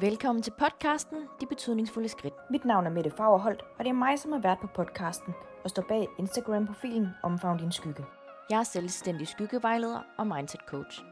[0.00, 2.34] Velkommen til podcasten De Betydningsfulde Skridt.
[2.50, 5.34] Mit navn er Mette Fagerholt, og det er mig, som har været på podcasten
[5.64, 8.04] og står bag Instagram-profilen Omfavn din skygge.
[8.50, 11.02] Jeg er selvstændig skyggevejleder og mindset coach.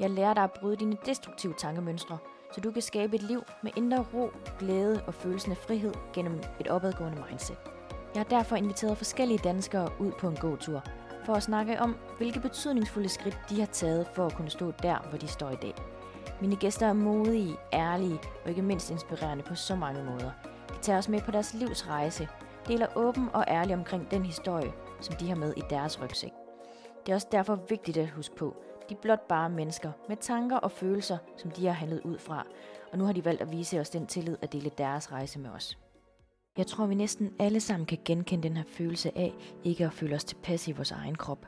[0.00, 2.18] Jeg lærer dig at bryde dine destruktive tankemønstre,
[2.52, 6.40] så du kan skabe et liv med indre ro, glæde og følelsen af frihed gennem
[6.60, 7.56] et opadgående mindset.
[8.14, 10.82] Jeg har derfor inviteret forskellige danskere ud på en gåtur,
[11.24, 14.98] for at snakke om, hvilke betydningsfulde skridt de har taget for at kunne stå der,
[15.10, 15.91] hvor de står i dag.
[16.40, 20.30] Mine gæster er modige, ærlige og ikke mindst inspirerende på så mange måder.
[20.68, 22.28] De tager os med på deres livs rejse,
[22.68, 26.32] deler åben og ærlig omkring den historie, som de har med i deres rygsæk.
[27.06, 28.56] Det er også derfor vigtigt at huske på,
[28.88, 32.46] de er blot bare mennesker med tanker og følelser, som de har handlet ud fra,
[32.92, 35.50] og nu har de valgt at vise os den tillid at dele deres rejse med
[35.50, 35.78] os.
[36.58, 39.34] Jeg tror, vi næsten alle sammen kan genkende den her følelse af
[39.64, 41.46] ikke at føle os tilpas i vores egen krop.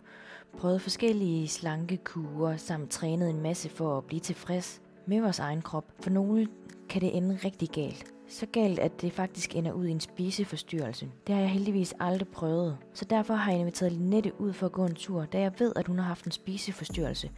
[0.58, 5.62] Prøvet forskellige slanke kurer samt trænet en masse for at blive tilfreds med vores egen
[5.62, 5.84] krop.
[6.00, 6.48] For nogle
[6.88, 8.04] kan det ende rigtig galt.
[8.28, 11.08] Så galt, at det faktisk ender ud i en spiseforstyrrelse.
[11.26, 12.78] Det har jeg heldigvis aldrig prøvet.
[12.94, 15.72] Så derfor har jeg inviteret Linette ud for at gå en tur, da jeg ved,
[15.76, 17.30] at hun har haft en spiseforstyrrelse.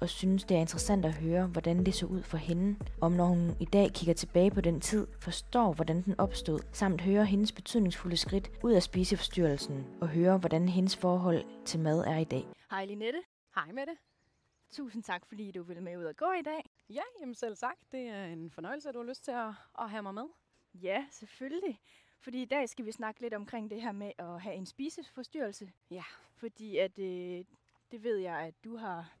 [0.00, 2.78] Og synes, det er interessant at høre, hvordan det så ud for hende.
[3.00, 6.60] Om når hun i dag kigger tilbage på den tid, forstår, hvordan den opstod.
[6.72, 9.86] Samt høre hendes betydningsfulde skridt ud af spiseforstyrrelsen.
[10.00, 12.44] Og høre, hvordan hendes forhold til mad er i dag.
[12.70, 13.22] Hej Linette.
[13.54, 13.94] Hej med det.
[14.72, 16.70] Tusind tak, fordi du vil med ud og gå i dag.
[16.90, 17.92] Ja, jamen selv sagt.
[17.92, 20.26] Det er en fornøjelse, at du har lyst til at, at have mig med.
[20.74, 21.80] Ja, selvfølgelig.
[22.20, 25.72] Fordi i dag skal vi snakke lidt omkring det her med at have en spiseforstyrrelse.
[25.90, 26.04] Ja.
[26.36, 27.44] Fordi at, øh,
[27.90, 29.12] det ved jeg, at du har,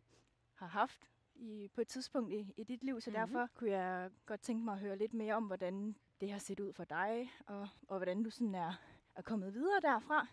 [0.60, 3.32] har haft i, på et tidspunkt i, i dit liv, så mm-hmm.
[3.32, 6.60] derfor kunne jeg godt tænke mig at høre lidt mere om, hvordan det har set
[6.60, 8.72] ud for dig, og, og hvordan du sådan er,
[9.14, 10.26] er kommet videre derfra.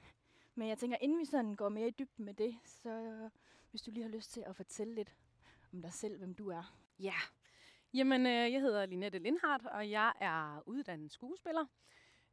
[0.55, 3.30] Men jeg tænker, inden vi sådan går mere i dybden med det, så
[3.72, 5.16] hvis du lige har lyst til at fortælle lidt
[5.73, 6.73] om dig selv, hvem du er.
[7.00, 7.16] Ja,
[7.94, 11.66] jamen øh, jeg hedder Linette Lindhardt, og jeg er uddannet skuespiller.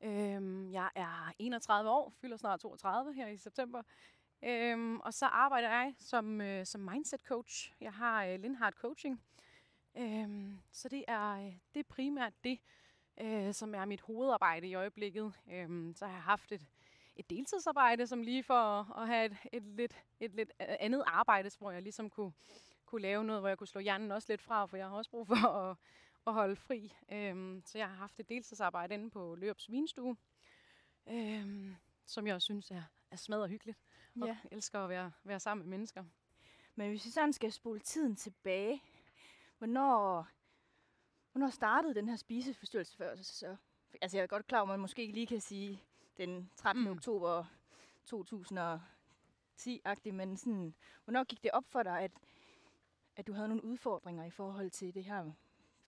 [0.01, 3.83] Øhm, jeg er 31 år, fylder snart 32 her i september.
[4.43, 7.73] Øhm, og så arbejder jeg som, øh, som mindset coach.
[7.81, 9.23] Jeg har øh, Lindhardt Coaching.
[9.97, 12.59] Øhm, så det er, øh, det er primært det,
[13.21, 15.33] øh, som er mit hovedarbejde i øjeblikket.
[15.53, 16.67] Øhm, så har jeg haft et,
[17.17, 21.05] et deltidsarbejde, som lige for at, at have et, et, lidt, et lidt øh, andet
[21.07, 22.33] arbejde, hvor jeg ligesom kunne,
[22.87, 25.11] kunne lave noget, hvor jeg kunne slå hjernen også lidt fra, for jeg har også
[25.11, 25.77] brug for at,
[26.27, 26.95] at holde fri.
[27.13, 30.17] Øhm, så jeg har haft et deltidsarbejde inde på Løbs Vinstue,
[31.09, 33.79] øhm, som jeg også synes er, er smadret hyggeligt,
[34.21, 34.37] og ja.
[34.51, 36.05] elsker at være, være sammen med mennesker.
[36.75, 38.83] Men hvis vi sådan skal spole tiden tilbage,
[39.59, 40.29] hvornår,
[41.33, 43.17] hvornår startede den her spiseforstyrrelse før?
[43.17, 43.57] Så,
[44.03, 45.83] altså jeg er godt klar, at man måske ikke lige kan sige
[46.17, 46.85] den 13.
[46.85, 46.91] Mm.
[46.91, 47.45] oktober
[48.15, 50.75] 2010-agtig, men sådan,
[51.05, 52.11] hvornår gik det op for dig, at,
[53.17, 55.25] at du havde nogle udfordringer i forhold til det her,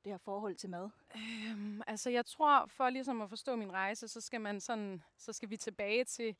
[0.04, 0.90] det her forhold til mad?
[1.16, 5.32] Øhm, altså jeg tror, for ligesom at forstå min rejse, så skal, man sådan, så
[5.32, 6.36] skal vi tilbage til,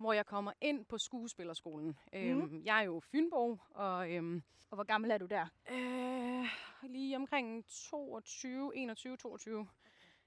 [0.00, 1.98] hvor jeg kommer ind på skuespillerskolen.
[2.12, 2.18] Mm.
[2.18, 4.12] Øhm, jeg er jo Fynbo, og...
[4.12, 5.46] Øhm, og hvor gammel er du der?
[5.70, 6.46] Øh,
[6.90, 9.68] lige omkring 22, 21, 22.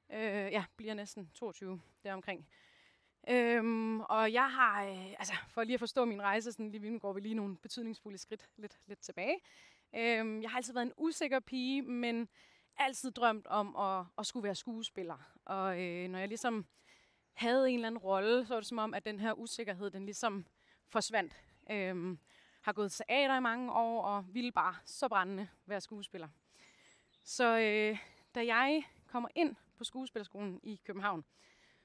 [0.10, 2.48] Øh, ja, bliver næsten 22 deromkring.
[3.30, 7.00] Øhm, og jeg har, øh, altså for lige at forstå min rejse, sådan lige nu
[7.00, 9.40] går vi lige nogle betydningsfulde skridt lidt, lidt tilbage.
[9.96, 12.30] Øhm, jeg har altid været en usikker pige, men
[12.78, 15.18] altid drømt om at, at skulle være skuespiller.
[15.46, 16.66] Og øh, når jeg ligesom
[17.34, 20.06] havde en eller anden rolle, så var det som om, at den her usikkerhed, den
[20.06, 20.46] ligesom
[20.90, 21.34] forsvandt.
[21.72, 22.20] Øhm,
[22.62, 26.28] har gået teater i mange år, og ville bare så brændende være skuespiller.
[27.24, 27.98] Så øh,
[28.36, 31.24] da jeg kommer ind på skuespillerskolen i København,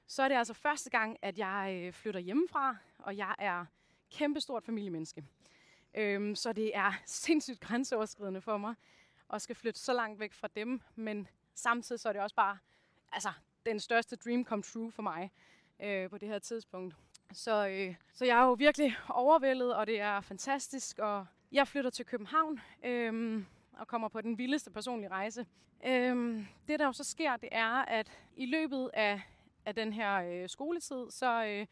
[0.07, 3.65] så er det altså første gang, at jeg øh, flytter hjemmefra, og jeg er
[4.11, 5.23] kæmpestort familiemenneske.
[5.93, 8.75] Øhm, så det er sindssygt grænseoverskridende for mig
[9.33, 12.57] at skal flytte så langt væk fra dem, men samtidig så er det også bare
[13.11, 13.29] altså,
[13.69, 15.31] den største dream come true for mig
[15.83, 16.95] øh, på det her tidspunkt.
[17.33, 21.89] Så, øh, så jeg er jo virkelig overvældet, og det er fantastisk, og jeg flytter
[21.89, 23.43] til København øh,
[23.73, 25.45] og kommer på den vildeste personlige rejse.
[25.85, 29.21] Øh, det der jo så sker, det er, at i løbet af
[29.65, 31.65] af den her øh, skoletid, så øh,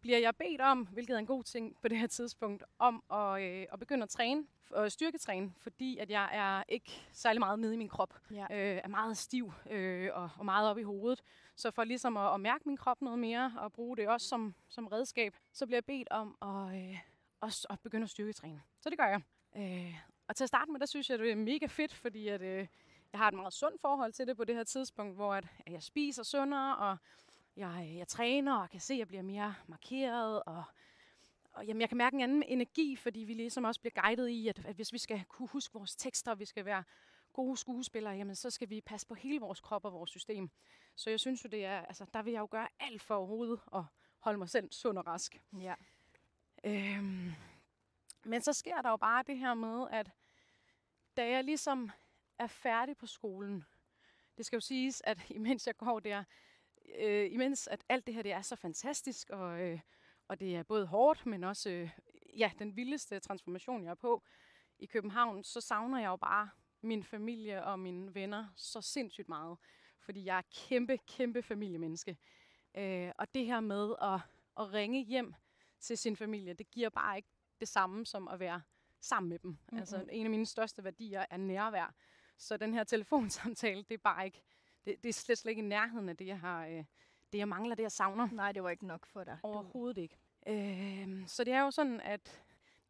[0.00, 3.42] bliver jeg bedt om, hvilket er en god ting på det her tidspunkt, om at,
[3.42, 7.74] øh, at begynde at træne, og styrketræne, fordi at jeg er ikke særlig meget nede
[7.74, 8.14] i min krop.
[8.30, 8.42] Ja.
[8.50, 11.22] Øh, er meget stiv øh, og, og meget op i hovedet.
[11.56, 14.54] Så for ligesom at, at mærke min krop noget mere, og bruge det også som,
[14.68, 16.98] som redskab, så bliver jeg bedt om at, øh,
[17.42, 18.62] at, at begynde at styrketræne.
[18.80, 19.20] Så det gør jeg.
[19.56, 19.94] Øh,
[20.28, 22.66] og til at starte med, der synes jeg, det er mega fedt, fordi at, øh,
[23.12, 25.72] jeg har et meget sundt forhold til det på det her tidspunkt, hvor at, at
[25.72, 26.96] jeg spiser sundere, og
[27.56, 30.64] jeg, jeg træner og kan se, at jeg bliver mere markeret, og,
[31.52, 34.48] og jamen, jeg kan mærke en anden energi, fordi vi ligesom også bliver guidet i,
[34.48, 36.84] at, at hvis vi skal kunne huske vores tekster, vi skal være
[37.32, 40.50] gode skuespillere, jamen så skal vi passe på hele vores krop og vores system.
[40.96, 43.60] Så jeg synes jo, det er, altså, der vil jeg jo gøre alt for overhovedet
[43.74, 43.82] at
[44.18, 45.42] holde mig selv sund og rask.
[45.60, 45.74] Ja.
[46.64, 47.32] Øhm,
[48.24, 50.10] men så sker der jo bare det her med, at
[51.16, 51.90] da jeg ligesom
[52.38, 53.64] er færdig på skolen,
[54.36, 56.24] det skal jo siges, at imens jeg går der,
[56.98, 59.80] øh, imens at alt det her det er så fantastisk, og, øh,
[60.28, 61.90] og det er både hårdt, men også øh,
[62.36, 64.22] ja, den vildeste transformation, jeg er på
[64.78, 66.50] i København, så savner jeg jo bare
[66.80, 69.58] min familie og mine venner så sindssygt meget.
[70.00, 72.16] Fordi jeg er kæmpe, kæmpe familiemenneske.
[72.74, 74.20] Øh, og det her med at,
[74.58, 75.34] at ringe hjem
[75.80, 77.28] til sin familie, det giver bare ikke
[77.60, 78.62] det samme som at være
[79.00, 79.50] sammen med dem.
[79.50, 79.78] Mm-hmm.
[79.78, 81.94] Altså en af mine største værdier er nærvær.
[82.36, 84.42] Så den her telefonsamtale, det er bare ikke,
[84.84, 86.84] det, det er slet, slet ikke i nærheden af det, jeg har, øh,
[87.32, 88.28] det jeg mangler, det jeg savner.
[88.32, 89.38] Nej, det var ikke nok for dig.
[89.42, 90.18] Overhovedet ikke.
[90.46, 92.42] Øh, så det er jo sådan, at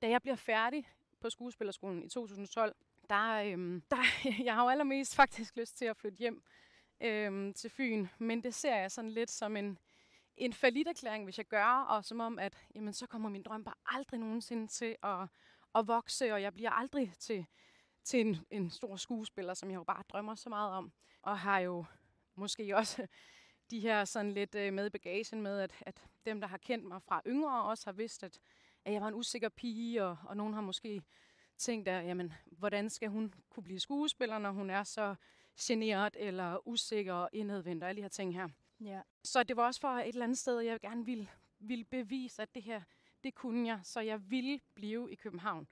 [0.02, 0.88] da jeg bliver færdig
[1.20, 2.75] på skuespillerskolen i 2012,
[3.10, 6.42] der, øh, der jeg har jo allermest faktisk lyst til at flytte hjem
[7.00, 9.78] øh, til Fyn, men det ser jeg sådan lidt som en,
[10.37, 10.54] en
[10.87, 14.20] erklæring, hvis jeg gør, og som om, at jamen, så kommer min drøm bare aldrig
[14.20, 15.28] nogensinde til at,
[15.75, 17.46] at vokse, og jeg bliver aldrig til,
[18.04, 20.92] til en, en stor skuespiller, som jeg jo bare drømmer så meget om.
[21.22, 21.84] Og har jo
[22.34, 23.06] måske også
[23.70, 27.02] de her sådan lidt øh, med bagagen med, at, at dem, der har kendt mig
[27.02, 28.40] fra yngre, også har vidst, at,
[28.84, 31.02] at jeg var en usikker pige, og, og nogen har måske
[31.58, 35.14] tænkt, at jamen, hvordan skal hun kunne blive skuespiller, når hun er så
[35.61, 38.49] generet eller usikker og indadvendt og alle de her ting her.
[38.81, 39.00] Ja.
[39.25, 41.28] Så det var også for et eller andet sted, jeg gerne ville,
[41.58, 42.82] ville bevise, at det her,
[43.25, 45.69] det kunne jeg, så jeg ville blive i København.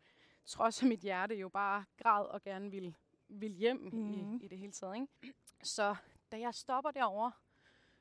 [0.46, 2.94] Trods at mit hjerte jo bare græd og gerne ville,
[3.28, 4.12] ville hjem mm.
[4.14, 4.40] i, Mhm.
[4.42, 4.94] i det hele taget.
[4.94, 5.34] Ikke?
[5.62, 5.96] Så
[6.32, 7.32] da jeg stopper derovre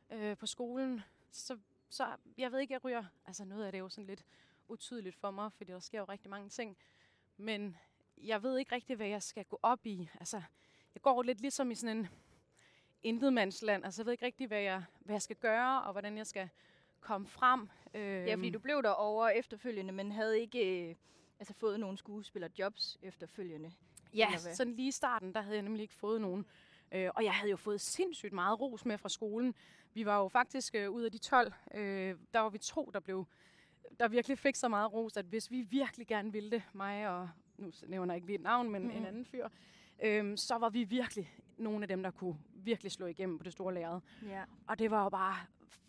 [0.09, 1.01] øh, på skolen,
[1.31, 1.57] så,
[1.89, 2.07] så
[2.37, 4.25] jeg ved ikke, jeg ryger, altså noget af det er jo sådan lidt
[4.67, 6.77] utydeligt for mig, fordi der sker jo rigtig mange ting.
[7.37, 7.77] Men
[8.17, 10.09] jeg ved ikke rigtig, hvad jeg skal gå op i.
[10.19, 10.41] Altså,
[10.95, 12.07] jeg går lidt ligesom i sådan en
[13.03, 13.85] intetmandsland.
[13.85, 16.49] Altså, jeg ved ikke rigtig, hvad jeg, hvad jeg skal gøre, og hvordan jeg skal
[16.99, 17.69] komme frem.
[17.93, 20.95] Øhm, Ja, fordi du blev der over efterfølgende, men havde ikke øh,
[21.39, 23.71] altså fået nogle skuespillerjobs efterfølgende.
[24.13, 26.45] Ja, sådan lige i starten, der havde jeg nemlig ikke fået nogen.
[26.91, 29.55] Øh, og jeg havde jo fået sindssygt meget ros med fra skolen.
[29.93, 32.99] Vi var jo faktisk øh, ud af de 12, øh, der var vi to, der
[32.99, 33.25] blev
[33.99, 37.29] der virkelig fik så meget ros, at hvis vi virkelig gerne ville det, mig og,
[37.57, 38.89] nu nævner jeg ikke lige et navn, men mm.
[38.89, 39.05] en Mhm.
[39.05, 39.47] anden fyr,
[40.03, 43.53] øh, så var vi virkelig nogle af dem, der kunne virkelig slå igennem på det
[43.53, 43.99] store lærred.
[44.25, 44.43] Ja.
[44.67, 45.35] Og det var jo bare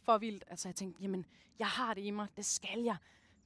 [0.03, 0.45] for vildt.
[0.47, 1.27] Altså jeg tænkte, jamen,
[1.59, 2.97] jeg har det i mig, det skal jeg.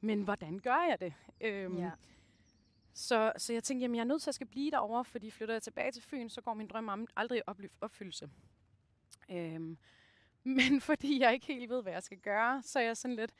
[0.00, 1.14] Men hvordan gør jeg det?
[1.40, 1.90] Øhm, ja.
[2.94, 5.54] Så, så jeg tænkte, jamen, jeg er nødt til at skal blive derovre, fordi flytter
[5.54, 8.30] jeg tilbage til Fyn, så går min drøm om aldrig i opfyldelse.
[9.30, 9.78] Øhm,
[10.58, 13.32] men fordi jeg ikke helt ved, hvad jeg skal gøre, så er jeg sådan lidt,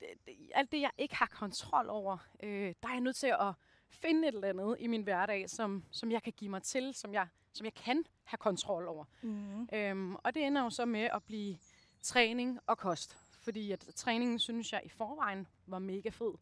[0.00, 3.26] det, det, alt det, jeg ikke har kontrol over, øh, der er jeg nødt til
[3.40, 3.52] at
[3.88, 7.14] finde et eller andet i min hverdag, som, som jeg kan give mig til, som
[7.14, 9.04] jeg, som jeg kan have kontrol over.
[9.22, 9.68] Mm.
[9.72, 11.58] Øhm, og det ender jo så med at blive
[12.02, 13.18] træning og kost.
[13.40, 16.32] Fordi at træningen, synes jeg, i forvejen var mega fed.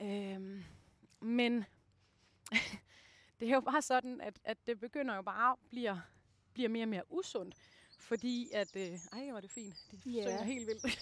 [0.00, 0.64] Øhm,
[1.22, 1.64] men
[3.40, 6.02] det er jo bare sådan, at, at det begynder jo bare at blive,
[6.52, 7.54] bliver mere og mere usundt.
[7.98, 8.76] Fordi at...
[8.76, 9.74] Øh, ej, hvor er det fint.
[9.90, 10.22] Det yeah.
[10.22, 10.98] synger helt vildt.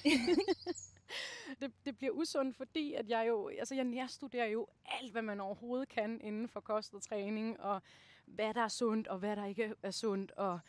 [1.60, 3.48] det, det bliver usundt, fordi at jeg jo...
[3.48, 7.82] Altså, jeg nærstuderer jo alt, hvad man overhovedet kan inden for kost og træning, og
[8.26, 10.60] hvad der er sundt, og hvad der ikke er sundt, og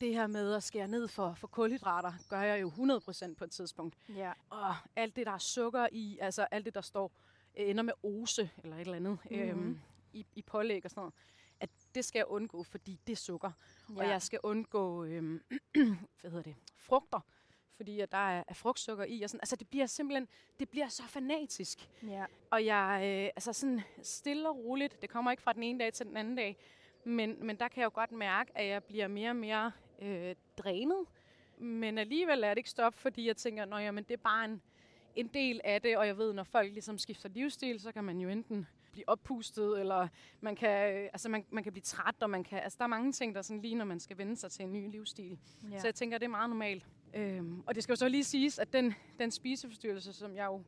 [0.00, 3.50] det her med at skære ned for, for kulhydrater, gør jeg jo 100% på et
[3.50, 3.96] tidspunkt.
[4.08, 4.32] Ja.
[4.50, 7.12] Og alt det, der er sukker i, altså alt det, der står,
[7.56, 9.40] ender med ose eller et eller andet Mhm.
[9.40, 9.80] øhm,
[10.12, 11.14] i, i pålæg og sådan noget,
[11.60, 13.50] at det skal jeg undgå, fordi det er sukker.
[13.90, 13.94] ja.
[13.98, 15.42] Og jeg skal undgå, øhm,
[16.20, 17.20] hvad hedder det, frugter,
[17.76, 19.22] fordi at der er, er frugtsukker i.
[19.22, 19.40] Og sådan.
[19.40, 20.28] Altså det bliver simpelthen,
[20.60, 21.88] det bliver så fanatisk.
[22.02, 22.24] Ja.
[22.50, 25.92] Og jeg, øh, altså sådan stille og roligt, det kommer ikke fra den ene dag
[25.92, 26.56] til den anden dag,
[27.04, 30.34] men, men der kan jeg jo godt mærke, at jeg bliver mere og mere øh,
[30.58, 31.06] drænet.
[31.58, 34.62] Men alligevel er det ikke stop, fordi jeg tænker, at det er bare en,
[35.16, 38.20] en del af det, og jeg ved, når folk ligesom skifter livsstil, så kan man
[38.20, 40.08] jo enten blive oppustet, eller
[40.40, 40.68] man kan,
[41.12, 43.42] altså man, man kan blive træt, og man kan, altså der er mange ting, der
[43.42, 45.38] sådan lige, når man skal vende sig til en ny livsstil.
[45.70, 45.78] Ja.
[45.78, 46.86] Så jeg tænker, det er meget normalt.
[47.14, 50.62] Øhm, og det skal jo så lige siges, at den, den spiseforstyrrelse, som jeg jo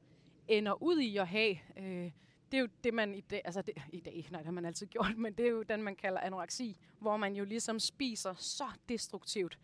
[0.49, 2.11] ender ud i at have, øh,
[2.53, 4.65] det er jo det, man i dag, altså det, i dag, nej, det har man
[4.65, 8.35] altid gjort, men det er jo den, man kalder anoreksi, hvor man jo ligesom spiser
[8.35, 9.59] så destruktivt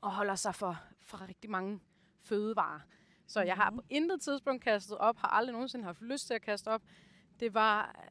[0.00, 1.80] og holder sig for, for rigtig mange
[2.22, 2.80] fødevarer.
[3.26, 6.42] Så jeg har på intet tidspunkt kastet op, har aldrig nogensinde haft lyst til at
[6.42, 6.82] kaste op.
[7.40, 8.04] Det var,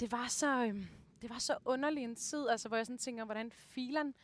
[0.00, 0.86] det var så, øhm,
[1.22, 4.14] det var så underlig en tid, altså, hvor jeg sådan tænker, hvordan filan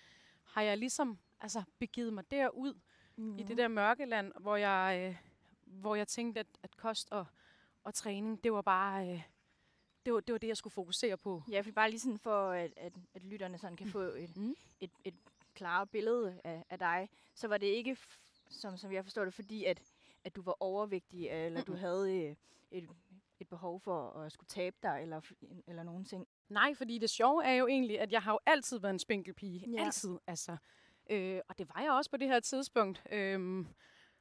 [0.45, 2.75] har jeg ligesom altså, begivet mig derud
[3.17, 3.25] mm.
[3.25, 3.39] mm.
[3.39, 5.17] i det der mørkeland, hvor jeg, øh,
[5.65, 7.27] hvor jeg tænkte, at, at kost og,
[7.85, 9.23] og træning, det var bare, øh,
[10.07, 11.43] det var, det var det, jeg skulle fokusere på.
[11.51, 14.55] Ja, for bare lige sådan for, at, at, at lytterne sådan kan få et, Mm.
[14.81, 15.15] et, et
[15.55, 17.97] klare billede af, af dig, så var det ikke,
[18.49, 19.83] som, som jeg forstår det, fordi at,
[20.25, 22.37] at du var overvægtig, eller du havde øh,
[22.71, 22.89] et,
[23.41, 25.21] et behov for at skulle tabe dig, eller,
[25.67, 26.27] eller nogen ting.
[26.49, 29.71] Nej, fordi det sjove er jo egentlig, at jeg har jo altid været en spinkelpige.
[29.71, 29.77] Ja.
[29.79, 29.85] Ja.
[29.85, 30.57] Altid, altså.
[31.11, 33.03] Øh, og det var jeg også på det her tidspunkt.
[33.13, 33.67] Øhm,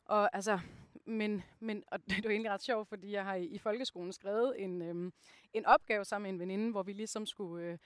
[0.06, 0.60] og altså,
[1.06, 4.14] men, men og det er jo egentlig ret sjovt, fordi jeg har i, i folkeskolen
[4.14, 5.14] skrevet en, øhm,
[5.54, 7.78] en opgave sammen med en veninde, hvor vi ligesom skulle, øh,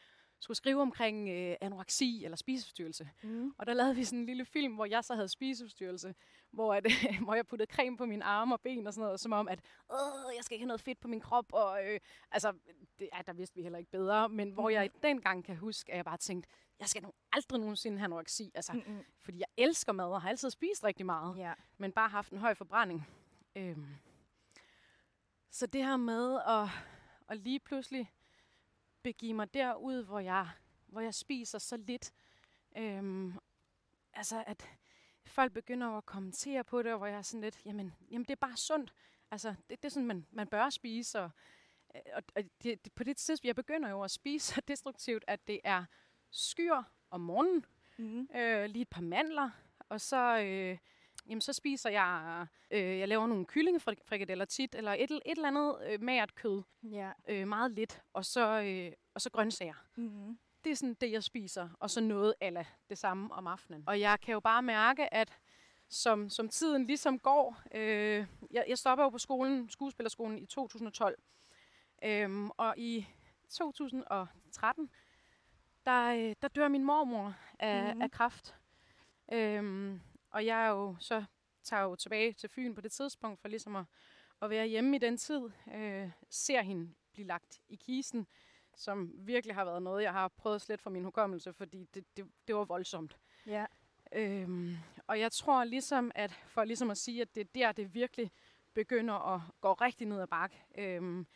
[0.46, 3.10] skulle skrive omkring øh, anoreksi eller spiseforstyrrelse.
[3.24, 3.54] Mm.
[3.58, 6.16] Og der lavede vi sådan en lille film, hvor jeg så havde spiseforstyrrelse,
[6.52, 6.86] hvor, at,
[7.24, 9.60] hvor jeg puttede creme på mine arme og ben og sådan noget, som om, at
[9.90, 11.54] Åh, jeg skal ikke have noget fedt på min krop.
[11.54, 12.00] Og, øh,
[12.32, 12.54] altså,
[13.00, 15.96] det, ja, der vidste vi heller ikke bedre, men hvor jeg dengang kan huske, at
[15.98, 16.50] jeg bare tænkte,
[16.80, 18.52] jeg skal nu aldrig nogensinde have anoreksi.
[18.56, 19.04] Altså, Mm-mm.
[19.22, 21.54] fordi jeg elsker mad og har altid spist rigtig meget, Ja.
[21.78, 23.08] men bare haft en høj forbrænding.
[23.56, 23.86] Øhm.
[25.52, 26.70] Så det her med at,
[27.30, 28.12] at lige pludselig
[29.06, 30.50] begive mig derud, hvor jeg,
[30.88, 32.14] hvor jeg spiser så lidt,
[32.78, 33.34] øhm,
[34.14, 34.70] altså at
[35.26, 38.32] folk begynder at kommentere på det, og hvor jeg er sådan lidt, jamen, jamen det
[38.32, 38.94] er bare sundt.
[39.32, 41.30] Altså, det, det er sådan, man, man bør spise, og,
[41.96, 45.24] øh, og, og det, det, på det tidspunkt, jeg begynder jo at spise så destruktivt,
[45.28, 45.86] at det er
[46.32, 47.66] skyr om morgenen,
[47.98, 48.30] Mm.
[48.36, 49.50] øh, lige et par mandler,
[49.90, 50.78] og så, øh,
[51.30, 55.76] jamen, så spiser jeg, øh, jeg laver nogle kyllingefrikadeller tit, eller et, et eller andet
[55.90, 57.12] øh, magert kød, Ja.
[57.30, 59.74] øh, meget lidt, og så, øh, og så grøntsager.
[59.96, 60.38] Mm.
[60.64, 63.84] Det er sådan det, jeg spiser, og så noget eller det samme om aftenen.
[63.88, 65.40] Og jeg kan jo bare mærke, at
[65.90, 71.20] som, som tiden ligesom går, øh, jeg, jeg stopper jo på skolen, skuespillerskolen i 2012,
[72.04, 73.08] øhm, og i
[73.50, 74.90] 2013,
[75.86, 78.02] der, øh, der dør min mormor af, mm-hmm.
[78.02, 78.56] af kræft.
[79.34, 80.02] Øhm,
[80.36, 81.24] og jeg er jo så
[81.64, 83.86] tager jo tilbage til Fyn på det tidspunkt, for ligesom at,
[84.42, 88.28] at være hjemme i den tid, øh, ser hende blive lagt i kisten,
[88.76, 92.26] som virkelig har været noget, jeg har prøvet slet for min hukommelse, fordi det, det,
[92.48, 93.18] det var voldsomt.
[93.46, 93.66] Ja.
[94.12, 94.76] Øhm,
[95.08, 98.32] og jeg tror ligesom, at for ligesom at sige, at det er der, det virkelig
[98.74, 100.66] begynder at gå rigtig ned ad bakke.
[100.78, 101.28] Øhm,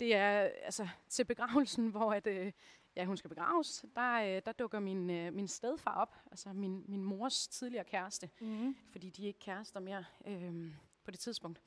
[0.00, 2.52] det er altså til begravelsen, hvor at, øh,
[2.96, 6.84] ja, hun skal begraves, der, øh, der dukker min, øh, min stedfar op, altså min,
[6.88, 8.76] min mors tidligere kæreste, Mm.
[8.90, 10.74] fordi de er ikke kærester mere øh,
[11.04, 11.60] på det tidspunkt.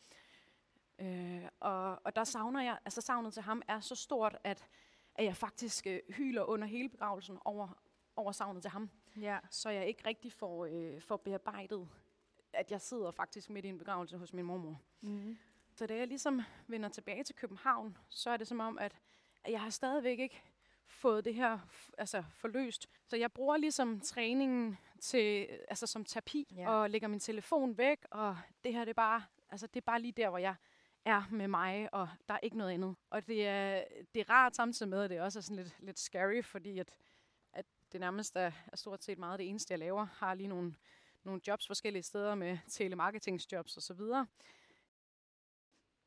[0.99, 4.67] Øh, og, og der savner jeg, altså savnet til ham er så stort, at,
[5.15, 7.67] at jeg faktisk øh, hyler under hele begravelsen over,
[8.15, 9.39] over savnet til ham Ja.
[9.49, 11.89] så jeg ikke rigtig får, øh, får bearbejdet,
[12.53, 14.81] at jeg sidder faktisk midt i en begravelse hos min mormor.
[15.01, 15.37] Mm.
[15.75, 18.95] Så da jeg ligesom vender tilbage til København, så er det som om, at,
[19.43, 20.41] at jeg har stadigvæk ikke
[20.87, 21.59] fået det her
[21.97, 22.89] altså forløst.
[23.07, 26.69] Så jeg bruger ligesom træningen til, altså som terapi, Ja.
[26.69, 30.01] og lægger min telefon væk, og det her det er bare, altså det er bare
[30.01, 30.55] lige der, hvor jeg
[31.05, 32.95] er med mig, og der er ikke noget andet.
[33.09, 35.99] Og det er, det er rart samtidig med, at det også er sådan lidt, lidt
[35.99, 36.91] scary, fordi at,
[37.53, 40.05] at det nærmest er, er stort set meget det eneste, jeg laver.
[40.05, 40.75] Har lige nogle,
[41.23, 44.27] nogle jobs forskellige steder med telemarketingsjobs og så videre.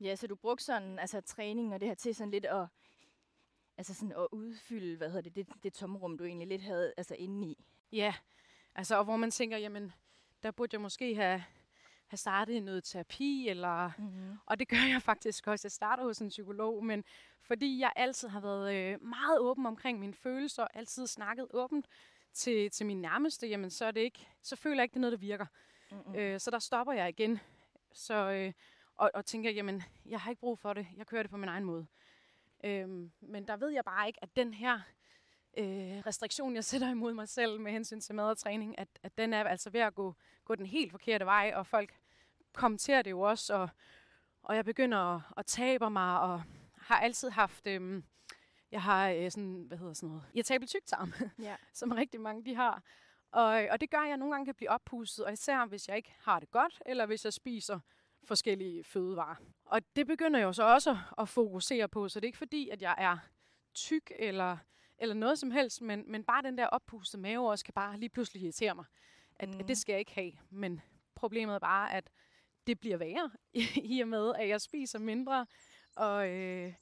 [0.00, 2.66] Ja, så du brugte sådan, altså træning og det her til sådan lidt at,
[3.80, 7.14] altså sådan at udfylde, hvad hedder det, det, det tomrum, du egentlig lidt havde altså
[7.14, 7.64] inde i.
[7.92, 8.14] Ja,
[8.74, 9.92] altså, og hvor man tænker, jamen,
[10.42, 11.44] der burde jeg måske have,
[12.06, 13.90] have startet i noget terapi, eller...
[13.98, 14.38] Mm-hmm.
[14.46, 15.66] Og det gør jeg faktisk også.
[15.66, 17.04] Jeg starter hos en psykolog, men
[17.42, 21.86] fordi jeg altid har været øh, meget åben omkring mine følelser, altid snakket åbent
[22.32, 25.00] til, til min nærmeste, jamen så er det ikke, så føler jeg ikke, det er
[25.00, 25.46] noget, der virker.
[25.90, 26.12] Mm-hmm.
[26.12, 26.18] Mm.
[26.18, 27.40] Øh, så der stopper jeg igen.
[27.92, 28.52] Så, øh,
[28.94, 30.86] og, og tænker, jamen, jeg har ikke brug for det.
[30.96, 31.86] Jeg kører det på min egen måde.
[32.64, 34.80] Øhm, men der ved jeg bare ikke, at den her
[35.58, 39.18] øh, restriktion, jeg sætter imod mig selv med hensyn til mad og træning, at, at
[39.18, 40.14] den er altså ved at gå,
[40.44, 41.94] gå den helt forkerte vej, og folk
[42.52, 43.68] kommenterer det jo også, og,
[44.42, 46.42] og jeg begynder at, at tabe mig, og
[46.76, 48.04] har altid haft, øhm,
[48.70, 51.56] jeg har øh, sådan, hvad hedder sådan noget, irritabel tyktarm, Ja.
[51.72, 52.82] som rigtig mange de har.
[53.32, 55.96] Og, og det gør, at jeg nogle gange kan blive oppustet, og især hvis jeg
[55.96, 57.80] ikke har det godt, eller hvis jeg spiser
[58.24, 59.34] forskellige fødevarer.
[59.64, 62.68] Og det begynder jeg jo så også at fokusere på, så det er ikke fordi,
[62.68, 63.18] at jeg er
[63.74, 64.56] tyk eller,
[64.98, 68.08] eller noget som helst, men, men bare den der oppustede mave også kan bare lige
[68.08, 68.84] pludselig irritere mig.
[69.38, 69.54] At, mm.
[69.54, 69.60] Mm.
[69.60, 70.32] at det skal jeg ikke have.
[70.50, 70.80] Men
[71.14, 72.10] problemet er bare, at
[72.66, 73.64] det bliver værre i,
[73.96, 75.46] i og med, at jeg spiser mindre
[75.96, 76.74] og, øh,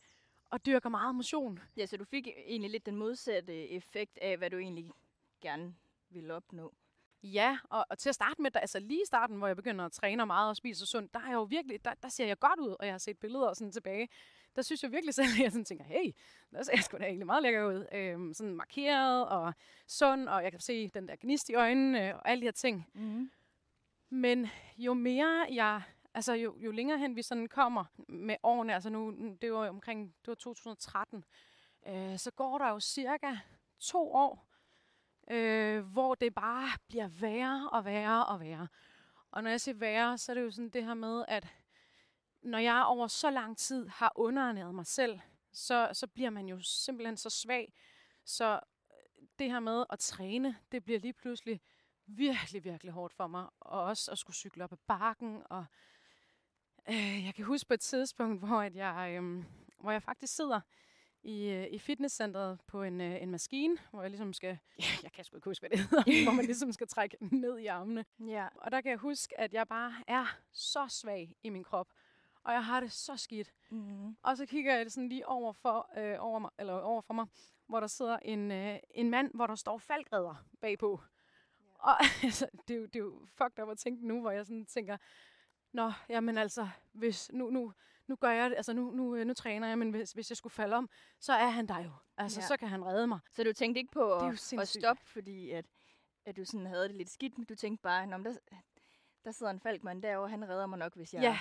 [0.50, 1.60] og dyrker meget motion.
[1.76, 4.90] Ja, så du fik egentlig lidt den modsatte effekt af, hvad du egentlig
[5.40, 5.74] gerne
[6.10, 6.74] ville opnå.
[7.22, 9.84] Ja, og, og til at starte med, der, altså lige i starten, hvor jeg begynder
[9.84, 12.38] at træne meget og spise sundt, der er jeg jo virkelig, der, der ser jeg
[12.38, 14.08] godt ud, og jeg har set billeder sådan tilbage.
[14.56, 16.12] Der synes jeg virkelig selv, at jeg sådan tænker, hey,
[16.52, 17.86] der ser jeg sgu da egentlig meget lækker ud.
[17.92, 19.54] Øhm, sådan markeret og
[19.86, 22.86] sund, og jeg kan se den der gnist i øjnene og alle de her ting.
[22.94, 23.30] Mm.
[24.10, 25.82] Men jo mere jeg
[26.14, 30.14] altså jo, jo længere hen vi sådan kommer med årene, altså nu, det var omkring,
[30.20, 31.24] det var 2013,
[31.86, 33.36] øh, så går der jo cirka
[33.78, 34.47] to år,
[35.30, 38.68] øh, hvor det bare bliver værre og værre og værre.
[39.30, 41.48] Og når jeg siger værre, så er det jo sådan det her med, at
[42.42, 45.20] når jeg over så lang tid har underernæret mig selv,
[45.52, 47.72] så, så bliver man jo simpelthen så svag.
[48.24, 51.60] Så øh, det her med at træne, det bliver lige pludselig
[52.06, 53.46] virkelig, virkelig hårdt for mig.
[53.60, 55.42] Og også at skulle cykle op ad bakken.
[55.50, 55.64] Og,
[56.88, 59.44] øh, jeg kan huske på et tidspunkt, hvor, at jeg, øh,
[59.80, 60.60] hvor jeg faktisk sidder
[61.22, 65.12] i, øh, i fitnesscenteret på en, øh, en maskine, hvor jeg ligesom skal, ja, jeg
[65.12, 68.04] kan sgu ikke huske, hvad det hedder, hvor man ligesom skal trække ned i armene.
[68.26, 68.48] Ja.
[68.54, 71.88] Og der kan jeg huske, at jeg bare er så svag i min krop,
[72.44, 73.52] og jeg har det så skidt.
[73.70, 74.16] Mm.
[74.22, 77.26] Og så kigger jeg sådan lige over for, øh, over, mig, eller over for mig,
[77.66, 81.00] hvor der sidder en, øh, en mand, hvor der står falkredder bagpå.
[81.74, 81.94] Og
[82.24, 84.66] altså, det, er jo, det er jo fucked up at tænke nu, hvor jeg sådan
[84.66, 84.96] tænker,
[85.72, 87.72] Nå, jamen altså, hvis nu, nu,
[88.08, 90.36] nu gør jeg det, altså nu, nu, øh, nu træner jeg, men hvis, hvis jeg
[90.36, 91.90] skulle falde om, så er han der jo.
[92.16, 92.46] Altså, Ja.
[92.46, 93.18] så kan han redde mig.
[93.32, 95.64] Så du tænkte ikke på Det at, at stoppe, fordi at,
[96.24, 98.36] at du sådan havde det lidt skidt, men du tænkte bare, Nå, men der,
[99.24, 101.22] der sidder en falkmand derovre, han redder mig nok, hvis jeg...
[101.22, 101.38] Ja,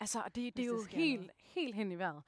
[0.00, 1.32] altså, det, det er jo sker helt, noget.
[1.44, 2.22] helt hen i vejret.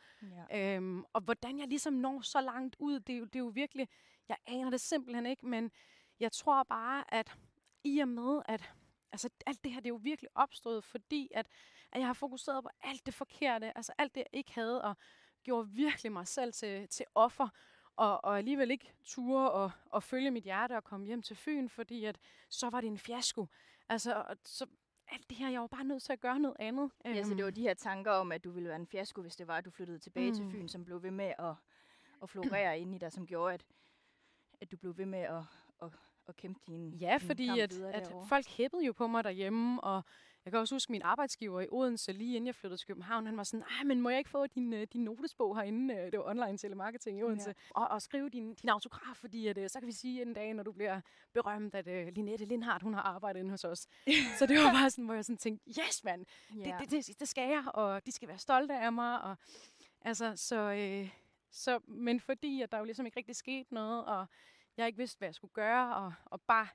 [0.50, 0.76] ja.
[0.76, 3.50] Øhm, og hvordan jeg ligesom når så langt ud, det er, jo, det er jo
[3.54, 3.88] virkelig,
[4.28, 5.70] jeg aner det simpelthen ikke, men
[6.20, 7.36] jeg tror bare, at
[7.84, 8.72] i og med, at
[9.12, 11.46] altså, alt det her, det er jo virkelig opstået, fordi at,
[11.92, 14.96] at jeg har fokuseret på alt det forkerte, altså alt det, jeg ikke havde, og
[15.42, 17.48] gjorde virkelig mig selv til, til offer,
[17.96, 21.68] og, og alligevel ikke ture og, og følge mit hjerte og komme hjem til Fyn,
[21.68, 23.46] fordi at så var det en fiasko.
[23.88, 24.66] Altså, og så
[25.08, 26.90] alt det her, jeg var bare nødt til at gøre noget andet.
[27.04, 29.22] ja, så det Øhm, var de her tanker om, at du ville være en fiasko,
[29.22, 30.34] hvis det var, at du flyttede tilbage mm.
[30.36, 30.50] til.
[30.50, 31.54] Fyn, som blev ved med at,
[32.22, 33.64] at florere ind i dig, som gjorde, at,
[34.60, 35.42] at du blev ved med at,
[35.82, 35.88] at,
[36.30, 38.26] at kæmpe din Ja, din fordi kamp at, at derovre.
[38.28, 40.02] folk hæppede jo på mig derhjemme, og
[40.44, 43.36] jeg kan også huske min arbejdsgiver i Odense, lige inden jeg flyttede til København, han
[43.36, 46.18] var sådan, Ej, men må jeg ikke få din, øh, din notesbog herinde, øh, det
[46.18, 47.80] var online telemarketing i Odense, ja.
[47.80, 50.54] og, og skrive din, din autograf, fordi at, øh, så kan vi sige en dag,
[50.54, 51.00] når du bliver
[51.32, 53.86] berømt, at uh, Linette Lindhardt, hun har arbejdet inde hos os.
[54.38, 56.62] så det var bare sådan, hvor jeg sådan tænkte, yes mand, ja.
[56.80, 59.22] det, det, det, det skal jeg, og de skal være stolte af mig.
[59.22, 59.36] Og,
[60.02, 61.10] altså, så, øh,
[61.50, 64.26] så, men fordi at der jo ligesom ikke rigtig skete noget, og
[64.76, 66.68] jeg ikke vidste, hvad jeg skulle gøre, og, og bare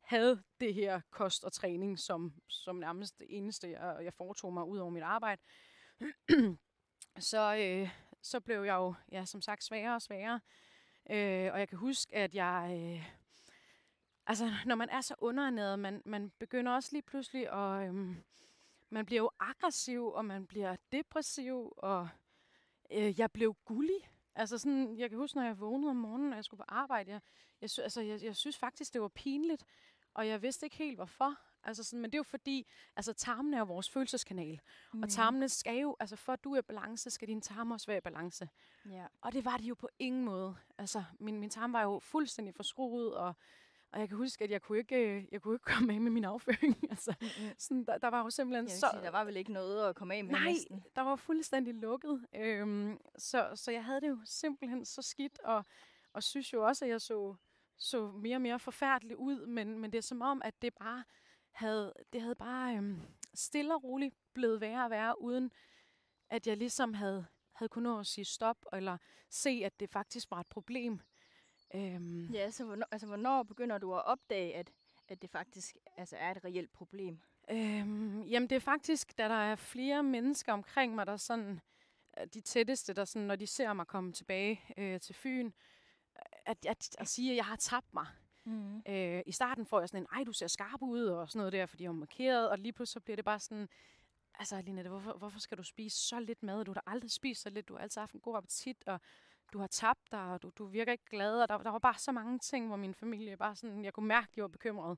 [0.00, 4.64] havde det her kost og træning som, som nærmest det eneste, jeg, jeg foretog mig
[4.64, 5.42] ud over mit arbejde,
[7.18, 7.90] så, øh,
[8.22, 10.40] så blev jeg jo, ja, som sagt, sværere og sværere.
[11.10, 12.80] Øh, og jeg kan huske, at jeg...
[12.80, 13.10] Øh,
[14.26, 17.88] altså, når man er så underernæret, man, man begynder også lige pludselig at...
[17.88, 18.16] Øh,
[18.90, 22.08] man bliver jo aggressiv, og man bliver depressiv, og
[22.90, 24.10] øh, jeg blev gullig.
[24.38, 27.10] Altså sådan, jeg kan huske, når jeg vågnede om morgenen, og jeg skulle på arbejde,
[27.10, 27.20] jeg,
[27.60, 29.64] jeg, altså, jeg, jeg synes faktisk, det var pinligt,
[30.14, 31.34] og jeg vidste ikke helt, hvorfor.
[31.64, 34.60] Altså sådan, men det er jo fordi, altså tarmen er jo vores følelseskanal,
[34.92, 35.02] mm.
[35.02, 37.86] og tarmene skal jo, altså for at du er i balance, skal din tarme også
[37.86, 38.48] være i balance.
[38.90, 39.06] Ja.
[39.20, 40.56] Og det var det jo på ingen måde.
[40.78, 43.34] Altså, min, min tarm var jo fuldstændig forskruet, og,
[43.92, 46.10] og jeg kan huske, at jeg kunne ikke, øh, jeg kunne ikke komme af med
[46.10, 46.76] min afføring.
[46.90, 47.52] altså, Mm-mm.
[47.58, 48.88] sådan, der, der var jo simpelthen så...
[48.92, 50.84] sige, der var vel ikke noget at komme af med Nej, næsten.
[50.96, 52.26] der var fuldstændig lukket.
[52.34, 55.64] Øhm, så, så jeg havde det jo simpelthen så skidt, og,
[56.12, 57.34] og synes jo også, at jeg så,
[57.76, 61.04] så mere og mere forfærdelig ud, men, men det er som om, at det bare
[61.50, 63.00] havde, det havde bare øhm,
[63.34, 65.50] stille og roligt blevet værre og værre, uden
[66.30, 68.98] at jeg ligesom havde, havde kunnet nå at sige stop, eller
[69.30, 71.00] se, at det faktisk var et problem.
[71.74, 74.70] Øhm, Ja, så hvornår, altså, hvornår begynder du at opdage, at,
[75.08, 77.20] at det faktisk altså, er et reelt problem?
[77.50, 81.60] Øhm, jamen det er faktisk, da der er flere mennesker omkring mig, der sådan,
[82.20, 85.50] øh, de tætteste, der sådan, når de ser mig komme tilbage øh, til Fyn,
[86.46, 88.06] at, at, at sige, at jeg har tabt mig.
[88.44, 88.82] Mm.
[88.88, 91.52] Øh, I starten får jeg sådan en, ej, du ser skarp ud, og sådan noget
[91.52, 93.68] der, fordi jeg er markeret, og lige pludselig så bliver det bare sådan,
[94.34, 96.64] altså Linette, hvorfor, hvorfor skal du spise så lidt mad?
[96.64, 99.00] Du har aldrig spist så lidt, du har altid haft en god appetit, og
[99.52, 101.98] du har tabt dig, og du, du virker ikke glad, og der, der var bare
[101.98, 104.96] så mange ting, hvor min familie bare sådan, jeg kunne mærke, de var bekymrede.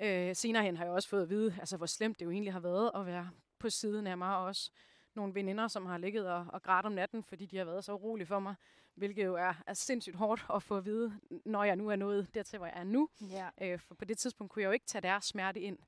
[0.00, 2.52] Øh, senere hen har jeg også fået at vide, altså hvor slemt det jo egentlig
[2.52, 4.70] har været at være på siden af mig, og også
[5.14, 7.92] nogle veninder, som har ligget og, og grædt om natten, fordi de har været så
[7.92, 8.54] urolige for mig,
[8.94, 12.34] hvilket jo er, er sindssygt hårdt at få at vide, når jeg nu er nået
[12.34, 13.08] dertil, hvor jeg er nu.
[13.20, 13.48] Ja.
[13.60, 15.78] Øh, for på det tidspunkt kunne jeg jo ikke tage deres smerte ind,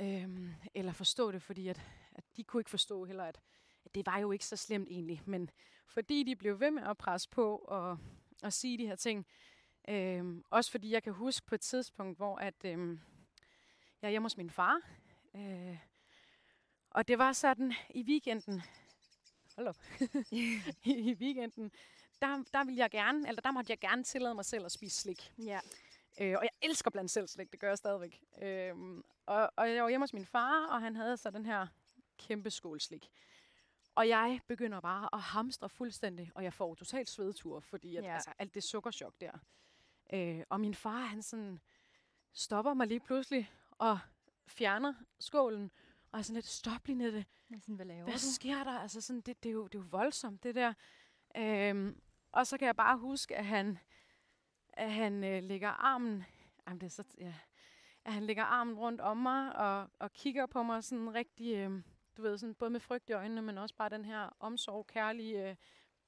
[0.00, 1.82] øhm, eller forstå det, fordi at,
[2.12, 3.40] at de kunne ikke forstå heller, at,
[3.84, 5.22] at det var jo ikke så slemt egentlig.
[5.26, 5.50] Men
[5.86, 7.98] fordi de blev ved med at presse på og,
[8.42, 9.26] og sige de her ting,
[9.88, 13.00] øhm, også fordi jeg kan huske på et tidspunkt, hvor at, øhm,
[14.02, 14.80] jeg er hjemme hos min far,
[15.34, 15.78] øh,
[16.90, 18.62] og det var sådan i weekenden,
[19.56, 19.78] hold op,
[20.30, 21.72] i, i weekenden,
[22.20, 25.00] der, der ville jeg gerne, eller der måtte jeg gerne tillade mig selv at spise
[25.00, 25.32] slik.
[25.38, 25.60] ja.
[26.20, 28.22] Øh, og jeg elsker blandt selv slik, det gør jeg stadigvæk.
[28.42, 28.74] Øh,
[29.26, 31.66] og, og jeg var hjemme hos min far, og han havde så den her
[32.18, 33.10] kæmpe skål slik.
[33.94, 38.14] Og jeg begynder bare at hamstre fuldstændig, og jeg får totalt svedtur, fordi at, Ja.
[38.14, 39.32] altså, alt det sukkerchok der.
[40.12, 41.60] Øh, og min far, han sådan
[42.32, 43.98] stopper mig lige pludselig og
[44.48, 45.70] fjerner skålen,
[46.12, 47.26] og er sådan lidt, stop lige Nette,
[47.60, 48.78] Sådan, hvad laver hvad sker der?
[48.78, 50.72] Altså sådan, det, det, er jo, det er jo voldsomt, det der.
[51.36, 52.00] Øhm,
[52.32, 53.78] og så kan jeg bare huske, at han,
[54.68, 56.24] at han øh, lægger armen,
[56.66, 57.34] jamen det er så, ja,
[58.04, 61.82] at han lægger armen rundt om mig og, og kigger på mig sådan rigtig, øh,
[62.16, 65.50] du ved, sådan både med frygt i øjnene, men også bare den her omsorg, kærlige,
[65.50, 65.56] øh,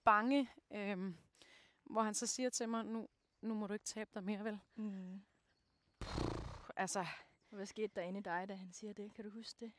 [0.04, 1.14] bange, øh,
[1.84, 3.08] hvor han så siger til mig, nu,
[3.40, 4.58] nu må du ikke tabe dig mere, vel?
[4.74, 5.22] Mm.
[6.00, 7.06] Puh, altså,
[7.50, 9.14] Hvad skete der inde i dig, da han siger det?
[9.14, 9.72] Kan du huske det?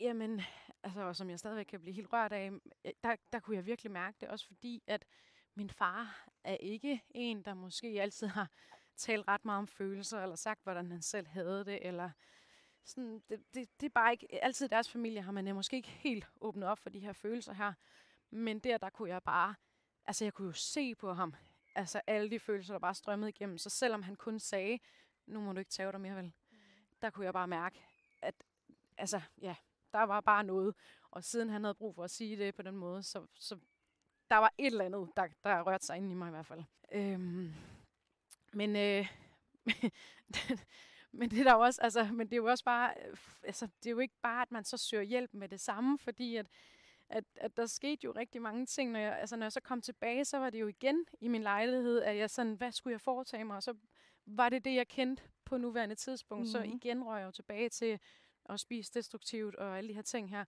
[0.00, 0.40] Jamen,
[0.82, 2.50] altså, og som jeg stadigvæk kan blive helt rørt af,
[3.04, 5.04] der, der kunne jeg virkelig mærke det, også fordi, at
[5.54, 8.50] min far er ikke en, der måske altid har
[8.96, 12.10] talt ret meget om følelser, eller sagt, hvordan han selv havde det, eller
[12.84, 15.88] sådan, det, det, det er bare ikke, altid deres familie har man øh, måske ikke
[15.88, 17.72] helt åbnet op for de her følelser her,
[18.30, 19.54] men der, der kunne jeg bare,
[20.04, 21.34] altså jeg kunne jo se på ham,
[21.74, 24.78] altså alle de følelser, der bare strømmede igennem, så selvom han kun sagde,
[25.26, 26.32] nu må du ikke tage dig mere vel,
[27.02, 27.84] der kunne jeg bare mærke,
[28.22, 28.34] at,
[28.98, 29.56] altså, ja,
[29.92, 30.74] der var bare noget.
[31.10, 33.58] Og siden han havde brug for at sige det på den måde, så, så
[34.30, 36.64] der var et eller andet, der, der rørte sig ind i mig i hvert fald.
[36.92, 37.54] Øhm,
[38.52, 39.08] men, øh,
[41.18, 43.86] men det er der også, altså, men det er jo også bare, øh, altså, det
[43.86, 46.46] er jo ikke bare, at man så søger hjælp med det samme, fordi at,
[47.08, 48.90] at, at der skete jo rigtig mange ting.
[48.92, 51.42] Når jeg, altså, når jeg så kom tilbage, så var det jo igen i min
[51.42, 53.56] lejlighed, at jeg sådan, hvad skulle jeg foretage mig?
[53.56, 53.74] Og så
[54.26, 56.42] var det det, jeg kendte på nuværende tidspunkt.
[56.42, 56.50] Mm.
[56.50, 56.70] Så Mhm.
[56.72, 57.98] igen røg jeg jo tilbage til
[58.48, 60.44] at spise destruktivt og alle de her ting her.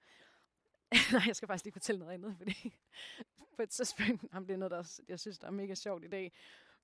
[1.12, 2.74] Nej, jeg skal faktisk lige fortælle noget andet, fordi
[3.56, 6.08] på et tidspunkt, jamen, det er noget, der, jeg synes, der er mega sjovt i
[6.08, 6.32] dag.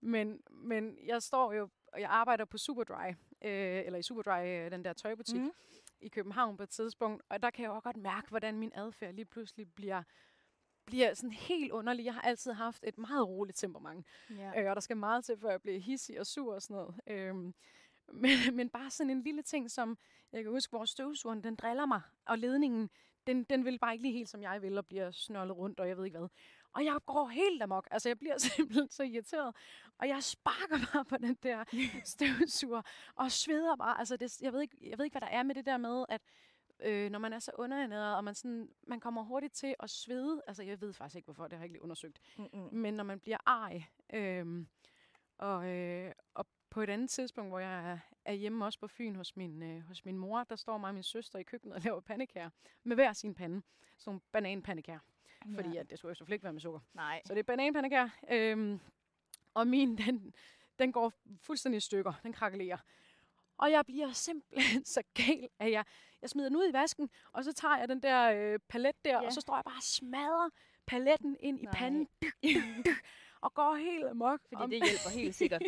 [0.01, 3.13] Men, men jeg står jo, og jeg arbejder på Superdry,
[3.45, 5.53] øh, eller i Superdry, øh, den der tøjbutik mm.
[6.01, 9.15] i København på et tidspunkt, og der kan jeg jo godt mærke, hvordan min adfærd
[9.15, 10.03] lige pludselig bliver,
[10.87, 12.05] bliver sådan helt underlig.
[12.05, 14.07] Jeg har altid haft et meget roligt temperament.
[14.31, 14.63] Ja.
[14.63, 16.95] Øh, og der skal meget til, før jeg bliver hissig og sur og sådan noget.
[17.07, 17.55] Øhm,
[18.23, 19.99] men, men bare sådan en lille ting, som
[20.33, 22.91] jeg kan huske, hvor støvsugeren, den driller mig, og ledningen,
[23.27, 25.89] den, den vil bare ikke lige helt, som jeg vil, og bliver snørlet rundt, og
[25.89, 26.29] jeg ved ikke hvad.
[26.73, 27.89] Og jeg går helt amok.
[27.91, 29.55] Altså, jeg bliver simpelthen så irriteret.
[29.99, 31.65] Og jeg sparker bare på den der
[32.05, 32.83] støvsuger,
[33.15, 33.99] og sveder bare.
[33.99, 36.05] Altså, det, jeg, ved ikke, jeg ved ikke, hvad der er med det der med,
[36.09, 36.21] at
[36.83, 40.43] øh, når man er så underernæret, og man, sådan, man kommer hurtigt til at svede.
[40.47, 42.21] Altså, jeg ved faktisk ikke, hvorfor, det har jeg ikke lige undersøgt.
[42.39, 42.69] Mm-mm.
[42.73, 44.69] Men når man bliver ej, øhm,
[45.39, 49.17] og, øh, og på et andet tidspunkt, hvor jeg er, er hjemme også på Fyn
[49.17, 51.81] hos min, øh, hos min mor, der står mig og min søster i køkkenet og
[51.81, 52.51] laver pandekager
[52.83, 53.63] med hver sin pande.
[53.99, 54.99] Sådan nogle bananpandekager.
[55.47, 55.57] Ja.
[55.57, 56.81] Fordi at det skulle jo selvfølgelig ikke være med sukker.
[56.95, 57.23] Nej.
[57.25, 58.09] Så det er bananpandekager.
[58.31, 58.81] Øhm,
[59.55, 60.35] og min, den,
[60.79, 62.13] den går fuldstændig i stykker.
[62.23, 62.79] Den krakelerer.
[63.59, 65.85] Og jeg bliver simpelthen så gal, at jeg,
[66.23, 69.11] jeg smider den ud i vasken, og så tager jeg den der øh, palet der,
[69.21, 69.27] Ja.
[69.27, 70.51] og så står jeg bare og smadrer
[70.87, 71.73] paletten ind i Nej.
[71.75, 72.09] panden.
[73.41, 74.41] og går helt amok.
[74.49, 75.63] Fordi om- det hjælper helt sikkert.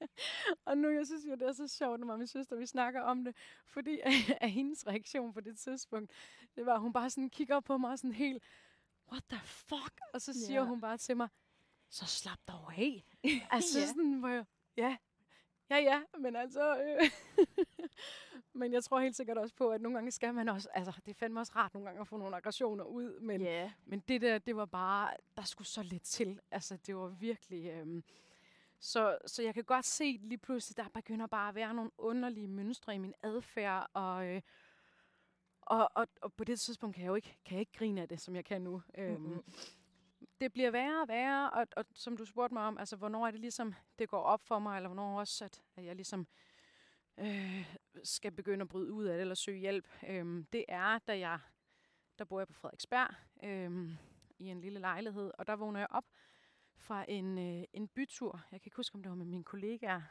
[0.66, 3.24] og nu, jeg synes jo, det er så sjovt, når min søster, vi snakker om
[3.24, 4.00] det, fordi
[4.40, 6.12] at hendes reaktion på det tidspunkt,
[6.56, 8.42] det var, at hun bare sådan kigger på mig sådan helt,
[9.12, 10.00] what the fuck?
[10.12, 10.66] Og så siger Ja.
[10.66, 11.28] hun bare til mig,
[11.90, 13.04] så slap dog af.
[13.50, 13.86] altså Ja.
[13.86, 14.44] sådan, hvor jeg,
[14.76, 14.96] ja,
[15.70, 17.10] ja, ja, men altså, øh,
[18.60, 21.10] men jeg tror helt sikkert også på, at nogle gange skal man også, altså det
[21.10, 23.72] er fandme også rart nogle gange at få nogle aggressioner ud, men Ja.
[23.86, 26.40] men det der, det var bare, der skulle så lidt til.
[26.50, 27.66] Altså, det var virkelig...
[27.70, 28.04] Øhm,
[28.80, 32.48] så, så jeg kan godt se lige pludselig, der begynder bare at være nogle underlige
[32.48, 34.42] mønstre i min adfærd, og, øh,
[35.66, 38.08] og, og, og på det tidspunkt kan jeg jo ikke, kan jeg ikke grine af
[38.08, 38.82] det, som jeg kan nu.
[38.98, 39.44] Øhm, Mm-mm.
[40.40, 43.30] det bliver værre og værre, og, og som du spurgte mig om, altså hvornår er
[43.30, 46.26] det ligesom, det går op for mig, eller hvornår også, at, at jeg ligesom
[47.18, 47.74] øh,
[48.04, 49.88] skal begynde at bryde ud af det, eller søge hjælp.
[50.08, 51.38] Øhm, det er, da jeg,
[52.18, 53.96] der bor jeg på Frederiksberg, øhm,
[54.38, 56.04] i en lille lejlighed, og der vågner jeg op
[56.76, 58.40] fra en, øh, en bytur.
[58.52, 60.02] Jeg kan ikke huske, om det var med mine kollegaer.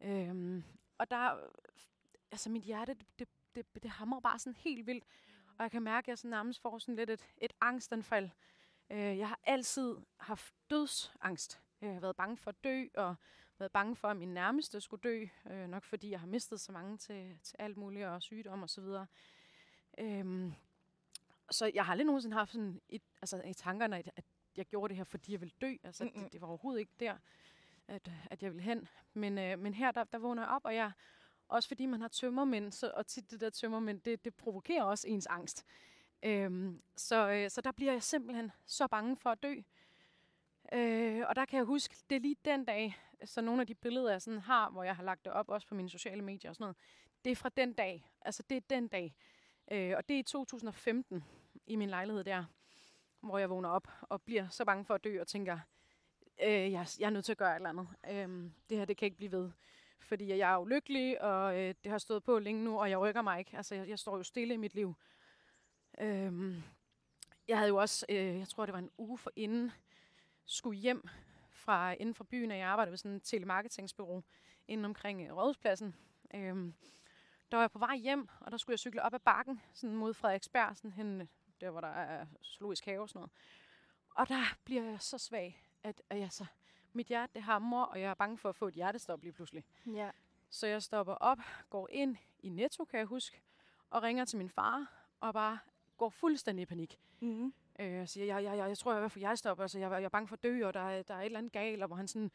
[0.00, 0.64] Øhm,
[0.98, 1.48] og der,
[2.32, 5.04] altså mit hjerte, det, det, det, det hamrer bare sådan helt vildt.
[5.58, 8.30] Og jeg kan mærke, at jeg sådan nærmest får sådan lidt et, et angstanfald.
[8.90, 11.60] Øh, jeg har altid haft dødsangst.
[11.80, 13.14] Jeg har været bange for at dø, og
[13.58, 15.26] været bange for, at min nærmeste skulle dø.
[15.50, 18.70] Øh, nok fordi jeg har mistet så mange til, til alt muligt, og sygdom og
[18.70, 19.06] så videre.
[19.98, 20.52] Øhm,
[21.50, 24.24] så jeg har aldrig nogensinde haft sådan et, altså, i tankerne, at, at
[24.56, 25.76] jeg gjorde det her, fordi jeg ville dø.
[25.82, 27.16] Altså, det, det var overhovedet ikke der,
[27.88, 28.88] at, at jeg ville hen.
[29.14, 30.92] Men, øh, men her, der, der vågner jeg op, og jeg,
[31.52, 35.08] også fordi man har tømmermænd, så, og tit det der tømmermænd, det, det provokerer også
[35.08, 35.66] ens angst.
[36.22, 39.54] Øhm, så, øh, så der bliver jeg simpelthen så bange for at dø.
[40.72, 43.74] Øh, og der kan jeg huske, det er lige den dag, så nogle af de
[43.74, 46.50] billeder, jeg sådan har, hvor jeg har lagt det op, også på mine sociale medier
[46.50, 46.76] og sådan noget,
[47.24, 48.10] det er fra den dag.
[48.20, 49.14] Altså, det er den dag.
[49.70, 51.24] Øh, og det er i 2015
[51.66, 52.44] i min lejlighed der,
[53.20, 55.58] hvor jeg vågner op og bliver så bange for at dø og tænker,
[56.42, 57.88] øh, jeg, jeg er nødt til at gøre et eller andet.
[58.10, 59.50] Øh, det her, det kan ikke blive ved.
[60.02, 63.22] Fordi jeg er ulykkelig, og øh, det har stået på længe nu, og jeg rykker
[63.22, 63.56] mig ikke.
[63.56, 64.94] Altså, jeg, jeg står jo stille i mit liv.
[66.00, 66.62] Øhm,
[67.48, 69.72] jeg havde jo også, øh, jeg tror, det var en uge for inden,
[70.44, 71.08] skulle hjem
[71.50, 74.22] fra inden for byen, og jeg arbejdede ved sådan et telemarketingsbureau
[74.68, 75.96] inden omkring øh, Rådhuspladsen.
[76.34, 76.74] Øhm,
[77.50, 79.96] der var jeg på vej hjem, og der skulle jeg cykle op ad bakken, sådan
[79.96, 81.26] mod Frederiksberg, sådan hen, øh,
[81.60, 83.30] der hvor der er zoologisk have og sådan noget.
[84.10, 86.46] Og der bliver jeg så svag, at, at jeg så,
[86.92, 89.64] mit hjerte det hamrer, og jeg er bange for at få et hjertestop lige pludselig.
[89.86, 90.10] Ja.
[90.50, 91.38] Så jeg stopper op,
[91.70, 93.42] går ind i Netto, kan jeg huske,
[93.90, 94.86] og ringer til min far,
[95.20, 95.58] og bare
[95.96, 96.98] går fuldstændig i panik.
[97.20, 97.54] Mm-hmm.
[97.80, 100.02] Øh, og siger, jeg, jeg, jeg, jeg tror, jeg vil få hjertestop, altså jeg, jeg
[100.02, 101.86] er bange for at dø, og der, er- der er et eller andet galt, og
[101.86, 102.30] hvor han sådan,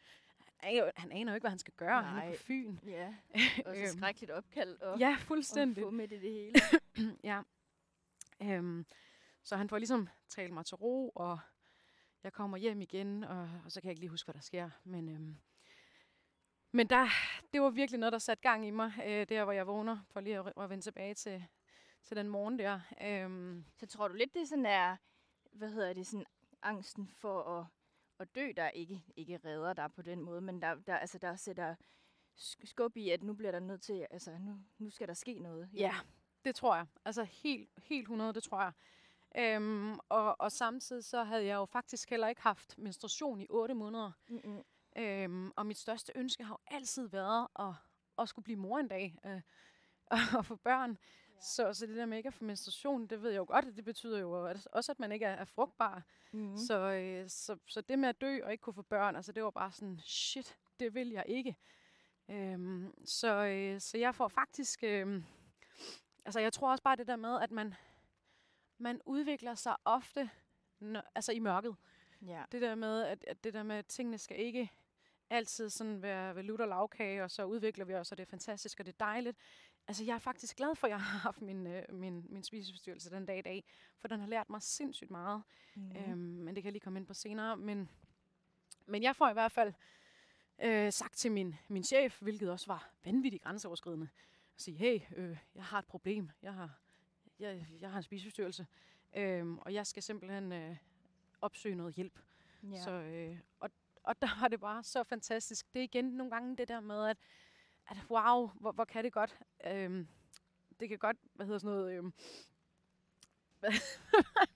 [0.95, 2.31] han aner, jo- ikke, hvad han skal gøre, han er Nej.
[2.37, 2.77] på Fyn.
[2.85, 3.13] Ja,
[3.65, 5.83] også Øhm, et skrækkeligt opkald og, Ja, og fuldstændig.
[5.83, 6.53] få med det, det hele.
[7.23, 7.41] ja.
[8.41, 8.85] Øhm,
[9.43, 11.39] så han får ligesom talt mig til ro, og
[12.23, 14.69] jeg kommer hjem igen, og, og så kan jeg ikke lige huske, hvad der sker.
[14.83, 15.37] Men, øhm,
[16.71, 17.07] men der,
[17.53, 20.19] det var virkelig noget, der satte gang i mig, øh, der hvor jeg vågner, for
[20.19, 21.45] lige at, at vende tilbage til,
[22.03, 22.79] til den morgen der.
[23.01, 24.97] Øhm, Så tror du lidt, det sådan er,
[25.51, 26.25] hvad hedder det, sådan
[26.61, 27.65] angsten for at,
[28.19, 31.35] at dø, der ikke, ikke redder dig på den måde, men der, der, altså, der
[31.35, 31.75] sætter
[32.39, 35.39] sk- skub i, at nu bliver der nødt til, altså nu, nu skal der ske
[35.39, 35.69] noget.
[35.73, 35.95] Ja,
[36.45, 36.85] det tror jeg.
[37.05, 38.71] Altså helt, helt 100, det tror jeg.
[39.37, 43.73] Øhm, og, og samtidig så havde jeg jo faktisk heller ikke haft menstruation i 8
[43.73, 44.11] måneder.
[44.29, 44.63] Mm-mm.
[44.97, 47.73] Øhm, og mit største ønske har jo altid været at,
[48.19, 49.19] at skulle blive mor en dag.
[49.25, 49.41] Øh,
[50.37, 50.97] og få børn.
[51.29, 51.41] Ja.
[51.41, 53.75] Så, så det der med ikke at få menstruation, det ved jeg jo godt, at
[53.75, 56.03] det betyder jo også, at man ikke er, er frugtbar.
[56.31, 56.49] Mm-hmm.
[56.49, 56.57] Mm.
[56.57, 59.43] Så, øh, så, så det med at dø og ikke kunne få børn, altså det
[59.43, 61.55] var bare sådan, shit, det vil jeg ikke.
[62.29, 65.23] Øhm, så, øh, så jeg får faktisk, øh,
[66.25, 67.73] altså jeg tror også bare det der med, at man,
[68.77, 70.29] man udvikler sig ofte
[70.79, 71.75] når, altså i mørket.
[72.21, 72.43] Ja.
[72.51, 74.71] Det der med, at, at det der med, at tingene skal ikke
[75.29, 78.79] altid sådan være ved lutter lavkage, og så udvikler vi os, og det er fantastisk,
[78.79, 79.37] og det er dejligt.
[79.87, 83.09] Altså, jeg er faktisk glad for, at jeg har haft min, øh, min, min spiseforstyrrelse
[83.09, 83.63] den dag i dag,
[83.97, 85.43] for den har lært mig sindssygt meget.
[85.75, 85.91] Mm.
[85.95, 87.57] Øhm, men det kan jeg lige komme ind på senere.
[87.57, 87.89] Men,
[88.85, 89.73] men jeg får i hvert fald
[90.63, 94.09] øh, sagt til min, min chef, hvilket også var vanvittigt grænseoverskridende,
[94.55, 96.29] at sige, hey, øh, jeg har et problem.
[96.41, 96.79] Jeg har,
[97.39, 98.67] jeg, jeg har en spiseforstyrrelse,
[99.15, 100.75] øhm, og jeg skal simpelthen øh,
[101.41, 102.19] opsøge noget hjælp.
[102.63, 102.83] ja.
[102.83, 103.69] Så, øh, og,
[104.03, 105.73] og der var det bare så fantastisk.
[105.73, 107.17] Det er igen nogle gange det der med, at,
[107.87, 109.39] at wow, hvor, hvor kan det godt.
[109.65, 110.07] Øhm,
[110.79, 112.13] det kan godt, hvad hedder sådan noget, øhm,
[113.59, 113.71] hvad,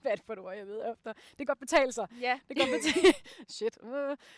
[0.00, 1.12] hvad er det for et ord, jeg ved efter?
[1.12, 2.08] Det kan godt betale sig.
[2.20, 2.40] ja.
[2.48, 3.14] Det kan godt betale,
[3.56, 3.78] shit,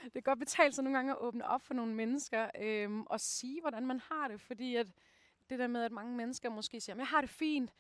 [0.04, 3.20] det kan godt betale sig nogle gange at åbne op for nogle mennesker øhm, og
[3.20, 4.40] sige, hvordan man har det.
[4.40, 4.86] Fordi at
[5.50, 7.70] det der med, at mange mennesker måske siger, jeg har det fint,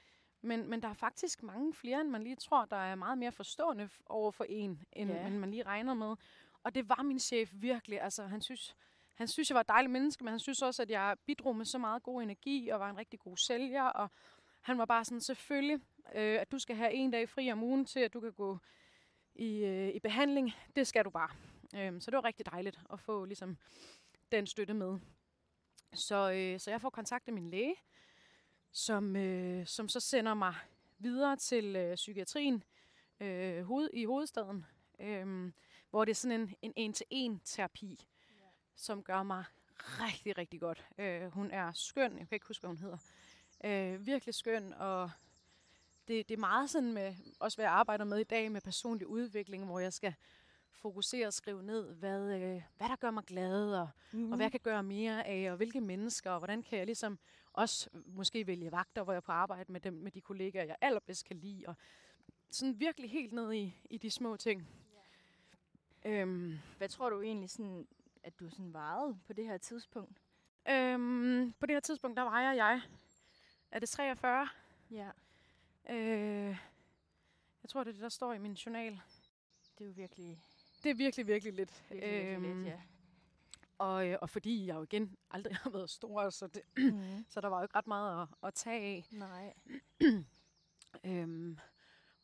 [0.44, 3.32] men, men der er faktisk mange flere, end man lige tror, der er meget mere
[3.32, 5.26] forstående over for en, end, Ja.
[5.26, 6.16] end man lige regner med.
[6.62, 8.00] Og det var min chef virkelig.
[8.00, 8.76] Altså, han synes,
[9.14, 11.64] han synes, jeg var et dejligt menneske, men han synes også, at jeg bidrog med
[11.64, 13.82] så meget god energi og var en rigtig god sælger.
[13.84, 14.10] Og
[14.60, 15.80] han var bare sådan, selvfølgelig,
[16.14, 18.58] øh, at du skal have en dag fri om ugen til, at du kan gå
[19.34, 20.52] i, øh, i behandling.
[20.76, 21.30] Det skal du bare.
[21.76, 23.56] Øhm, så det var rigtig dejligt at få ligesom,
[24.32, 24.98] den støtte med.
[25.94, 27.74] Så, øh, så jeg får kontakt med min læge,
[28.74, 30.54] som, øh, som så sender mig
[30.98, 32.64] videre til øh, psykiatrien
[33.20, 34.66] øh, hoved, i hovedstaden,
[34.98, 35.52] øh,
[35.90, 38.50] hvor det er sådan en, en en-til-en terapi, yeah.
[38.76, 39.44] som gør mig
[39.76, 40.86] rigtig, rigtig godt.
[40.98, 42.98] Øh, hun er skøn, jeg kan ikke huske, hvad hun hedder.
[43.64, 45.10] Øh, virkelig skøn, og
[46.08, 49.06] det, det er meget sådan med, også hvad jeg arbejder med i dag, med personlig
[49.06, 50.14] udvikling, hvor jeg skal
[50.72, 54.30] fokusere og skrive ned, hvad, øh, hvad der gør mig glad, og, mm.
[54.30, 57.18] og hvad jeg kan gøre mere af, og hvilke mennesker, og hvordan kan jeg ligesom
[57.54, 61.24] også måske vælge vagter, hvor jeg på arbejde med, dem, med de kollegaer, jeg allerbedst
[61.24, 61.74] kan lide, og
[62.50, 64.68] sådan virkelig helt ned i, i de små ting.
[66.06, 66.20] Yeah.
[66.22, 67.86] Øhm, Hvad tror du egentlig, sådan,
[68.22, 70.18] at du sådan varede på det her tidspunkt?
[70.68, 72.80] øhm, på det her tidspunkt, der vejer jeg,
[73.70, 74.48] er det 43?
[74.90, 75.10] Ja.
[75.90, 76.56] Øh,
[77.62, 79.00] jeg tror, det er det, der står i min journal.
[79.78, 80.42] Det er jo virkelig,
[80.82, 81.84] Det er virkelig, virkelig lidt.
[81.90, 82.80] virkelig, virkelig Øhm, let, ja.
[83.78, 86.62] Og, øh, og fordi jeg jo igen aldrig har været stor, så, det,
[86.94, 87.24] Mm.
[87.28, 89.04] så der var jo ikke ret meget at, at tage af.
[89.12, 89.54] Nej.
[91.04, 91.58] Øhm,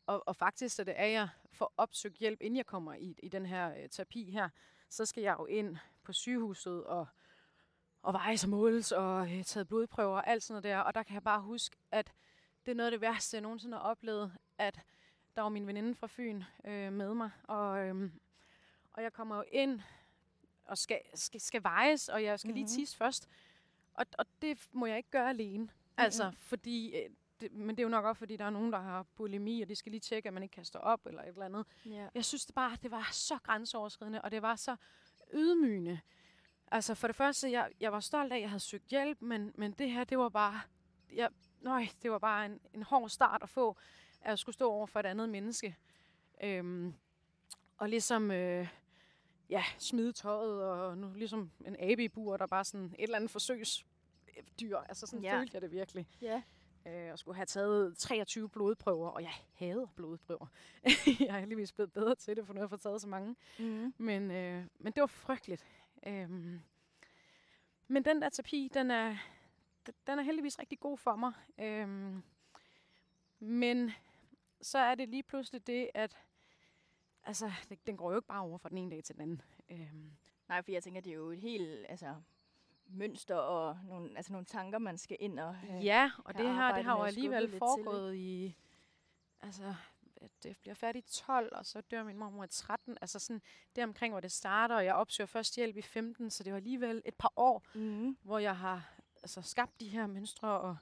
[0.07, 3.29] og, og faktisk, så det er jeg får opsøgt hjælp, inden jeg kommer i, i
[3.29, 4.49] den her øh, terapi her,
[4.89, 7.07] så skal jeg jo ind på sygehuset og,
[8.03, 10.79] og vejes og måles og øh, taget blodprøver og alt sådan noget der.
[10.79, 12.13] Og der kan jeg bare huske, at
[12.67, 14.81] det er noget af det værste, jeg nogensinde har oplevet, at
[15.37, 17.31] der var min veninde fra Fyn øh, med mig.
[17.45, 18.13] Og, øhm,
[18.93, 19.81] og jeg kommer jo ind,
[20.71, 22.55] og skal, skal, skal vejes, og jeg skal mm-hmm.
[22.55, 23.29] lige tisse først.
[23.95, 25.69] Og, og det må jeg ikke gøre alene.
[25.97, 26.97] Altså, fordi...
[26.97, 29.63] Øh, det, men det er jo nok også, fordi der er nogen, der har bulimi,
[29.63, 31.67] og de skal lige tjekke, at man ikke kaster op, eller et eller andet.
[31.87, 32.09] Ja.
[32.15, 34.77] Jeg synes det bare, det var så grænseoverskridende, og det var så
[35.35, 36.01] ydmygende.
[36.67, 39.53] Altså for det første, jeg, jeg var stolt af, at jeg havde søgt hjælp, men,
[39.55, 40.61] men det her, det var bare,
[41.13, 41.29] jeg,
[41.61, 43.77] nøj, det var bare en, en hård start at få,
[44.21, 45.77] at jeg skulle stå over for et andet menneske.
[46.43, 46.95] Øhm,
[47.77, 48.69] og ligesom, øh,
[49.51, 53.17] ja, smide tøjet, og nu ligesom en abe i bur, der bare sådan et eller
[53.17, 54.77] andet forsøgsdyr.
[54.89, 55.39] Altså sådan Ja.
[55.39, 56.09] følte jeg det virkelig.
[56.23, 56.43] Ja.
[56.87, 60.47] Øh, og skulle have taget 23 blodprøver, og jeg hader blodprøver.
[61.21, 63.37] jeg er heldigvis blevet bedre til det, for nu har jeg fået taget så mange.
[63.59, 63.95] Mm.
[63.99, 65.67] Men, øh, men det var frygteligt.
[66.07, 66.61] Øhm,
[67.89, 69.17] men den der terapi, den er,
[70.07, 71.33] den er heldigvis rigtig god for mig.
[71.59, 72.23] Øhm,
[73.39, 73.91] men
[74.63, 76.17] så er det lige pludselig det, at
[77.25, 79.43] altså, det, den går jo ikke bare over fra den ene dag til den anden.
[79.71, 80.13] Øhm,
[80.49, 82.15] Nej, for jeg tænker, det er jo et helt altså,
[82.87, 85.83] mønster og nogle, altså, nogle tanker, man skal ind og have.
[85.83, 88.57] ja, og det her, det har jo alligevel lidt til, foregået i...
[89.43, 89.75] Altså,
[90.43, 92.99] det bliver færdigt i 12, og så dør min mormor i 13.
[93.01, 93.43] Altså sådan,
[93.77, 96.57] det omkring, hvor det starter, og jeg opsøger først hjælp i 15, så det var
[96.57, 98.17] alligevel et par år, Mm.
[98.23, 100.77] hvor jeg har altså, skabt de her mønstre, og,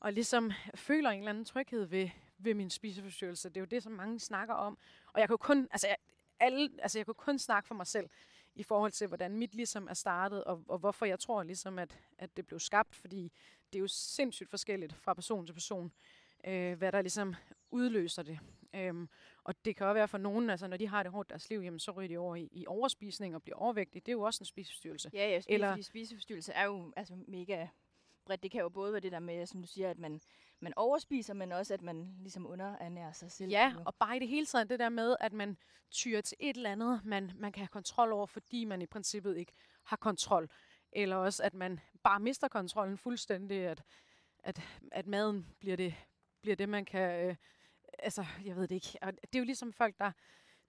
[0.00, 3.48] og ligesom føler en eller anden tryghed ved, ved min spiseforstyrrelse.
[3.48, 4.78] Det er jo det, som mange snakker om.
[5.14, 5.96] Og jeg kunne kun, altså, jeg,
[6.40, 8.08] alle, altså, jeg kunne kun snakke for mig selv,
[8.54, 11.98] i forhold til, hvordan mit ligesom er startet, og, og hvorfor jeg tror ligesom, at,
[12.18, 13.32] at det blev skabt, fordi
[13.72, 15.92] det er jo sindssygt forskelligt fra person til person,
[16.46, 17.34] øh, hvad der ligesom
[17.70, 18.38] udløser det.
[18.74, 19.08] Øhm,
[19.44, 21.60] og det kan også være for nogen, altså når de har det hårdt deres liv,
[21.60, 24.00] jamen, så ryger de over i, i overspisning og bliver overvægtige.
[24.00, 25.10] Det er jo også en spiseforstyrrelse.
[25.12, 25.70] Ja, ja, Eller- Eller...
[25.70, 27.66] fordi spiseforstyrrelse er jo altså, mega
[28.24, 28.42] bredt.
[28.42, 30.20] Det kan jo både være det der med, som du siger, at man,
[30.60, 33.50] man overspiser, men også at man ligesom underernærer sig selv.
[33.50, 33.82] Ja, jo.
[33.86, 35.56] og bare i det hele taget det der med, at man
[35.90, 39.36] tyrer til et eller andet, man, man kan have kontrol over, fordi man i princippet
[39.36, 39.52] ikke
[39.84, 40.50] har kontrol.
[40.92, 43.82] Eller også, at man bare mister kontrollen fuldstændig, at,
[44.38, 45.94] at, at maden bliver det,
[46.42, 47.28] bliver det, man kan...
[47.28, 47.36] Øh,
[47.98, 48.98] altså, jeg ved det ikke.
[49.02, 50.12] Og det er jo ligesom folk, der,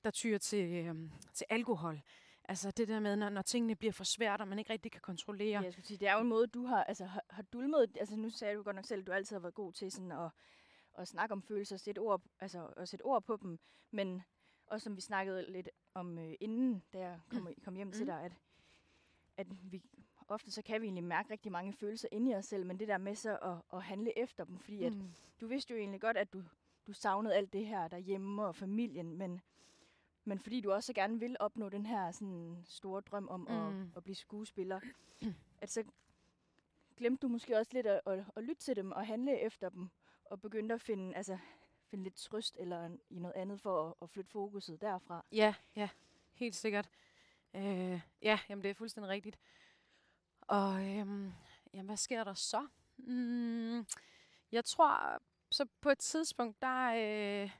[0.03, 0.95] der tyrer til, øh,
[1.33, 2.01] til alkohol.
[2.49, 5.01] Altså det der med, når, når tingene bliver for svært, og man ikke rigtig kan
[5.01, 5.49] kontrollere.
[5.59, 7.97] Ja, jeg skulle sige, det er jo en måde, du har, altså, har, har dulmet,
[7.99, 10.11] altså nu sagde du godt nok selv, at du altid har været god til sådan
[10.11, 10.29] at,
[10.97, 13.59] at snakke om følelser, sætte ord, altså at sætte ord på dem,
[13.91, 14.21] men
[14.67, 18.07] også som vi snakkede lidt om øh, inden, da jeg kom, kom hjem til Mm.
[18.07, 18.31] dig, at,
[19.37, 19.83] at vi
[20.27, 22.87] ofte så kan vi egentlig mærke rigtig mange følelser inde i os selv, men det
[22.87, 25.11] der med så at, at handle efter dem, fordi at Mm.
[25.41, 26.43] du vidste jo egentlig godt, at du,
[26.87, 29.41] du savnede alt det her derhjemme og familien, men,
[30.25, 33.81] men fordi du også så gerne vil opnå den her sådan, store drøm om mm.
[33.81, 34.79] At, at blive skuespiller,
[35.61, 35.83] at så
[36.97, 39.89] glemte du måske også lidt at, at, at lytte til dem og handle efter dem,
[40.25, 41.37] og begyndte at finde, altså,
[41.87, 45.25] finde lidt trøst eller i noget andet for at, at flytte fokuset derfra.
[45.31, 45.89] Ja, ja,
[46.33, 46.89] helt sikkert.
[47.53, 49.39] Øh, ja, jamen det er fuldstændig rigtigt.
[50.41, 51.33] Og øhm,
[51.73, 52.67] jamen, hvad sker der så?
[52.97, 53.85] Mm,
[54.51, 56.91] jeg tror, så på et tidspunkt, der,
[57.43, 57.51] øh,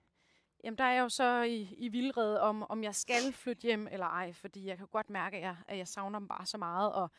[0.65, 3.87] jamen, der er jeg jo så i, i vildred om, om jeg skal flytte hjem
[3.91, 6.57] eller ej, fordi jeg kan godt mærke, at jeg, at jeg savner dem bare så
[6.57, 7.11] meget, og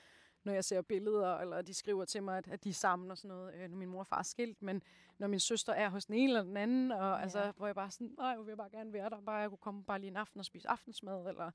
[0.44, 3.18] når jeg ser billeder, eller de skriver til mig, at, at de er sammen og
[3.18, 4.82] sådan noget, øh, når min mor og far er skilt, men
[5.18, 7.22] når min søster er hos den ene eller den anden, og ja.
[7.22, 9.58] altså, hvor jeg bare sådan, nej, jeg vil bare gerne være der, bare jeg kunne
[9.58, 11.50] komme bare lige en aften og spise aftensmad, eller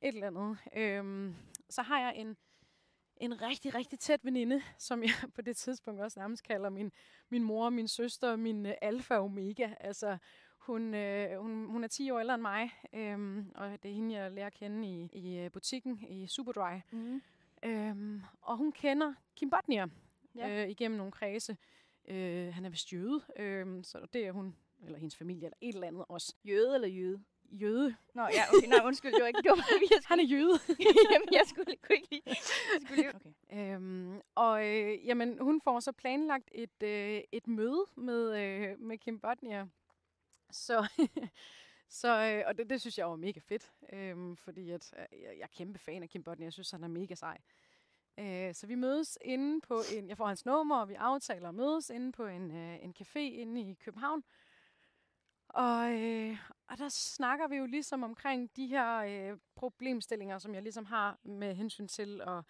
[0.00, 0.58] et eller andet.
[0.76, 1.34] Øhm,
[1.70, 2.36] så har jeg en,
[3.16, 6.92] en rigtig, rigtig tæt veninde, som jeg på det tidspunkt også nærmest kalder min,
[7.28, 9.74] min mor, min søster, min øh, alfa og omega.
[9.80, 10.18] Altså,
[10.66, 14.14] hun, øh, hun, hun er 10 år ældre end mig, øhm, og det er hende,
[14.14, 16.78] jeg lærer at kende i, i øh, butikken i Superdry.
[16.92, 17.22] Mm.
[17.64, 19.86] Øhm, og hun kender Kim Botnier
[20.36, 20.62] Ja.
[20.64, 21.56] øh, igennem nogle kredse.
[22.08, 25.74] Øh, han er vist jøde, øh, så det er hun, eller hendes familie, eller et
[25.74, 26.34] eller andet også.
[26.44, 27.20] Jøde eller jøde?
[27.50, 27.94] Jøde.
[28.14, 29.56] Nå ja, okay, nej, undskyld, det var ikke, det var
[29.90, 30.58] jeg Han er jøde.
[31.12, 32.22] Jamen, jeg skulle, kunne ikke.
[32.26, 32.36] Jeg
[32.80, 33.74] skulle lige okay.
[33.74, 38.98] Øhm, og øh, jamen, hun får så planlagt et, øh, et møde med, øh, med
[38.98, 39.66] Kim Botnier.
[40.54, 40.88] Så,
[42.00, 45.30] så øh, og det, det synes jeg var mega fedt, øh, fordi at, øh, jeg,
[45.36, 46.46] jeg er kæmpe fan af Kim Botnier.
[46.46, 47.38] Jeg synes, han er mega sej.
[48.18, 51.54] Øh, så vi mødes inde på en, jeg får hans nummer, og vi aftaler at
[51.54, 54.24] mødes inde på en, øh, en café inde i København.
[55.48, 56.38] Og, øh,
[56.68, 61.18] og der snakker vi jo ligesom omkring de her øh, problemstillinger, som jeg ligesom har
[61.22, 62.44] med hensyn til at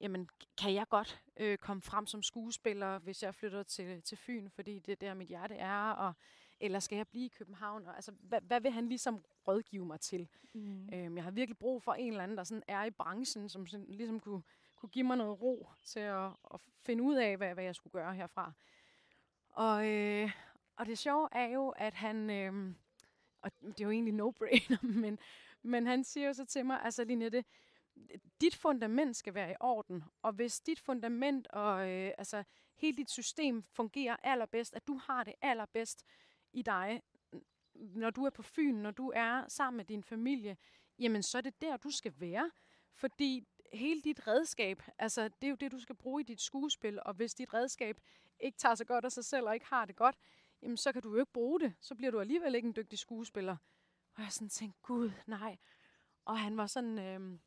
[0.00, 4.48] jamen, kan jeg godt øh, komme frem som skuespiller, hvis jeg flytter til, til Fyn,
[4.50, 6.12] fordi det er der, mit hjerte er, og,
[6.60, 7.86] eller skal jeg blive i København?
[7.86, 10.28] Og, altså, hvad, hvad vil han ligesom rådgive mig til?
[10.54, 10.88] Mm.
[10.94, 13.66] Øhm, jeg har virkelig brug for en eller anden, der sådan er i branchen, som
[13.66, 14.42] sådan, ligesom kunne,
[14.76, 17.92] kunne give mig noget ro til at, at finde ud af, hvad, hvad jeg skulle
[17.92, 18.52] gøre herfra.
[19.48, 20.30] Og, øh,
[20.76, 22.74] og det sjove er jo, at han, øh,
[23.42, 25.18] og det er jo egentlig no-brainer, men,
[25.62, 27.44] men han siger jo så til mig, altså Linette,
[28.40, 32.44] dit fundament skal være i orden, og hvis dit fundament og øh, altså
[32.76, 36.04] hele dit system fungerer allerbedst, at du har det allerbedst
[36.52, 37.02] i dig,
[37.74, 40.56] når du er på Fyn, når du er sammen med din familie,
[40.98, 42.50] jamen så er det der, du skal være.
[42.92, 47.00] Fordi hele dit redskab, altså det er jo det, du skal bruge i dit skuespil,
[47.02, 48.00] og hvis dit redskab
[48.40, 50.16] ikke tager sig godt af sig selv og ikke har det godt,
[50.62, 51.74] jamen så kan du jo ikke bruge det.
[51.80, 53.56] Så bliver du alligevel ikke en dygtig skuespiller.
[54.14, 55.58] Og jeg sådan tænkte, gud, nej.
[56.24, 57.38] Og han var sådan, øh,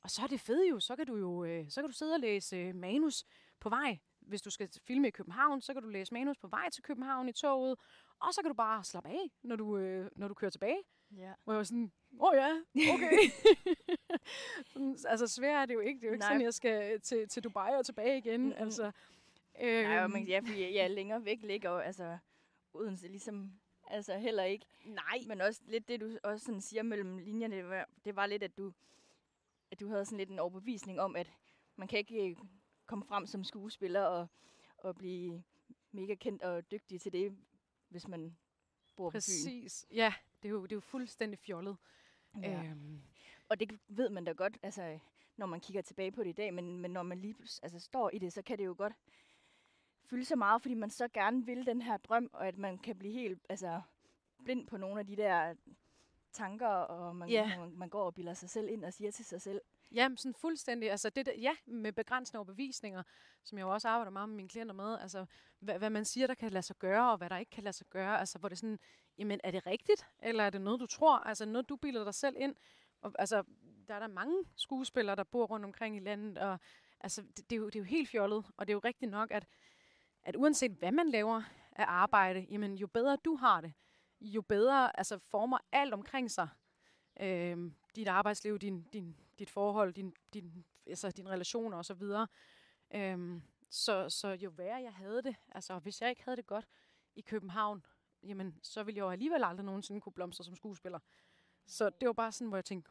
[0.00, 2.14] og så er det fedt jo, så kan du jo øh, så kan du sidde
[2.14, 3.24] og læse øh, manus
[3.60, 3.98] på vej.
[4.26, 7.28] Hvis du skal filme i København, så kan du læse manus på vej til København
[7.28, 7.78] i toget,
[8.20, 10.78] og så kan du bare slappe af, når du, øh, når du kører tilbage.
[11.16, 11.32] Ja.
[11.44, 12.50] Hvor jeg var sådan, åh oh ja,
[12.94, 13.12] okay.
[14.72, 16.00] sådan, altså svært er det jo ikke.
[16.00, 16.28] Det er jo ikke Nej.
[16.30, 18.40] sådan, jeg skal til, til Dubai og tilbage igen.
[18.40, 18.52] Mm-mm.
[18.56, 18.92] Altså,
[19.60, 22.18] Øh, Nej, og øhm, ja, fordi ja, længere væk ligger jo, altså
[22.74, 23.52] Odense ligesom,
[23.86, 24.66] altså heller ikke.
[24.84, 28.26] nej, Men også lidt det, du også sådan siger mellem linjerne, det var, det var
[28.26, 28.72] lidt, at du,
[29.70, 31.32] at du havde sådan lidt en overbevisning om, at
[31.76, 32.36] man kan ikke øh,
[32.86, 34.26] komme frem som skuespiller og,
[34.78, 35.42] og blive
[35.92, 37.36] mega kendt og dygtig til det,
[37.88, 38.36] hvis man
[38.96, 39.16] bor på Fyn.
[39.16, 39.86] præcis.
[39.90, 41.76] Ja, det er, jo, det er jo fuldstændig fjollet.
[42.42, 42.62] Ja.
[42.64, 43.02] Øhm,
[43.48, 44.98] Og det ved man da godt, altså,
[45.36, 48.10] når man kigger tilbage på det i dag, men, men når man lige altså, står
[48.10, 48.92] i det, så kan det jo godt
[50.04, 52.96] fylde så meget, fordi man så gerne vil den her drøm, og at man kan
[52.98, 53.80] blive helt altså,
[54.44, 55.54] blind på nogle af de der
[56.32, 57.58] tanker, og man, Ja.
[57.58, 59.60] man, man går og bilder sig selv ind og siger til sig selv,
[59.92, 60.90] Jamen, sådan fuldstændig.
[60.90, 63.02] Altså det der, ja, med begrænsende overbevisninger,
[63.44, 64.98] som jeg jo også arbejder meget med mine klienter med.
[64.98, 65.26] Altså,
[65.58, 67.76] hvad, hvad man siger, der kan lade sig gøre, og hvad der ikke kan lade
[67.76, 68.18] sig gøre.
[68.20, 68.78] Altså, hvor det er sådan,
[69.18, 70.06] jamen, er det rigtigt?
[70.22, 71.18] Eller er det noget, du tror?
[71.18, 72.54] Altså, noget, du bilder dig selv ind?
[73.00, 73.42] Og, altså,
[73.88, 76.58] der er der mange skuespillere, der bor rundt omkring i landet, og
[77.00, 78.44] altså, det, det, er jo, det er jo helt fjollet.
[78.56, 79.46] Og det er jo rigtigt nok, at,
[80.22, 83.72] at uanset hvad man laver af arbejde, jamen, jo bedre du har det,
[84.20, 86.48] jo bedre altså, former alt omkring sig.
[87.20, 92.02] øh, dit arbejdsliv, din, din, dit forhold, din, din, altså dine relationer osv.
[92.94, 96.68] Øhm, så, så jo værre jeg havde det, altså hvis jeg ikke havde det godt
[97.16, 97.86] i København,
[98.22, 100.98] jamen så ville jeg jo alligevel aldrig nogensinde kunne blomstre som skuespiller.
[101.66, 102.90] Så det var bare sådan, hvor jeg tænkte,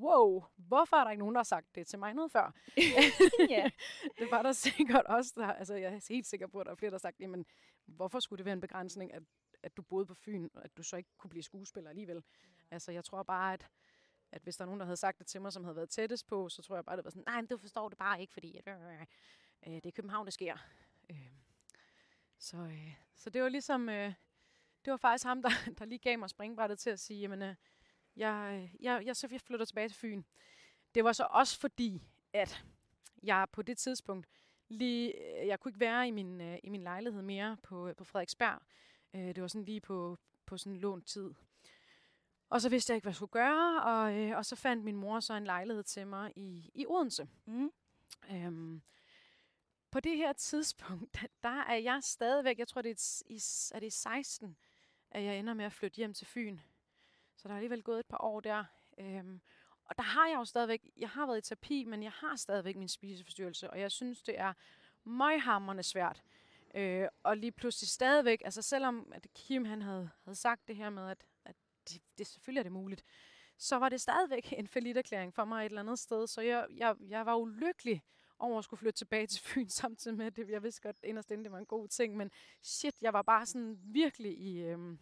[0.00, 2.54] wow, hvorfor er der ikke nogen, der har sagt det til mig noget før?
[3.50, 3.70] ja,
[4.18, 6.76] det var der sikkert også, der, altså jeg er helt sikker på, at der er
[6.76, 7.46] flere, der har sagt, jamen
[7.86, 9.22] hvorfor skulle det være en begrænsning, at,
[9.62, 12.22] at du boede på Fyn, og at du så ikke kunne blive skuespiller alligevel?
[12.70, 13.66] Altså jeg tror bare, at,
[14.32, 16.26] at hvis der er nogen, der havde sagt det til mig, som havde været tættest
[16.26, 18.32] på, så tror jeg bare, det var sådan, nej, men du forstår det bare ikke,
[18.32, 18.68] fordi at,
[19.66, 20.56] øh, det er København, der sker.
[21.10, 21.30] Øh,
[22.38, 24.12] så, øh, så det var ligesom, øh,
[24.84, 27.54] det var faktisk ham, der, der lige gav mig springbrættet til at sige, jamen, øh,
[28.16, 30.22] jeg, jeg, jeg, så jeg flytter tilbage til Fyn.
[30.94, 32.02] Det var så også fordi,
[32.32, 32.64] at
[33.22, 34.26] jeg på det tidspunkt
[34.68, 35.14] lige,
[35.46, 38.62] jeg kunne ikke være i min, øh, i min lejlighed mere på, på Frederiksberg.
[39.14, 41.34] Øh, det var sådan lige på, på sådan en lånt tid.
[42.48, 44.96] Og så vidste jeg ikke, hvad jeg skulle gøre, og, øh, og så fandt min
[44.96, 47.28] mor så en lejlighed til mig i, i Odense.
[47.46, 47.72] mm.
[48.30, 48.82] Øhm,
[49.90, 53.40] på det her tidspunkt, der er jeg stadigvæk, jeg tror det er, i,
[53.74, 54.56] er det i 16,
[55.10, 56.58] at jeg ender med at flytte hjem til Fyn.
[57.36, 58.64] Så der er alligevel gået et par år der.
[58.98, 59.40] Øhm,
[59.84, 62.76] og der har jeg jo stadigvæk, jeg har været i terapi, men jeg har stadigvæk
[62.76, 64.52] min spiseforstyrrelse, og jeg synes, det er
[65.04, 66.22] møghamrende svært.
[66.74, 70.90] Øh, og lige pludselig stadigvæk, altså selvom at Kim han havde, havde sagt det her
[70.90, 71.24] med, at
[71.88, 73.04] det, det selvfølgelig er det muligt,
[73.58, 76.26] så var det stadigvæk en erklæring for mig et eller andet sted.
[76.26, 78.02] Så jeg, jeg, jeg var ulykkelig
[78.38, 81.30] over at skulle flytte tilbage til Fyn, samtidig med, at det, jeg vidste godt inderst
[81.30, 82.30] inde, det var en god ting, men
[82.62, 84.98] shit, jeg var bare sådan virkelig i, øhm,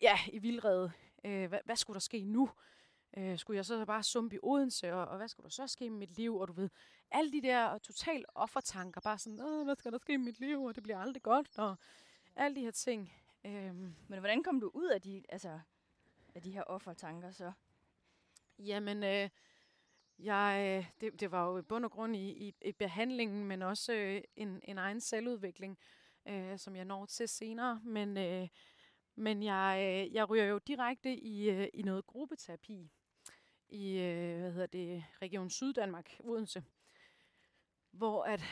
[0.00, 0.92] ja, i vildrede.
[1.24, 2.50] Øh, hvad, hvad skulle der ske nu?
[3.16, 5.90] Øh, skulle jeg så bare sumpe i Odense, og, og hvad skulle der så ske
[5.90, 6.36] med mit liv?
[6.36, 6.70] Og du ved,
[7.10, 10.74] alle de der total offertanker, bare sådan, hvad skal der ske med mit liv, og
[10.74, 11.76] det bliver aldrig godt, og
[12.36, 13.12] alle de her ting.
[13.44, 15.60] Øhm, Men hvordan kom du ud af de, altså,
[16.34, 17.52] af de her offertanker så?
[18.58, 19.30] Jamen, øh,
[20.18, 23.62] jeg, øh, det, det var jo i bund og grund i, i, i behandlingen, men
[23.62, 25.78] også øh, en, en egen selvudvikling,
[26.28, 27.80] øh, som jeg når til senere.
[27.84, 28.48] Men, øh,
[29.14, 32.90] men jeg, øh, jeg ryger jo direkte i, øh, i noget gruppeterapi
[33.68, 36.64] i øh, hvad hedder det, Region Syddanmark, Odense,
[37.90, 38.44] hvor at,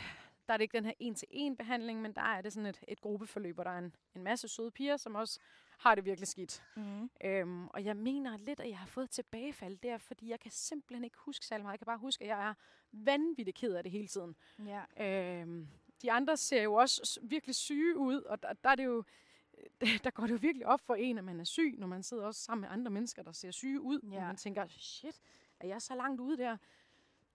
[0.53, 3.01] der er det ikke den her en-til-en behandling, men der er det sådan et, et
[3.01, 5.39] gruppeforløb, hvor der er en, en masse søde piger, som også
[5.79, 6.63] har det virkelig skidt.
[6.77, 7.11] Mm.
[7.25, 11.05] Øhm, og jeg mener lidt, at jeg har fået tilbagefald der, fordi jeg kan simpelthen
[11.05, 11.73] ikke huske særlig meget.
[11.73, 12.55] Jeg kan bare huske, at jeg er
[12.93, 14.37] vanvittigt ked af det hele tiden.
[14.67, 15.41] Ja.
[15.41, 15.69] Øhm,
[16.03, 19.05] de andre ser jo også virkelig syge ud, og der, der er det jo
[20.05, 22.25] der går det jo virkelig op for en, at man er syg, når man sidder
[22.25, 24.01] også sammen med andre mennesker, der ser syge ud.
[24.13, 24.17] Ja.
[24.17, 25.21] Og man tænker, shit,
[25.61, 26.57] er jeg så langt ude der?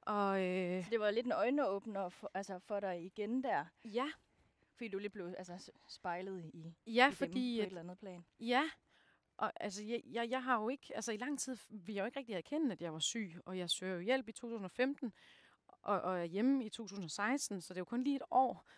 [0.08, 4.08] Og øh, Så det var lidt en øjenåbner for, altså for dig igen der, ja,
[4.76, 8.00] fordi du lige blev altså, spejlet i, ja i fordi dem på et eller andet
[8.00, 8.26] plan.
[8.40, 8.64] Ja,
[9.38, 12.06] og altså, jeg, jeg, jeg har jo ikke, altså i lang tid vil jeg jo
[12.06, 15.14] ikke rigtig erkende, at jeg var syg, og jeg søger jo hjælp i 2015,
[15.68, 18.70] og, og er hjemme i 2016, så det er jo kun lige et år,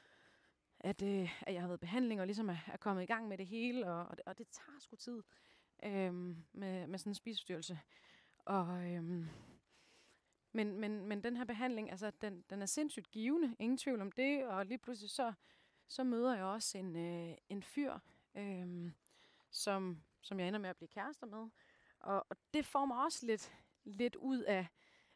[0.79, 3.27] at, øh, at jeg har været i behandling, og ligesom er, er kommet i gang
[3.27, 5.23] med det hele, og, og, det, og det tager sgu tid
[5.83, 6.13] øh,
[6.53, 7.79] med, med sådan en spiseforstyrrelse.
[8.45, 9.25] Og, øh,
[10.51, 14.11] men, men, men den her behandling, altså, den, den er sindssygt givende, ingen tvivl om
[14.11, 15.33] det, og lige pludselig så,
[15.87, 17.93] så møder jeg også en, øh, en fyr,
[18.35, 18.91] øh,
[19.51, 21.49] som, som jeg ender med at blive kærester med.
[21.99, 24.67] Og, og det får mig også lidt, lidt ud af,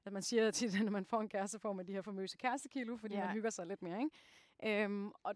[0.06, 2.38] at man siger tit, at når man får en kæreste, får man de her famøse
[2.38, 3.26] kærestekilo, fordi ja.
[3.26, 4.02] man hygger sig lidt mere.
[4.04, 4.84] Ikke?
[4.84, 5.36] Øhm, og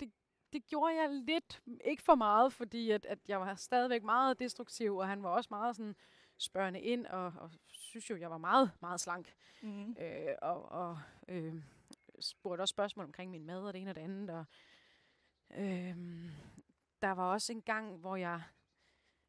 [0.00, 0.12] det,
[0.52, 4.96] det gjorde jeg lidt, ikke for meget, fordi at, at jeg var stadigvæk meget destruktiv,
[4.96, 5.96] og han var også meget sådan
[6.44, 9.34] spørgende ind, og, og synes jo, jeg var meget, meget slank.
[9.62, 9.96] Mm.
[9.98, 11.54] Øh, og og øh,
[12.20, 14.30] spurgte også spørgsmål omkring min mad og det ene og det andet.
[14.30, 14.44] Og,
[15.50, 15.96] øh,
[17.02, 18.42] der var også en gang, hvor jeg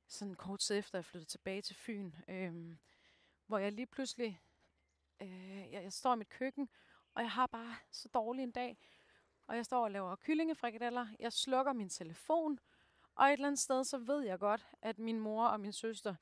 [0.07, 2.76] sådan kort tid efter, jeg flyttede tilbage til Fyn, øh,
[3.47, 4.41] hvor jeg lige pludselig,
[5.22, 6.70] øh, jeg, jeg står i mit køkken,
[7.13, 8.78] og jeg har bare så dårlig en dag,
[9.47, 12.59] og jeg står og laver kyllingefrikadeller, jeg slukker min telefon,
[13.16, 16.16] og et eller andet sted, så ved jeg godt, at min mor og min søster,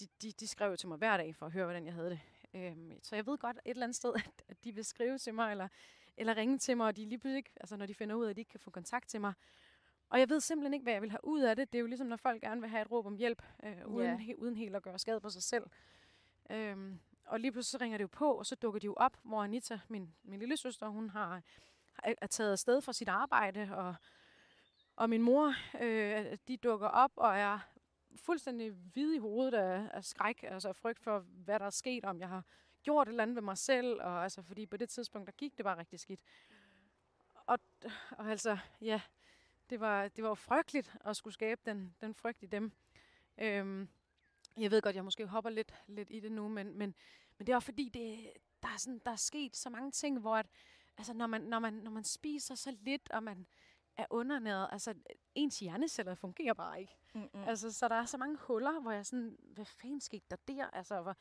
[0.00, 2.20] de, de, de skrev til mig hver dag for at høre, hvordan jeg havde det.
[2.54, 5.34] Øhm, så jeg ved godt et eller andet sted, at, at de vil skrive til
[5.34, 5.68] mig, eller,
[6.16, 8.36] eller ringe til mig, og de lige pludselig, altså når de finder ud af, at
[8.36, 9.32] de ikke kan få kontakt til mig,
[10.10, 11.72] og jeg ved simpelthen ikke, hvad jeg vil have ud af det.
[11.72, 14.08] Det er jo ligesom, når folk gerne vil have et råb om hjælp, øh, uden,
[14.08, 14.18] yeah.
[14.18, 15.64] he, uden helt at gøre skade på sig selv.
[16.50, 19.16] Øhm, og lige pludselig så ringer det jo på, og så dukker de jo op,
[19.22, 21.42] hvor Anita, min, min lille søster, hun har,
[22.02, 23.94] er taget afsted fra sit arbejde, og,
[24.96, 27.58] og min mor, øh, de dukker op og er
[28.16, 32.20] fuldstændig hvide i hovedet af, af skræk, altså frygt for, hvad der er sket, om
[32.20, 32.44] jeg har
[32.82, 35.56] gjort et eller andet ved mig selv, og altså, fordi på det tidspunkt, der gik
[35.56, 36.20] det bare rigtig skidt.
[37.46, 37.58] Og,
[38.10, 39.00] og altså, ja,
[39.70, 42.72] det var, det var frygteligt at skulle skabe den, den frygt i dem.
[43.38, 43.88] Øhm,
[44.56, 46.94] jeg ved godt, jeg måske hopper lidt, lidt i det nu, men, men,
[47.38, 48.32] men det er også fordi, det,
[48.62, 50.46] der, er sådan, der er sket så mange ting, hvor at,
[50.98, 53.46] altså, når, man, når, man, når man spiser så lidt, og man
[53.98, 54.94] er undernæret, altså
[55.34, 56.96] ens hjerneceller fungerer bare ikke.
[57.14, 57.44] Mm-hmm.
[57.44, 60.66] Altså, så der er så mange huller, hvor jeg sådan, hvad fanden skete der der?
[60.70, 61.16] Altså, hvor,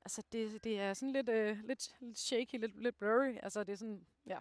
[0.00, 3.36] altså det, det er sådan lidt, øh, lidt, lidt shaky, lidt, lidt blurry.
[3.42, 4.38] Altså, det er sådan, ja.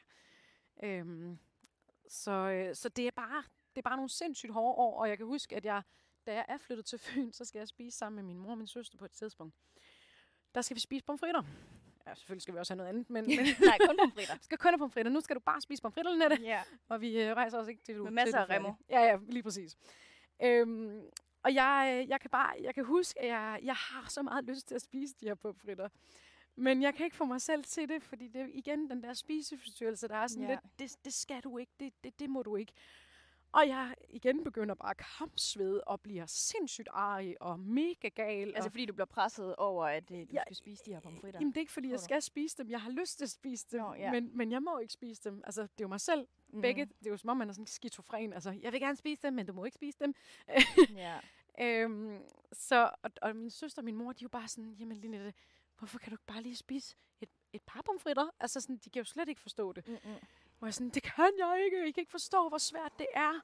[0.83, 1.39] Øhm,
[2.07, 3.43] så, øh, så det er bare
[3.77, 5.83] det er bare nogle sindssygt hårde år, og jeg kan huske, at jeg,
[6.25, 8.57] da jeg er flyttet til Fyn, så skal jeg spise sammen med min mor og
[8.57, 9.55] min søster på et tidspunkt.
[10.55, 11.43] Der skal vi spise pomfritter.
[12.08, 13.26] Ja, selvfølgelig skal vi også have noget andet, men...
[13.38, 14.36] men Nej, kun pomfritter.
[14.47, 15.12] Skal kun have pomfritter.
[15.12, 16.38] Nu skal du bare spise pomfritter, Nette.
[16.41, 16.62] Ja.
[16.89, 18.03] Og vi øh, rejser også ikke til du...
[18.03, 18.74] Med masser af remo.
[18.89, 19.78] Ja, ja, lige præcis.
[20.43, 21.01] Øhm,
[21.43, 24.68] og jeg, jeg, kan bare, jeg kan huske, at jeg, jeg har så meget lyst
[24.68, 25.89] til at spise de her pomfritter.
[26.55, 29.14] Men jeg kan ikke få mig selv til det, fordi det er igen den der
[29.14, 30.49] spiseforstyrrelse, der er sådan ja.
[30.49, 32.74] lidt, det, det skal du ikke, det, det, det må du ikke.
[33.58, 38.47] Og jeg igen begynder bare at kampsvede og bliver sindssygt arg og mega gal.
[38.55, 40.99] Altså og fordi du bliver presset over, at øh, du ja, skal spise de her
[40.99, 41.39] pomfritter?
[41.39, 42.70] Jamen det er ikke fordi, jeg skal spise dem.
[42.70, 44.12] Jeg har lyst til at spise dem, oh, ja.
[44.12, 45.41] men, men jeg må ikke spise dem.
[45.45, 46.28] Altså det er jo mig selv.
[46.49, 46.62] Mm.
[46.62, 48.34] Begge, det er jo som om man er sådan skizofren.
[48.34, 50.14] Altså jeg vil gerne spise dem, men du må ikke spise dem.
[50.95, 51.20] ja.
[51.64, 52.20] øhm,
[52.53, 55.34] så, og, og min søster og min mor, de er jo bare sådan, jamen Linette,
[55.78, 58.30] hvorfor kan du ikke bare lige spise et, et par pomfritter?
[58.39, 59.88] Altså sådan, de kan jo slet ikke forstå det.
[59.88, 60.16] Mm-mm.
[60.60, 61.88] Hvor jeg sådan, det kan jeg ikke.
[61.88, 63.41] I kan ikke forstå, hvor svært det er.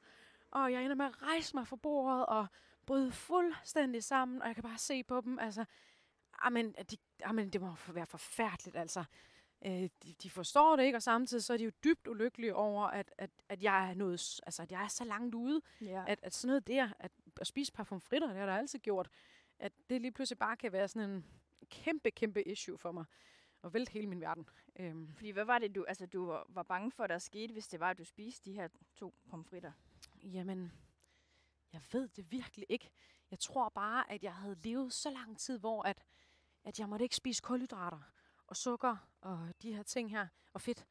[0.52, 2.48] Og jeg ender med at rejse mig fra bordet og
[2.86, 4.42] bryde fuldstændig sammen.
[4.42, 5.66] Og jeg kan bare se på dem, altså,
[6.40, 9.04] amen, de, amen, det må være forfærdeligt, altså.
[9.66, 12.88] Øh, de, de forstår det ikke, og samtidig så er de jo dybt ulykkelige over,
[12.88, 16.04] at, at, at jeg er noget, altså, at jeg er så langt ude, ja.
[16.08, 17.12] at, at sådan noget der, at,
[17.42, 19.10] at spise parfumfritter, det har der altid gjort,
[19.60, 21.26] at det lige pludselig bare kan være sådan en
[21.70, 23.06] kæmpe, kæmpe issue for mig
[23.64, 24.50] og vælte hele min verden.
[24.76, 25.14] Øhm.
[25.14, 27.80] Fordi hvad var det, du, altså, du var, var bange for, der skete, hvis det
[27.80, 29.72] var, at du spiste de her to pomfritter?
[30.24, 30.72] Jamen,
[31.74, 32.90] jeg ved det virkelig ikke.
[33.32, 36.04] Jeg tror bare, at jeg havde levet så lang tid, hvor at,
[36.64, 38.00] at jeg måtte ikke spise kulhydrater
[38.48, 40.86] og sukker og de her ting her, og fedt.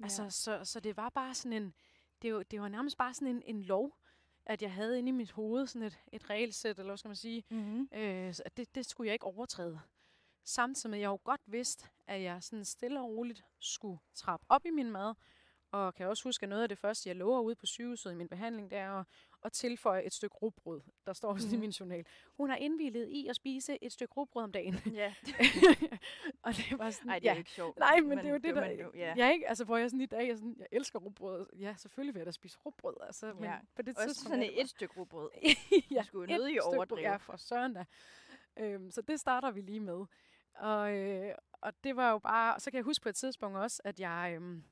[0.00, 0.04] Ja.
[0.04, 1.74] Altså, så, så det var bare sådan en,
[2.22, 3.98] det var, det var nærmest bare sådan en, en lov,
[4.46, 7.16] at jeg havde inde i mit hoved sådan et, et regelsæt, eller hvad skal man
[7.16, 7.44] sige.
[7.50, 7.88] Mm-hmm.
[7.92, 9.80] Øh, det, det skulle jeg ikke overtræde.
[10.44, 14.46] Samtidig med, at jeg jo godt vidste, at jeg sådan stille og roligt skulle trappe
[14.48, 15.14] op i min mad,
[15.74, 18.14] og kan også huske, at noget af det første, jeg lover ude på sygehuset i
[18.14, 19.06] min behandling, det er at,
[19.44, 20.80] at tilføje et stykke rugbrød.
[21.06, 21.52] Der står også mm.
[21.52, 21.60] i mhm.
[21.60, 22.06] min journal.
[22.36, 24.74] Hun har indvildet i at spise et stykke rugbrød om dagen.
[24.92, 25.14] Ja.
[26.44, 27.06] og det var sådan...
[27.06, 27.38] Nej, det er ja.
[27.38, 27.78] ikke sjovt.
[27.78, 28.70] Nej, men, men det er jo det, der...
[28.70, 29.14] Jo, ja.
[29.16, 31.46] Jeg, ikke, altså, hvor jeg sådan i dag, jeg, sådan, jeg elsker rugbrød.
[31.58, 32.96] Ja, selvfølgelig vil jeg da spise rugbrød.
[33.06, 33.56] Altså, men ja.
[33.76, 35.30] på det også sådan et, et stykke rugbrød.
[35.90, 37.00] ja, du skulle nødig overdrive.
[37.00, 37.84] Ja, for søren da.
[38.56, 40.04] Øhm, så det starter vi lige med.
[40.54, 42.60] Og, øh, og det var jo bare...
[42.60, 44.32] Så kan jeg huske på et tidspunkt også, at jeg...
[44.36, 44.64] Øhm,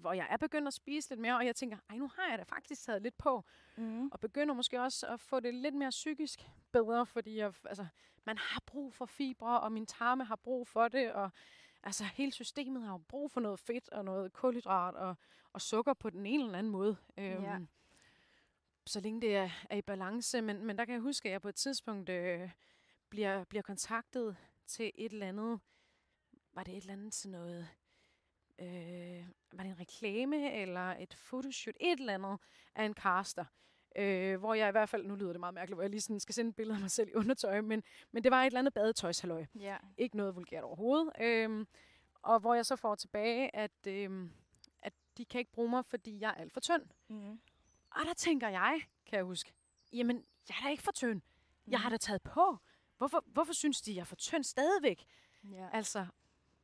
[0.00, 2.38] hvor jeg er begyndt at spise lidt mere, og jeg tænker, ej, nu har jeg
[2.38, 3.44] da faktisk taget lidt på,
[3.78, 4.08] Mm.
[4.12, 6.40] og begynder måske også at få det lidt mere psykisk
[6.72, 7.86] bedre, fordi jeg, altså,
[8.24, 11.30] man har brug for fibre, og min tarme har brug for det, og
[11.82, 15.14] altså, hele systemet har jo brug for noget fedt og noget kulhydrat og,
[15.52, 16.96] og sukker på den ene eller anden måde.
[17.18, 17.58] Øhm, Ja.
[18.86, 20.42] Så længe det er, er i balance.
[20.42, 22.50] Men, men der kan jeg huske, at jeg på et tidspunkt øh,
[23.08, 24.36] bliver, bliver kontaktet
[24.66, 25.60] til et eller andet,
[26.52, 27.68] var det et eller andet til noget,
[28.58, 32.38] øh, var det en reklame eller et fotoshoot, et eller andet
[32.74, 33.44] af en caster.
[33.96, 36.20] Øh, hvor jeg i hvert fald, nu lyder det meget mærkeligt, hvor jeg lige sådan
[36.20, 38.58] skal sende et billede af mig selv i undertøj, men, men det var et eller
[38.58, 39.46] andet badetøjshalløj.
[39.54, 39.76] Ja.
[39.96, 41.12] Ikke noget vulgært overhovedet.
[41.20, 41.66] Øhm,
[42.22, 44.32] og hvor jeg så får tilbage, at, øhm,
[44.82, 46.82] at de kan ikke bruge mig, fordi jeg er alt for tynd.
[47.08, 47.40] Mm.
[47.90, 49.52] Og der tænker jeg, kan jeg huske,
[49.92, 51.22] jamen, jeg er da ikke for tynd.
[51.66, 52.58] Jeg har da taget på.
[52.98, 55.06] Hvorfor, hvorfor synes de, jeg er for tynd stadigvæk?
[55.50, 55.68] Ja.
[55.72, 56.06] Altså,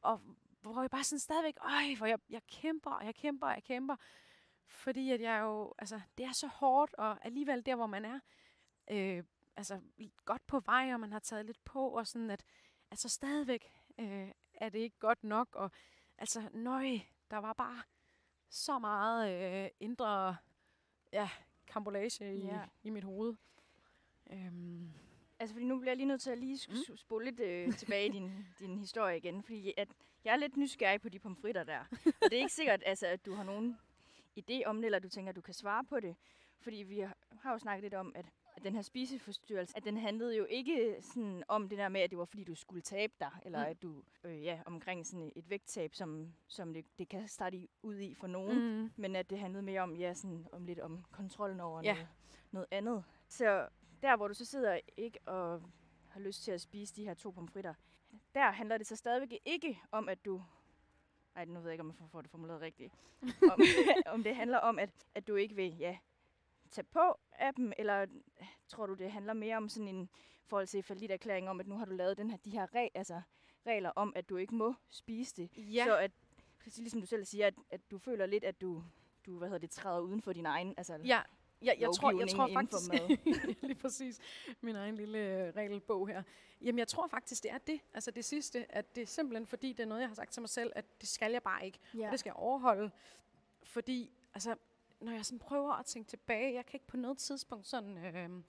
[0.03, 0.21] og
[0.61, 3.65] hvor jeg bare sådan stadigvæk, øj, hvor jeg, jeg kæmper, og jeg kæmper, og jeg
[3.65, 3.97] kæmper.
[4.67, 8.21] Fordi at jeg jo, altså, det er så hårdt, og alligevel der, hvor man er,
[8.91, 9.25] øh,
[9.57, 9.81] altså,
[10.25, 12.45] godt på vej, og man har taget lidt på, og sådan, at
[12.91, 15.71] altså, stadigvæk øh, er det ikke godt nok, og
[16.19, 16.99] altså, nøj,
[17.31, 17.83] der var bare
[18.49, 19.33] så meget
[19.65, 20.37] øh, indre,
[21.13, 21.31] ja,
[21.67, 22.65] kambolage i, Ja.
[22.83, 23.35] i mit hoved.
[24.31, 24.93] Øhm,
[25.43, 26.97] Altså, fordi nu bliver jeg lige nødt til at lige mm.
[26.97, 29.89] spole lidt øh, tilbage i din, din historie igen, fordi at
[30.25, 31.79] jeg er lidt nysgerrig på de pomfritter der.
[32.05, 33.79] Og det er ikke sikkert, altså, at du har nogen
[34.41, 36.17] idé om det, eller du tænker, at du kan svare på det.
[36.61, 36.99] Fordi vi
[37.41, 38.27] har jo snakket lidt om, at,
[38.57, 42.11] at den her spiseforstyrrelse, at den handlede jo ikke sådan om det der med, at
[42.11, 43.71] det var fordi, du skulle tabe dig, eller Mm.
[43.71, 47.99] at du, øh, ja, omkring sådan et vægttab, som, som det, det kan starte ud
[47.99, 48.81] i for nogen.
[48.83, 51.93] Mm, Men at det handlede mere om, ja, sådan, om lidt om kontrollen over Ja.
[51.95, 52.09] noget,
[52.51, 53.05] noget andet.
[53.29, 53.69] Så
[54.03, 55.63] der, hvor du så sidder ikke og
[56.09, 57.75] har lyst til at spise de her to pomfritter,
[58.35, 60.43] der handler det så stadigvæk ikke om, at du...
[61.35, 62.95] Nej, nu ved jeg ikke, om jeg får det formuleret rigtigt.
[63.53, 63.61] om,
[64.15, 65.99] om det handler om, at, at du ikke vil ja,
[66.71, 68.07] tage på af dem, eller
[68.69, 70.09] tror du, det handler mere om sådan en
[70.53, 72.91] forhold til forlidt erklæring om, at nu har du lavet den her, de her reg,
[72.95, 73.23] altså,
[73.67, 75.51] regler om, at du ikke må spise det.
[75.57, 75.85] ja.
[75.85, 76.11] Så at,
[76.77, 78.85] ligesom du selv siger, at, at du føler lidt, at du,
[79.27, 81.23] du hvad hedder det, træder uden for din egen altså, Ja,
[81.63, 82.93] jeg, jeg tror, jeg tror faktisk,
[83.63, 84.21] lige præcis,
[84.61, 86.23] min egen lille øh, regelbog her.
[86.61, 87.81] Jamen, jeg tror faktisk, det er det.
[87.95, 90.43] Altså det sidste, at det er simpelthen fordi, det er noget, jeg har sagt til
[90.43, 91.79] mig selv, at det skal jeg bare ikke.
[91.95, 92.07] Ja.
[92.07, 92.91] Og det skal jeg overholde.
[93.63, 94.55] Fordi, altså,
[95.01, 98.43] når jeg sådan prøver at tænke tilbage, jeg kan ikke på noget tidspunkt sådan øh,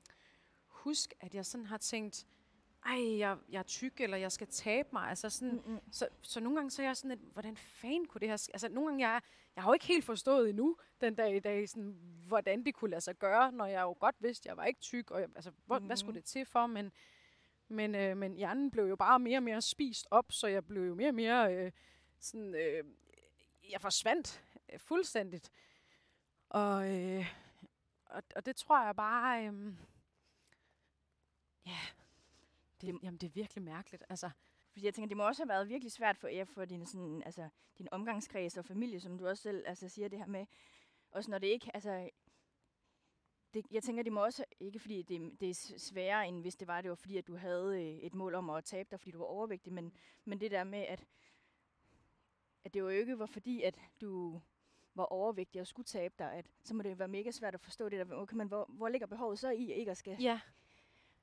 [0.67, 2.27] huske, at jeg sådan har tænkt,
[2.85, 5.09] ej, jeg, jeg er tyk, eller jeg skal tabe mig.
[5.09, 8.27] Altså sådan, så, så nogle gange så er jeg sådan lidt, hvordan fanden kunne det
[8.29, 8.47] her...
[8.53, 9.21] Altså nogle gange, jeg,
[9.55, 12.91] jeg har jo ikke helt forstået endnu, den dag i dag, sådan, hvordan det kunne
[12.91, 15.51] lade sig gøre, når jeg jo godt vidste, jeg var ikke tyk, og jeg, altså,
[15.65, 15.85] hvor, mm.
[15.85, 16.21] hvad skulle Mhm.
[16.21, 16.67] det til for?
[16.67, 16.91] Men,
[17.67, 20.83] men, øh, men hjernen blev jo bare mere og mere spist op, så jeg blev
[20.87, 21.71] jo mere og mere øh,
[22.19, 22.55] sådan...
[22.55, 22.83] Øh,
[23.71, 25.49] jeg forsvandt øh, fuldstændigt.
[26.49, 27.25] Og, øh,
[28.05, 29.47] og, og det tror jeg bare...
[29.47, 29.73] Øh,
[31.65, 31.77] ja,
[32.85, 34.03] det, jamen, det er virkelig mærkeligt.
[34.09, 34.29] Altså,
[34.71, 37.23] Fordi jeg tænker, det må også have været virkelig svært for jer, for din, sådan,
[37.25, 40.45] altså, din omgangskreds og familie, som du også selv altså, siger det her med.
[41.11, 42.09] Også når det ikke, altså...
[43.53, 46.67] Det, jeg tænker, det må også, ikke fordi det, det er sværere, end hvis det
[46.67, 49.11] var, det var fordi, at du havde øh, et mål om at tabe dig, fordi
[49.11, 49.93] du var overvægtig, men,
[50.25, 51.05] men det der med, at,
[52.63, 54.41] at det jo ikke var fordi, at du
[54.95, 57.89] var overvægtig og skulle tabe dig, at, så må det være mega svært at forstå
[57.89, 58.15] det der.
[58.15, 60.39] Okay, men hvor, hvor ligger behovet så i, ikke at skal, ja,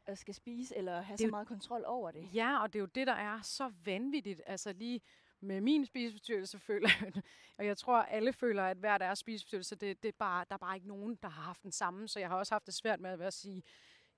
[0.07, 2.29] at skal spise, eller have Det så jo- meget kontrol over det?
[2.35, 4.43] Ja, og det er jo det, der er så vanvittigt.
[4.47, 5.01] Altså lige
[5.41, 7.13] med min spiseforstyrrelse føler jeg,
[7.59, 10.59] og jeg tror, alle føler, at hver deres spiseforstyrrelse, det, det er bare, der er
[10.59, 12.09] bare ikke nogen, der har haft den samme.
[12.09, 13.63] Så jeg har også haft det svært med at være at sige,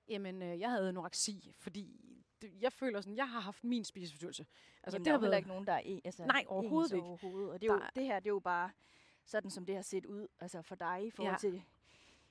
[0.07, 1.99] jamen, øh, jeg havde anoreksi, fordi
[2.41, 4.45] det, jeg føler sådan, jeg har haft min spiseforstyrrelse.
[4.83, 7.07] Altså, Jamen, der er jo heller ikke nogen, der er en, altså, Nej, overhovedet ikke.
[7.07, 7.51] Overhovedet.
[7.51, 8.71] Og det, er jo, Der det her, det er jo bare
[9.25, 11.37] sådan, som det har set ud altså for dig i forhold ja.
[11.37, 11.63] til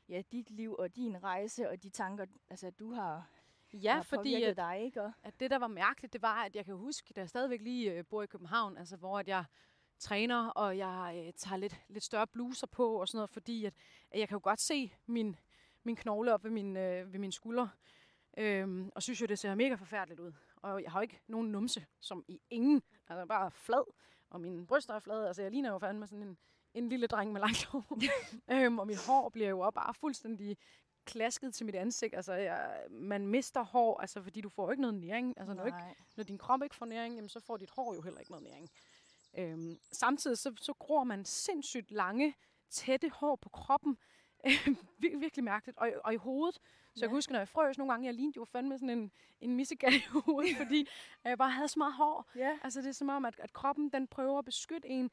[0.08, 3.28] ja, dit liv og din rejse og de tanker, altså, du har,
[3.72, 5.02] Ja, har fordi at, dig, ikke?
[5.02, 7.60] Og, at det, der var mærkeligt, det var, at jeg kan huske, da jeg stadigvæk
[7.60, 9.44] lige øh, bor i København, altså hvor at jeg
[9.98, 13.74] træner, og jeg øh, tager lidt, lidt større bluser på og sådan noget, fordi at,
[14.10, 15.36] at jeg kan jo godt se min,
[15.84, 17.68] min knogle op ved min, øh, ved min skulder,
[18.38, 20.32] øhm, og synes jo, det ser mega forfærdeligt ud.
[20.56, 23.92] Og jeg har jo ikke nogen numse, som i ingen, altså bare flad,
[24.30, 26.38] og mine bryster er flade, altså jeg ligner jo fandme sådan en,
[26.74, 27.98] en lille dreng med langt hår.
[28.52, 30.56] øhm, og mit hår bliver jo bare fuldstændig
[31.04, 32.14] klasket til mit ansigt.
[32.14, 35.34] Altså, jeg, man mister hår, altså, fordi du får jo ikke noget næring.
[35.38, 35.78] Altså, når, ikke,
[36.16, 38.44] når din krop ikke får næring, jamen, så får dit hår jo heller ikke noget
[38.44, 38.70] næring.
[39.38, 42.34] Øhm, samtidig så, så gror man sindssygt lange,
[42.70, 43.98] tætte hår på kroppen.
[45.04, 45.78] Vir- virkelig mærkeligt.
[45.78, 46.54] Og, og i hovedet.
[46.54, 47.00] Så ja.
[47.00, 47.06] jeg Ja.
[47.06, 49.92] kan huske, når jeg frøs nogle gange, jeg lignede jo fandme sådan en, en missegat
[49.92, 50.88] i hovedet, fordi
[51.24, 52.30] jeg bare havde så meget hår.
[52.36, 52.58] Ja.
[52.62, 55.10] Altså det er som om, at, at kroppen den prøver at beskytte en,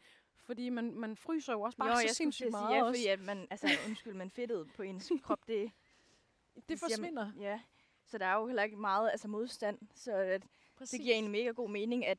[0.49, 3.19] Fordi man, man fryser jo også bare jo, så jeg sindssygt meget ja, fordi at
[3.19, 5.71] man, altså undskyld, man fedtet på ens krop, det,
[6.69, 7.31] det forsvinder.
[7.39, 7.59] ja.
[8.05, 10.43] Så der er jo heller ikke meget altså modstand, så at
[10.75, 10.91] Præcis.
[10.91, 12.17] det giver en mega god mening, at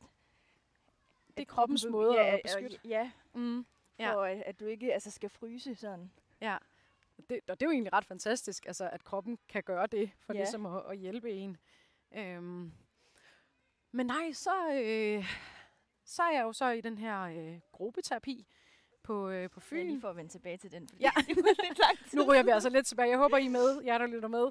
[1.37, 2.79] det er kroppens måde ja, at beskytte.
[2.85, 3.67] Ja, Mm.
[3.99, 4.15] Ja.
[4.15, 6.11] for at, at du ikke altså, skal fryse sådan.
[6.41, 6.57] Ja,
[7.31, 10.33] det, og det er jo egentlig ret fantastisk, altså, at kroppen kan gøre det, for
[10.33, 10.39] ja.
[10.39, 11.57] ligesom at, at hjælpe en.
[12.17, 12.73] Øhm.
[13.93, 15.25] Men nej, så, øh,
[16.11, 18.47] så er jeg jo så i den her øh, gruppeterapi
[19.03, 19.87] på, øh, på Ja, Fyn.
[19.87, 21.11] lige for at vende tilbage til den, fordi Ja.
[21.29, 22.19] det var lidt lang tid.
[22.19, 23.11] nu ryger vi altså lidt tilbage.
[23.11, 24.51] Jeg håber, I er med, jer der lytter med.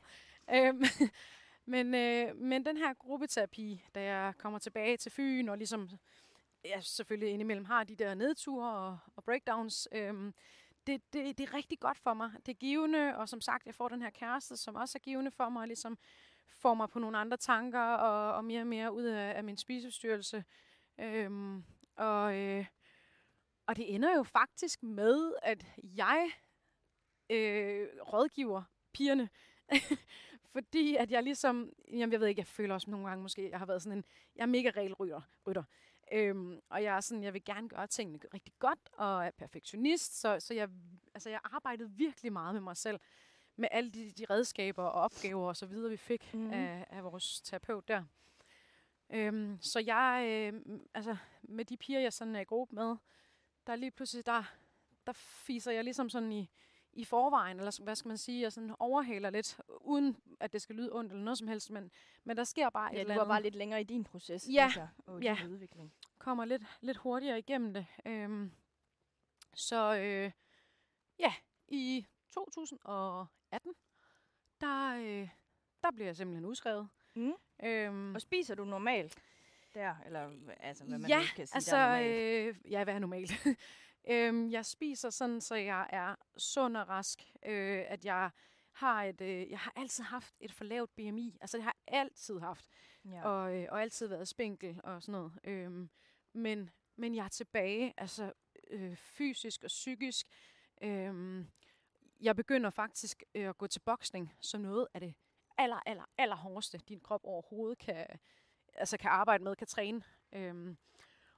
[0.53, 0.83] Øhm,
[1.73, 5.89] men, øh, men den her gruppeterapi, da jeg kommer tilbage til Fyn, og ligesom
[6.65, 10.33] jeg selvfølgelig indimellem har de der nedture og, og breakdowns, øhm,
[10.87, 12.31] det, det, det er rigtig godt for mig.
[12.45, 15.31] Det er givende, og som sagt, jeg får den her kæreste, som også er givende
[15.31, 15.97] for mig, og ligesom
[16.57, 19.57] får mig på nogle andre tanker, og, og mere og mere ud af, af min
[19.57, 20.43] spiseforstyrrelse.
[20.99, 21.63] Øhm,
[21.95, 22.65] og, øh,
[23.67, 26.31] og det ender jo faktisk med, at jeg
[27.29, 29.29] øh, rådgiver pigerne.
[30.53, 33.59] Fordi at jeg ligesom, jamen jeg ved ikke, jeg føler også nogle gange måske, jeg
[33.59, 35.21] har været sådan en, jeg er mega regelrytter.
[35.47, 35.63] Rytter.
[36.11, 40.19] Øhm, og jeg er sådan, jeg vil gerne gøre tingene rigtig godt, og er perfektionist,
[40.19, 40.69] så, så jeg,
[41.13, 42.99] altså jeg arbejdede virkelig meget med mig selv,
[43.55, 46.51] med alle de, de redskaber og opgaver og så videre, vi fik mm.
[46.51, 48.03] af, af vores terapeut der.
[49.09, 50.61] Øhm, så jeg, øh,
[50.93, 52.95] altså med de piger, jeg sådan er i gruppe med,
[53.67, 54.43] der er lige pludselig, der,
[55.07, 56.49] der fiser jeg ligesom sådan i,
[56.93, 60.75] i forvejen, eller hvad skal man sige, jeg sådan overhaler lidt, uden at det skal
[60.75, 61.91] lyde ondt eller noget som helst, men,
[62.23, 63.31] men der sker bare et Ja, eller du var andet.
[63.33, 64.47] bare lidt længere i din proces.
[64.53, 65.37] Ja, Altså, og ja.
[65.41, 65.93] din udvikling.
[66.17, 67.85] kommer lidt, lidt hurtigere igennem det.
[68.05, 68.51] Øhm,
[69.53, 70.31] så øh,
[71.19, 71.33] ja,
[71.67, 73.73] i 2018,
[74.61, 75.29] der, øh,
[75.83, 76.89] der bliver jeg simpelthen udskrevet.
[77.19, 77.33] Mm.
[77.63, 79.17] Øhm, Og spiser du normalt
[79.73, 79.95] der?
[80.05, 82.57] Eller altså, hvad man ja, kan sige, altså, der er normalt?
[82.65, 83.31] øh, ja, hvad er normalt?
[84.11, 87.23] øhm, jeg spiser sådan, så jeg er sund og rask.
[87.45, 88.29] Øh, at jeg
[88.71, 91.37] har et, øh, jeg har altid haft et for lavt BMI.
[91.41, 92.65] Altså, det har jeg altid haft.
[93.05, 93.23] Ja.
[93.27, 95.31] og, øh, og altid været spinkel og sådan noget.
[95.43, 95.89] Øhm,
[96.33, 98.33] men, men jeg er tilbage, altså
[98.69, 100.27] øh, fysisk og psykisk.
[100.81, 101.47] Øhm,
[102.21, 105.13] jeg begynder faktisk øh, at gå til boksning som noget af det
[105.59, 108.05] aller, aller, aller hårdeste, din krop overhovedet kan,
[108.73, 110.01] altså kan arbejde med, kan træne.
[110.33, 110.77] Øhm,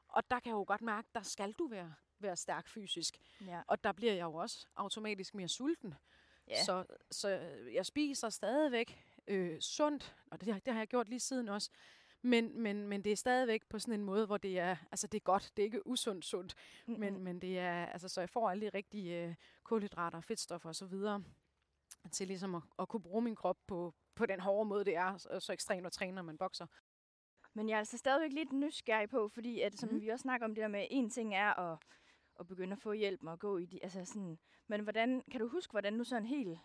[0.07, 3.17] og der kan jeg jo godt mærke, der skal du være, være stærk fysisk.
[3.47, 3.61] ja.
[3.67, 5.93] Og der bliver jeg jo også automatisk mere sulten.
[6.47, 6.63] Ja.
[6.63, 7.30] Så, så
[7.74, 11.69] jeg spiser stadigvæk øh, sundt, og det, det har jeg gjort lige siden også.
[12.22, 15.17] Men, men, men det er stadigvæk på sådan en måde, hvor det er, altså det
[15.17, 16.55] er godt, det er ikke usundt sundt,
[16.86, 20.76] men, men det er, altså så jeg får alle de rigtige øh, kulhydrater, fedtstoffer og
[20.76, 21.24] så videre,
[22.11, 25.17] til ligesom at, at kunne bruge min krop på, på den hårde måde, det er
[25.17, 26.67] så, så ekstremt at træne, når man bokser.
[27.53, 30.01] Men jeg er altså stadigvæk lidt nysgerrig på, fordi at, som Mhm.
[30.01, 31.77] vi også snakker om det der med, en ting er at,
[32.39, 35.47] at begynde at få hjælp og gå i de, altså sådan, men hvordan, kan du
[35.47, 36.59] huske, hvordan du sådan helt,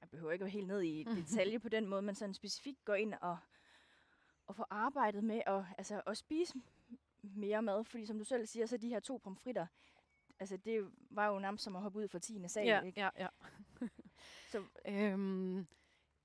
[0.00, 2.84] jeg behøver ikke at være helt ned i detalje på den måde, men sådan specifikt
[2.84, 3.38] går ind og,
[4.46, 6.54] og får arbejdet med at, altså, at spise
[7.22, 9.66] mere mad, fordi som du selv siger, så de her to pomfritter,
[10.38, 12.48] altså det var jo nærmest som at hoppe ud fra 10.
[12.48, 13.00] sal, ja, ikke?
[13.00, 13.28] ja, ja.
[14.56, 15.66] Så, Øhm,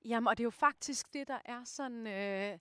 [0.05, 2.59] jamen, og det er jo faktisk det, der er sådan øh,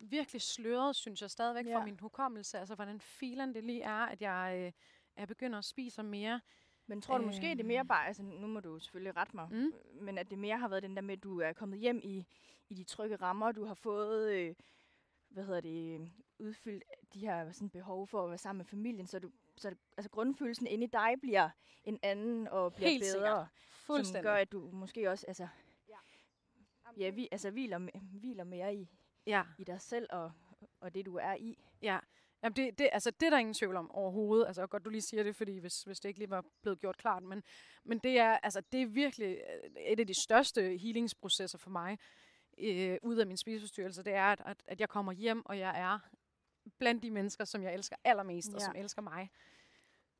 [0.00, 1.76] virkelig sløret, synes jeg stadigvæk ja.
[1.78, 2.58] Fra min hukommelse.
[2.58, 4.72] Altså, hvordan filen det lige er, at jeg, øh,
[5.16, 6.40] jeg begynder at spise mere.
[6.86, 7.88] men tror du måske, det er mere Øhm.
[7.88, 9.72] bare, altså nu må du selvfølgelig rette mig, Mm.
[10.04, 12.24] men at det mere har været den der med, at du er kommet hjem i,
[12.68, 14.54] i de trygge rammer, du har fået, øh,
[15.28, 16.08] hvad hedder det, øh,
[16.38, 19.30] udfyldt de her sådan, behov for at være sammen med familien, så, du,
[19.60, 21.50] så altså, grundfølelsen inde i dig bliver
[21.84, 23.22] en anden og bliver Helt sikkert.
[23.22, 24.22] bedre, som Fuldstændig.
[24.22, 25.48] gør, at du måske også altså,
[26.96, 27.78] ja, vi, altså, hviler,
[28.18, 28.88] hviler mere i,
[29.26, 30.32] Ja, i dig selv og,
[30.80, 31.58] og det, du er i.
[31.82, 31.98] ja.
[32.42, 34.46] Jamen det, det, altså, det er der ingen tvivl om overhovedet.
[34.46, 36.96] Altså, godt, du lige siger det, fordi hvis, hvis det ikke lige var blevet gjort
[36.96, 37.22] klart.
[37.22, 37.42] Men,
[37.84, 39.26] men det, er, altså, det er virkelig
[39.64, 41.98] øh, et af de største healingsprocesser for mig
[42.58, 44.02] øh, ud af min spiseforstyrrelse.
[44.02, 45.98] Det er, at, at jeg kommer hjem, og jeg er
[46.78, 48.54] blandt de mennesker, som jeg elsker allermest, ja.
[48.54, 49.30] og som elsker mig.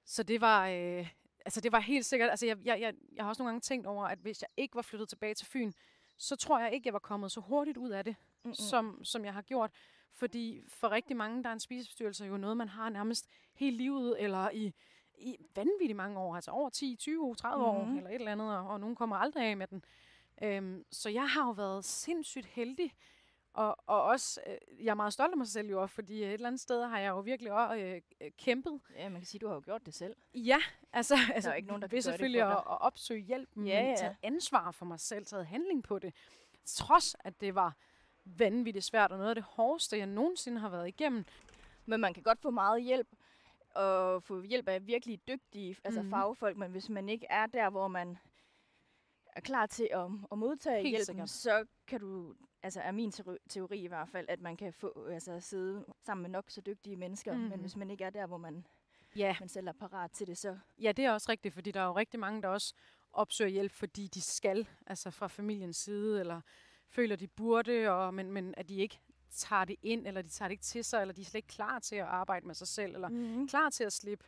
[0.05, 1.09] Så det var, øh,
[1.45, 2.30] altså, det var helt sikkert...
[2.30, 4.74] Altså, jeg, jeg, jeg, jeg har også nogle gange tænkt over, at hvis jeg ikke
[4.74, 5.72] var flyttet tilbage til Fyn,
[6.16, 8.55] så tror jeg ikke, jeg var kommet så hurtigt ud af det, Mm-mm.
[8.55, 9.70] som, som jeg har gjort.
[10.12, 14.22] Fordi for rigtig mange, der er en spiseforstyrrelse jo noget, man har nærmest hele livet,
[14.22, 14.72] eller i,
[15.18, 17.97] i vanvittigt mange år, altså over 10, 20, 30 år, Mhm.
[17.97, 19.84] eller et eller andet, og, og nogen kommer aldrig af med den.
[20.43, 22.93] Øhm, så jeg har jo været sindssygt heldig,
[23.53, 26.46] og, og også, øh, jeg er meget stolt af mig selv jo, fordi et eller
[26.46, 28.80] andet sted har jeg jo virkelig også øh, øh, kæmpet.
[28.96, 30.16] Ja, man kan sige, du har jo gjort det selv.
[30.34, 30.59] Ja,
[30.92, 34.70] altså, altså ikke nogen, der det selvfølgelig at, at opsøge hjælp, men Ja, taget ansvar
[34.70, 36.14] for mig selv, taget handling på det.
[36.64, 37.76] Trods at det var
[38.24, 41.24] vanvittigt svært, og noget af det hårdeste, jeg nogensinde har været igennem.
[41.86, 43.09] Men man kan godt få meget hjælp
[43.76, 46.11] at få hjælp af virkelig dygtige altså Mhm.
[46.11, 48.18] fagfolk, men hvis man ikke er der, hvor man
[49.37, 51.31] er klar til at, at modtage Helt hjælpen, sikkert.
[51.31, 53.12] så kan du, altså er min
[53.49, 56.97] teori, i hvert fald, at man kan få, altså sidde sammen med nok så dygtige
[56.97, 57.39] mennesker, mm.
[57.41, 57.61] men Mhm.
[57.61, 58.66] hvis man ikke er der, hvor man,
[59.16, 61.81] Ja, man selv er parat til det, så ja, det er også rigtigt, fordi der
[61.81, 62.74] er jo rigtig mange, der også
[63.12, 66.41] opsøger hjælp, fordi de skal, altså fra familiens side, eller
[66.89, 68.99] føler, de burde, og, men, men at de ikke
[69.31, 71.49] tager det ind, eller de tager det ikke til sig, eller de er slet ikke
[71.49, 73.49] klar til at arbejde med sig selv, eller mm.
[73.49, 74.24] klar til at slippe.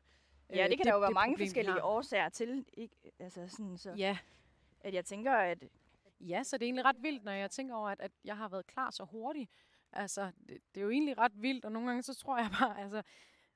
[0.51, 2.95] Ja, øh, det kan der jo være mange problem, forskellige årsager til, ikke?
[3.19, 4.19] Altså sådan, så, Ja,
[4.85, 5.65] at jeg tænker, at
[6.27, 8.49] Ja, så det er egentlig ret vildt, når jeg tænker over, at, at jeg har
[8.49, 9.51] været klar så hurtigt.
[9.93, 12.81] Altså, det, det er jo egentlig ret vildt, og nogle gange så tror jeg bare,
[12.81, 13.03] altså,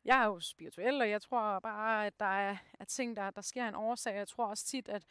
[0.04, 3.40] jeg er jo spirituel, og jeg tror bare, at der er, er ting, der, der
[3.40, 4.16] sker en årsag.
[4.16, 5.04] Jeg tror også tit, at,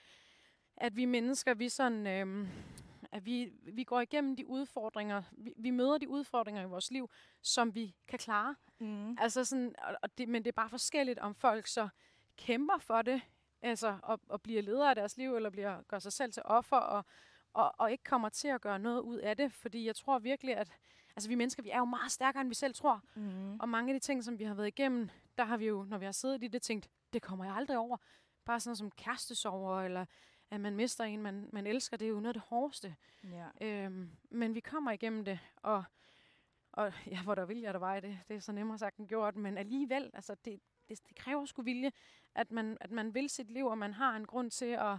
[0.78, 2.48] at vi mennesker, vi sådan, øhm,
[3.12, 7.10] at vi, vi går igennem de udfordringer, vi, vi møder de udfordringer i vores liv,
[7.42, 8.56] som vi kan klare.
[8.80, 9.18] mm.
[9.20, 11.90] Altså sådan, og, og det, men det er bare forskelligt, om folk så
[12.38, 13.22] kæmper for det,
[13.66, 16.78] altså og, og bliver ledere af deres liv, eller bliver gør sig selv til offer,
[16.78, 17.06] og,
[17.54, 19.54] og, og ikke kommer til at gøre noget ud af det.
[19.54, 20.72] Fordi jeg tror virkelig, at
[21.16, 23.02] altså, vi mennesker, vi er jo meget stærkere, end vi selv tror.
[23.16, 23.60] Mm.
[23.60, 25.98] Og mange af de ting, som vi har været igennem, der har vi jo, når
[25.98, 27.98] vi har siddet i det, tænkt, det kommer jeg aldrig over.
[28.46, 30.06] Bare sådan noget som kærestesover, eller
[30.52, 32.96] at man mister en, man, man elsker, det er jo noget af det hårdeste.
[33.24, 33.48] Ja.
[33.62, 35.84] Øhm, men vi kommer igennem det, og,
[36.72, 39.08] og ja, hvor der vilje er der vej, det, det er så nemmere sagt end
[39.08, 40.60] gjort, men alligevel, altså det,
[40.90, 41.92] det, det kræver sgu vilje,
[42.36, 44.98] at man, at man vil sit liv, og man har en grund til at,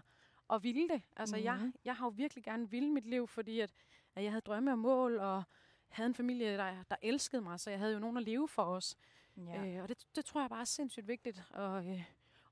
[0.53, 1.03] at ville det.
[1.17, 1.43] Altså mm.
[1.43, 1.75] jeg, Mhm.
[1.85, 3.75] jeg har jo virkelig gerne ville mit liv, fordi at,
[4.15, 5.43] at jeg havde drømme og mål, og
[5.89, 8.63] havde en familie, der, der elskede mig, så jeg havde jo nogen at leve for
[8.63, 8.97] os.
[9.37, 9.67] Ja.
[9.67, 12.03] Øh, og det, det tror jeg bare er sindssygt vigtigt, at, øh,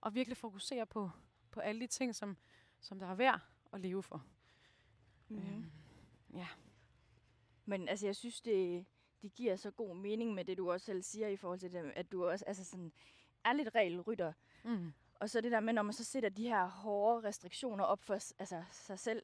[0.06, 1.10] at virkelig fokusere på,
[1.50, 2.36] på alle de ting, som,
[2.80, 3.40] som der er værd
[3.72, 4.24] at leve for.
[5.28, 5.36] mm.
[5.38, 5.70] Øhm,
[6.34, 6.48] ja.
[7.64, 8.86] Men altså, jeg synes, det,
[9.22, 11.92] det giver så god mening med det, du også selv siger i forhold til det,
[11.96, 12.92] at du også altså sådan,
[13.44, 14.32] er lidt regelrytter.
[14.64, 14.92] Mm.
[15.14, 18.14] Og så det der med, når man så sætter de her hårde restriktioner op for
[18.38, 19.22] altså, sig selv,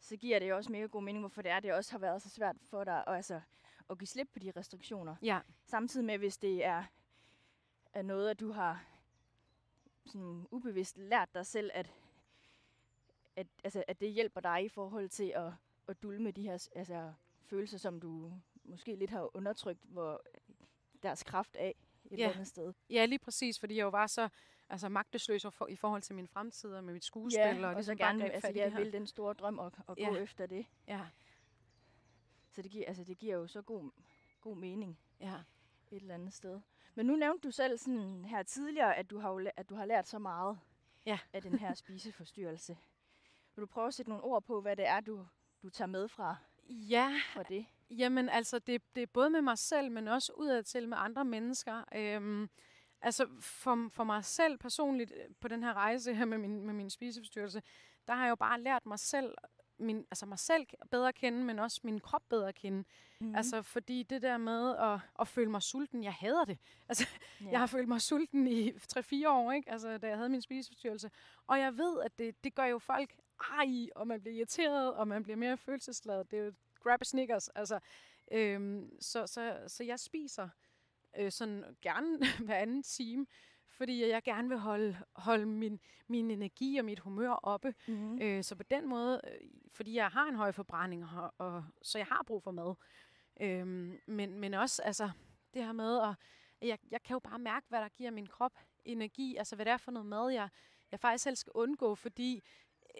[0.00, 2.22] så giver det jo også mega god mening, hvorfor det er, det også har været
[2.22, 3.40] så svært for dig at, altså,
[3.90, 5.16] at give slip på de restriktioner.
[5.22, 6.84] Ja, Samtidig med, hvis det er,
[7.92, 8.84] er noget, at du har
[10.06, 11.92] sådan ubevidst lært dig selv, at,
[13.36, 15.52] at, altså, at det hjælper dig i forhold til at,
[15.88, 17.12] at dulme de her altså,
[17.42, 18.32] følelser, som du
[18.64, 20.22] måske lidt har undertrykt, hvor
[21.02, 21.74] deres kraft af
[22.12, 22.30] et Ja.
[22.32, 22.72] andet sted.
[22.90, 24.28] Ja, lige præcis, fordi jeg jo var så
[24.68, 27.38] altså, magtesløs for, i forhold til min fremtid og med mit skuespil.
[27.40, 28.78] Ja, og, og så ligesom gerne, greb altså jeg det her.
[28.84, 30.08] vil den store drøm og, og Ja.
[30.08, 30.66] gå efter det.
[30.88, 31.00] Ja,
[32.50, 33.90] Så det giver, altså, det giver jo så god,
[34.40, 35.34] god mening ja.
[35.90, 36.60] et eller andet sted.
[36.94, 40.08] Men nu nævnte du selv sådan her tidligere, at du har, at du har lært
[40.08, 40.58] så meget
[41.06, 41.18] Ja.
[41.32, 42.78] af den her spiseforstyrrelse.
[43.54, 45.26] Vil du prøve at sætte nogle ord på, hvad det er, du,
[45.62, 46.36] du tager med fra,
[46.68, 47.66] Ja, fra det?
[47.98, 51.84] Jamen altså, det, det er både med mig selv, men også udadtil med andre mennesker.
[51.94, 52.50] Øhm,
[53.00, 56.74] altså, for, for mig selv personligt øh, på den her rejse her med min, med
[56.74, 57.62] min spiseforstyrrelse,
[58.06, 59.34] der har jeg jo bare lært mig selv,
[59.78, 62.84] min, altså mig selv bedre at kende, men også min krop bedre at kende.
[63.20, 63.34] Mm.
[63.34, 66.58] Altså, fordi det der med at, at føle mig sulten, jeg hader det.
[66.88, 67.08] Altså,
[67.40, 67.50] ja.
[67.50, 69.70] Jeg har følt mig sulten i 3-4 år, ikke?
[69.70, 71.10] Altså, da jeg havde min spiseforstyrrelse.
[71.46, 73.16] Og jeg ved, at det, det gør jo folk
[73.50, 76.30] ej, og man bliver irriteret, og man bliver mere følelsesladet.
[76.30, 76.52] Det er jo
[76.82, 77.48] grab a Snickers.
[77.48, 77.78] Altså,
[78.32, 80.48] øhm, så, så, så jeg spiser
[81.18, 83.26] øh, sådan gerne hver anden time,
[83.68, 87.74] fordi jeg gerne vil holde, holde min, min energi og mit humør oppe.
[87.86, 88.18] Mm.
[88.22, 91.98] Øh, så på den måde, øh, fordi jeg har en høj forbrænding, og, og, så
[91.98, 92.74] jeg har brug for mad.
[93.40, 95.10] Øhm, men, men også altså,
[95.54, 96.14] det her med, at
[96.68, 98.52] jeg, jeg kan jo bare mærke, hvad der giver min krop
[98.84, 100.48] energi, altså hvad det er for noget mad, jeg,
[100.90, 102.42] jeg faktisk helst skal undgå, fordi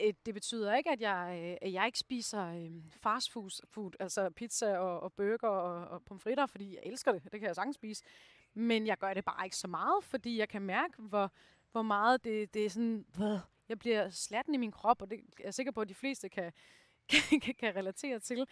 [0.00, 4.30] Øh, det betyder ikke, at jeg, øh, at jeg ikke spiser øh, fast food, altså
[4.30, 7.76] pizza og, og burger og, og pomfritter, fordi jeg elsker det, det kan jeg sagtens
[7.76, 8.04] spise.
[8.54, 11.32] Men jeg gør det bare ikke så meget, fordi jeg kan mærke, hvor,
[11.72, 13.06] hvor meget det, det er sådan,
[13.68, 16.28] jeg bliver slatten i min krop, og det er jeg sikker på, at de fleste
[16.28, 16.52] kan,
[17.10, 18.46] kan, kan, kan relatere til.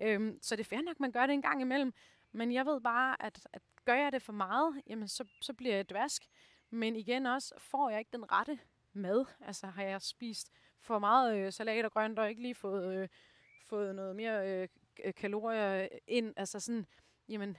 [0.00, 1.94] Øhm, så det er fair nok, man gør det en gang imellem.
[2.32, 5.74] Men jeg ved bare, at, at gør jeg det for meget, jamen så, så bliver
[5.74, 6.26] jeg dvask.
[6.70, 8.58] Men igen også, får jeg ikke den rette
[8.92, 9.24] mad.
[9.40, 10.50] Altså har jeg spist
[10.80, 13.08] for meget øh, salat og grønt, og ikke lige fået, øh,
[13.66, 14.68] fået noget mere øh,
[15.00, 16.34] k- kalorier ind.
[16.36, 16.86] Altså sådan,
[17.28, 17.56] jamen,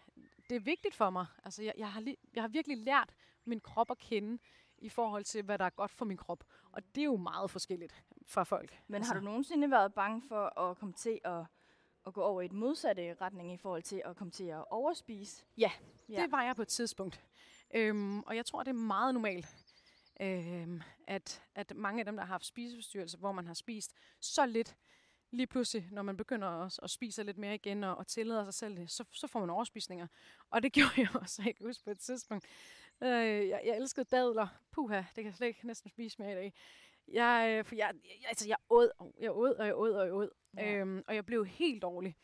[0.50, 1.26] det er vigtigt for mig.
[1.44, 3.14] Altså jeg, jeg, har, li- jeg har virkelig lært
[3.46, 4.38] min krop at kende
[4.78, 6.44] i forhold til, hvad der er godt for min krop.
[6.72, 8.80] Og det er jo meget forskelligt fra folk.
[8.88, 11.46] Men altså, har du nogensinde været bange for at komme til at,
[12.08, 15.46] at gå over i den modsatte retning i forhold til at komme til at overspise?
[15.58, 15.72] Ja,
[16.10, 16.22] Ja.
[16.22, 17.22] Det var jeg på et tidspunkt.
[17.76, 19.67] Øhm, og jeg tror, det er meget normalt,
[20.22, 24.46] øhm, at, at mange af dem, der har haft spiseforstyrrelse, hvor man har spist så
[24.46, 24.78] lidt,
[25.32, 28.54] lige pludselig, når man begynder at, at spise lidt mere igen og, og tillader sig
[28.54, 30.08] selv det, så, så får man overspisninger.
[30.50, 32.46] Og det gjorde jeg også, jeg kan huske på et tidspunkt.
[33.04, 33.10] Øh,
[33.50, 34.48] jeg, jeg elskede dadler.
[34.72, 36.54] Puha, det kan jeg slet ikke næsten spise mere i dag.
[37.08, 40.06] Jeg, øh, for jeg, jeg, altså, jeg åd, og jeg åd, og jeg åd, og
[40.06, 40.30] jeg åd.
[40.58, 40.76] Ja.
[40.76, 42.16] Øhm, og jeg blev helt dårlig.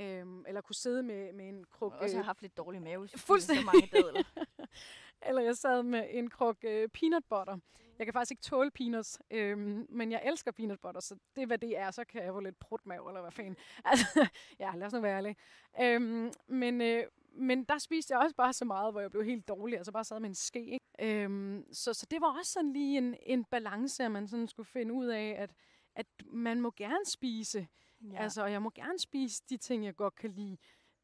[0.00, 1.92] Øhm, eller kunne sidde med, med en kruk...
[1.92, 3.64] Har også øh, haft lidt dårlig mave, fuldstændig.
[3.64, 4.22] så mange dadler.
[5.26, 7.58] eller jeg sad med en kruk øh, peanut butter.
[7.98, 11.46] Jeg kan faktisk ikke tåle peanuts, øhm, men jeg elsker peanut butter, så det er,
[11.46, 11.90] hvad det er.
[11.90, 13.56] Så kan jeg få lidt prutmave, eller hvad fanden.
[13.84, 15.36] Altså, ja, lad os nu være ærlig.
[15.80, 19.48] Øhm, men, øh, men der spiste jeg også bare så meget, hvor jeg blev helt
[19.48, 20.64] dårlig, altså bare sad med en ske.
[20.64, 20.84] Ikke?
[21.00, 24.66] Øhm, så, så det var også sådan lige en, en balance, at man sådan skulle
[24.66, 25.50] finde ud af, at,
[25.94, 27.66] at man må gerne spise.
[28.12, 28.22] Ja.
[28.22, 30.56] Altså, og jeg må gerne spise de ting, jeg godt kan lide,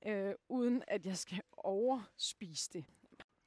[0.06, 2.84] øh, uden at jeg skal overspise det.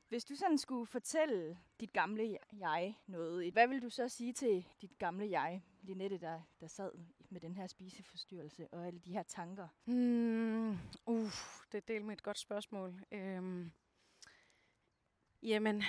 [0.10, 4.68] Hvis du sådan skulle fortælle dit gamle jeg noget, hvad vil du så sige til
[4.82, 6.91] dit gamle jeg, Linette, der, der sad
[7.30, 9.68] med den her spiseforstyrrelse og alle de her tanker?
[9.86, 10.72] Mm,
[11.05, 11.32] uh,
[11.72, 13.05] det er del med et godt spørgsmål.
[13.12, 13.72] Øhm,
[15.43, 15.84] jamen,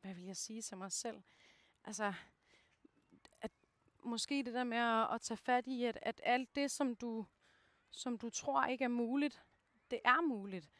[0.00, 1.22] hvad vil jeg sige til mig selv?
[1.84, 2.14] Altså,
[3.40, 3.50] at
[4.04, 7.26] måske det der med at, at tage fat i, at, at alt det, som du,
[7.90, 9.42] som du tror ikke er muligt,
[9.90, 10.70] det er muligt.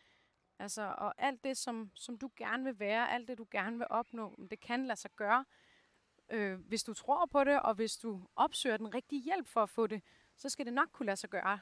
[0.58, 3.86] Altså, og alt det, som, som du gerne vil være, alt det, du gerne vil
[3.90, 5.44] opnå, det kan lade sig gøre.
[6.30, 9.70] Øh, hvis du tror på det, og hvis du opsøger den rigtige hjælp for at
[9.70, 10.02] få det,
[10.36, 11.58] så skal det nok kunne lade sig gøre.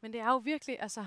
[0.00, 1.00] Men det er jo virkelig, altså,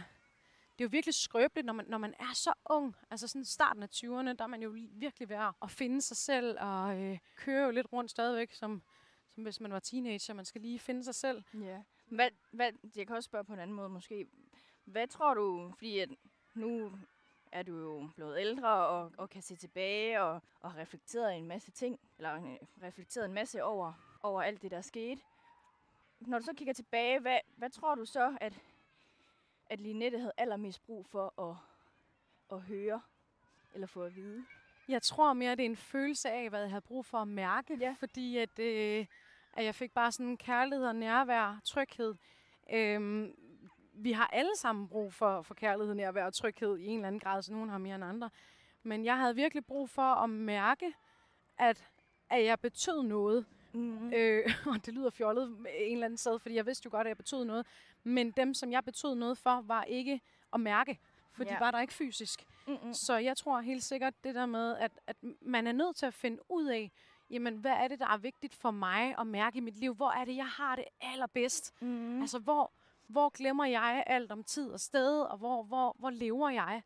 [0.79, 2.95] det er jo virkelig skrøbeligt, når man, når man er så ung.
[3.09, 6.57] Altså sådan starten af 20'erne, der er man jo virkelig ved at finde sig selv
[6.59, 8.83] og øh, køre jo lidt rundt stadigvæk, som,
[9.29, 10.33] som hvis man var teenager.
[10.33, 11.43] Man skal lige finde sig selv.
[11.53, 11.81] Ja.
[12.05, 14.27] Hvad, hvad, jeg kan også spørge på en anden måde måske.
[14.85, 16.09] Hvad tror du, fordi at
[16.53, 16.91] nu
[17.51, 21.47] er du jo blevet ældre og, og kan se tilbage og, og har reflekteret en
[21.47, 23.93] masse ting, eller øh, reflekteret en masse over,
[24.23, 25.19] over alt det, der er sket.
[26.19, 28.61] Når du så kigger tilbage, hvad, hvad tror du så, at,
[29.69, 31.55] at Linette havde allermest brug for at,
[32.57, 33.01] at høre
[33.73, 34.45] eller få at vide?
[34.87, 37.77] Jeg tror mere, det er en følelse af, hvad jeg havde brug for at mærke.
[37.79, 37.95] Ja.
[37.99, 39.05] Fordi at, øh,
[39.53, 42.15] at jeg fik bare sådan kærlighed og nærvær, tryghed.
[42.73, 43.35] Øhm,
[44.03, 47.19] vi har alle sammen brug for, for kærlighed, nærvær og tryghed i en eller anden
[47.19, 48.29] grad, så nogen har mere end andre.
[48.83, 50.93] Men jeg havde virkelig brug for at mærke,
[51.57, 51.89] at,
[52.29, 53.45] at jeg betød noget.
[53.73, 54.13] Mm.
[54.13, 55.43] Øh, og det lyder fjollet
[55.77, 57.65] en eller anden sted, fordi jeg vidste jo godt, at jeg betød noget.
[58.03, 60.21] Men dem, som jeg betød noget for, var ikke
[60.53, 60.99] at mærke,
[61.31, 61.59] for de Ja.
[61.59, 62.45] var der ikke fysisk.
[62.67, 62.93] Mm-mm.
[62.93, 66.13] Så jeg tror helt sikkert det der med, at, at man er nødt til at
[66.13, 66.91] finde ud af,
[67.29, 69.95] jamen, hvad er det, der er vigtigt for mig at mærke i mit liv?
[69.95, 71.73] Hvor er det, jeg har det allerbedst?
[71.81, 71.87] Mm.
[71.87, 72.21] Mm.
[72.21, 72.71] Altså, hvor,
[73.09, 76.83] hvor glemmer jeg alt om tid og sted, og hvor, hvor, hvor lever jeg?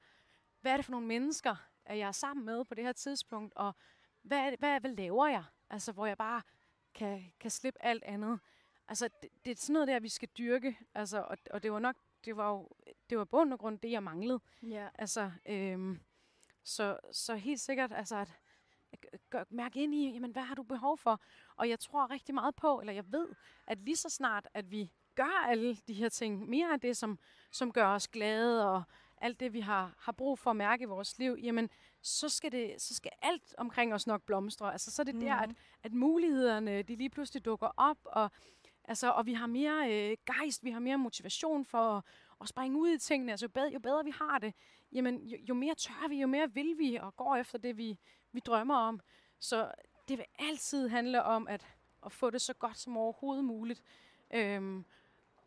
[0.62, 1.56] Hvad er det for nogle mennesker,
[1.86, 3.54] at jeg er sammen med på det her tidspunkt?
[3.56, 3.76] Og
[4.22, 5.44] hvad, det, hvad, hvad laver jeg?
[5.70, 6.42] Altså, hvor jeg bare
[6.94, 8.40] kan, kan slippe alt andet.
[8.88, 10.78] Altså, det, det er sådan noget der, vi skal dyrke.
[10.94, 11.96] Altså, og, og det var nok,
[12.26, 12.70] det var jo,
[13.10, 14.40] det var bund og grund det, jeg manglede.
[14.62, 14.90] Ja.
[14.96, 16.00] Altså, øhm,
[16.64, 18.40] så, så helt sikkert, altså at,
[18.92, 21.22] at gør, mærke ind i, jamen, hvad har du behov for?
[21.56, 23.28] Og jeg tror rigtig meget på, eller jeg ved,
[23.68, 27.20] at lige så snart, at vi gør alle de her ting, mere af det, som,
[27.52, 28.84] som gør os glade, og
[29.18, 31.70] alt det, vi har, har brug for at mærke i vores liv, jamen,
[32.02, 34.72] så skal, det, så skal alt omkring os nok blomstre.
[34.72, 35.22] Altså, så er det mm.
[35.22, 35.50] der, at,
[35.84, 38.32] at mulighederne, de lige pludselig dukker op, og,
[38.84, 42.04] altså, og vi har mere øh, gejst, vi har mere motivation for at,
[42.42, 43.32] at springe ud i tingene.
[43.32, 44.54] Altså, jo bedre, jo bedre vi har det,
[44.92, 48.00] jamen, jo, jo mere tør vi, jo mere vil vi, og går efter det, vi,
[48.32, 49.00] vi drømmer om.
[49.40, 49.72] Så
[50.08, 51.68] det vil altid handle om at,
[52.06, 53.84] at få det så godt som overhovedet muligt.
[54.34, 54.86] Øhm,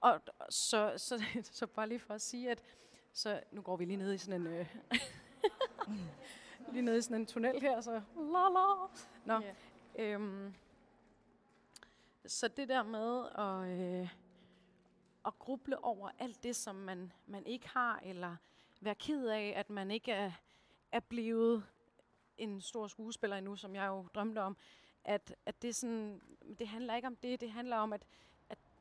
[0.01, 0.21] og
[0.51, 1.25] så, så,
[1.59, 2.63] så bare lige for at sige, at
[3.13, 4.47] så nu går vi lige ned i sådan en...
[4.47, 4.77] Øh,
[6.73, 8.87] lige ned i sådan en tunnel her, så la la.
[9.25, 9.53] Nå, Ja.
[9.99, 10.55] øhm,
[12.27, 14.09] så det der med at, øh,
[15.27, 18.37] at gruble over alt det, som man, man ikke har, eller
[18.81, 20.33] være ked af, at man ikke er,
[20.93, 21.65] er blevet
[22.39, 24.57] en stor skuespiller endnu, som jeg jo drømte om,
[25.05, 26.21] at, at det, sådan,
[26.59, 28.03] det handler ikke om det, det handler om, at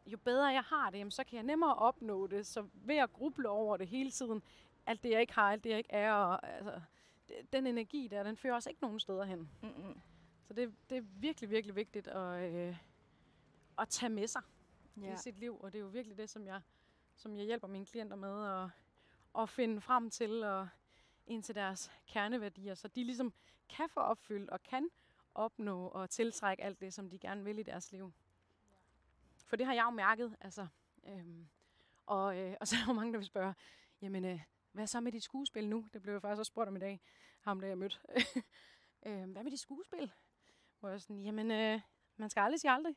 [0.06, 2.48] jo bedre jeg har det, jamen, så kan jeg nemmere opnå det.
[2.48, 4.44] Så ved at gruble over det hele tiden,
[4.86, 6.82] alt det jeg ikke har, alt det jeg ikke er, og, altså,
[7.54, 9.50] den energi der, den fører os ikke nogen steder hen.
[9.62, 10.02] Mm-mm.
[10.48, 12.78] Så det, det er virkelig, virkelig vigtigt at, øh,
[13.78, 14.42] at tage med sig.
[15.02, 15.14] Ja.
[15.14, 16.62] i sit liv, og det er jo virkelig det, som jeg,
[17.16, 18.70] som jeg hjælper mine klienter med at,
[19.42, 20.68] at finde frem til og
[21.28, 23.34] ind til deres kerneværdier, så de ligesom
[23.70, 24.90] kan få opfyldt og kan
[25.36, 28.14] opnå og tiltrække alt det, som de gerne vil i deres liv.
[29.56, 30.68] For det har jeg jo mærket, altså.
[31.04, 31.48] Øhm,
[32.06, 33.54] og, øh, og så er der jo mange, der vil spørge,
[34.02, 34.42] jamen, øh,
[34.72, 35.88] hvad så med dit skuespil nu?
[35.94, 37.02] Det blev jeg faktisk også spurgt om i dag,
[37.40, 37.98] ham der jeg mødte.
[39.08, 40.12] øh, hvad med dit skuespil?
[40.80, 41.82] Hvor jeg sådan, jamen, øh,
[42.18, 42.96] man skal aldrig sige aldrig.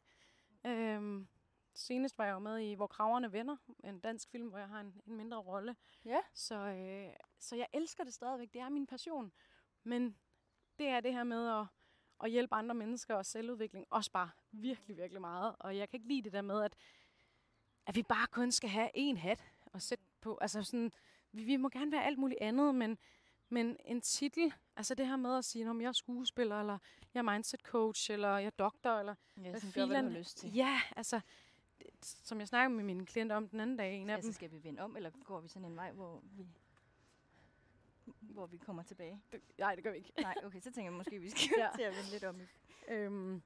[0.67, 1.29] Øhm,
[1.75, 4.81] senest var jeg jo med i Hvor Kraverne Venner, en dansk film, hvor jeg har
[4.81, 5.77] en, en mindre rolle.
[6.05, 6.21] Ja.
[6.35, 8.53] Så, øh, så jeg elsker det stadigvæk.
[8.53, 9.33] Det er min passion.
[9.83, 10.17] Men
[10.79, 11.67] det er det her med at,
[12.25, 15.57] at hjælpe andre mennesker og selvudvikling også bare virkelig, virkelig meget.
[15.59, 16.77] Og jeg kan ikke lide det der med, at,
[17.87, 19.45] at vi bare kun skal have én hat
[19.75, 20.39] at sætte på.
[20.41, 20.93] Altså sådan,
[21.33, 22.99] vi, vi må gerne være alt muligt andet, men,
[23.49, 26.79] men en titel, altså det her med at sige, om jeg er skuespiller, eller
[27.15, 30.39] jeg er mindset coach, eller jeg er doktor, eller Ja, hvad sådan gør, hvad lyst
[30.39, 30.55] til.
[30.55, 31.21] Ja, altså,
[32.03, 34.33] som jeg snakkede med mine klienter om den anden dag, en af dem.
[34.33, 36.47] skal vi vende om, eller går vi sådan en vej, hvor vi,
[38.21, 39.23] hvor vi kommer tilbage?
[39.33, 40.13] Det, nej, det gør vi ikke.
[40.21, 41.69] Nej, okay, så tænker jeg måske, vi skal Ja.
[41.75, 42.41] til at vende lidt om.
[42.89, 43.43] Øhm,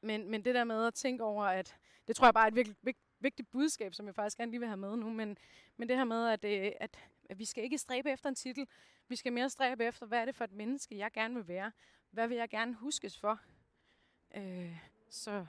[0.00, 1.76] men, men det der med at tænke over, at
[2.08, 4.60] det tror jeg bare er et virkelig vigt, vigtigt budskab, som jeg faktisk gerne lige
[4.60, 5.38] vil have med nu, men,
[5.76, 6.98] men det her med, at, øh, at,
[7.30, 8.68] at vi skal ikke stræbe efter en titel,
[9.08, 11.72] vi skal mere stræbe efter, hvad er det for et menneske, jeg gerne vil være?
[12.10, 13.40] Hvad vil jeg gerne huskes for?
[14.36, 14.76] Øh,
[15.10, 15.46] så,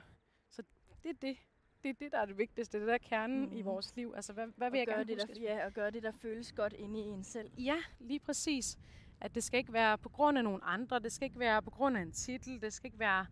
[0.50, 0.62] så
[1.02, 1.38] det er det.
[1.82, 2.72] Det er det, der er det vigtigste.
[2.78, 3.52] Det er det der er kernen mm.
[3.52, 3.64] i Mhm.
[3.64, 4.12] vores liv.
[4.16, 6.02] Altså, hvad, hvad vil Og jeg gøre gerne det, huskes der, ja, og gøre det,
[6.02, 7.50] der føles godt inde i en selv.
[7.58, 8.78] Ja, lige præcis.
[9.20, 11.70] At det skal ikke være på grund af nogle andre, det skal ikke være på
[11.70, 13.26] grund af en titel, det skal ikke være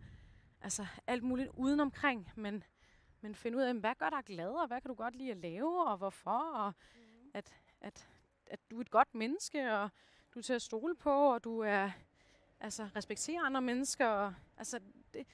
[0.61, 2.63] altså, alt muligt udenomkring, men,
[3.21, 5.37] men finde ud af, hvad gør dig glad, og hvad kan du godt lide at
[5.37, 6.73] lave, og hvorfor, og
[7.33, 8.07] at, at,
[8.47, 9.89] at du er et godt menneske, og
[10.33, 11.91] du er til at stole på, og du er,
[12.59, 14.07] altså, respekterer andre mennesker.
[14.07, 14.79] Og, altså,
[15.13, 15.27] det,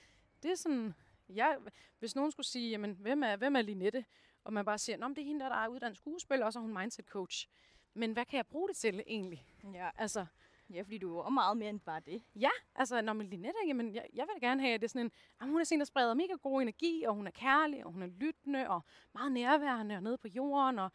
[0.43, 0.93] det er sådan,
[1.29, 1.55] ja,
[1.99, 4.05] hvis nogen skulle sige, jamen, hvem er, hvem er Linette?
[4.43, 6.59] Og man bare siger, Nå, men det er hende, der er uddannet skuespiller, og så
[6.59, 7.47] er hun mindset coach.
[7.93, 9.45] Men hvad kan jeg bruge det til egentlig?
[9.73, 9.89] Ja.
[9.97, 10.25] Altså,
[10.69, 12.23] ja, fordi du er jo meget mere end bare det.
[12.35, 14.89] ja, altså, når man Linette, jamen, jeg, jeg vil da gerne have, at det er
[14.89, 15.11] sådan en,
[15.41, 18.01] jamen, hun er sådan der spreder mega god energi, og hun er kærlig, og hun
[18.01, 18.81] er lyttende, og
[19.13, 20.91] meget nærværende, og nede på jorden, og,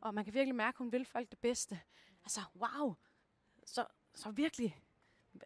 [0.00, 1.80] og man kan virkelig mærke, at hun vil folk det bedste.
[2.24, 2.94] Altså, wow!
[3.64, 4.80] Så, så virkelig,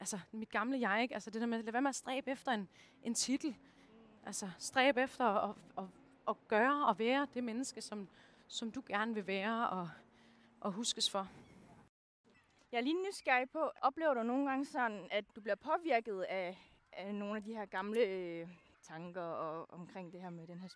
[0.01, 1.15] altså, mit gamle jeg, ikke?
[1.15, 2.69] Altså, det der med, lad være med at stræbe efter en,
[3.03, 3.57] en titel.
[4.27, 5.85] Altså, stræbe efter at, at,
[6.29, 8.09] at gøre og være det menneske, som,
[8.49, 9.91] som du gerne vil være, og,
[10.61, 11.29] og huskes for.
[12.73, 16.59] Jeg er lige nysgerrig på, oplever du nogle gange sådan, at du bliver påvirket af,
[16.93, 18.49] af nogle af de her gamle øh,
[18.83, 20.69] tanker og, omkring det her med den her...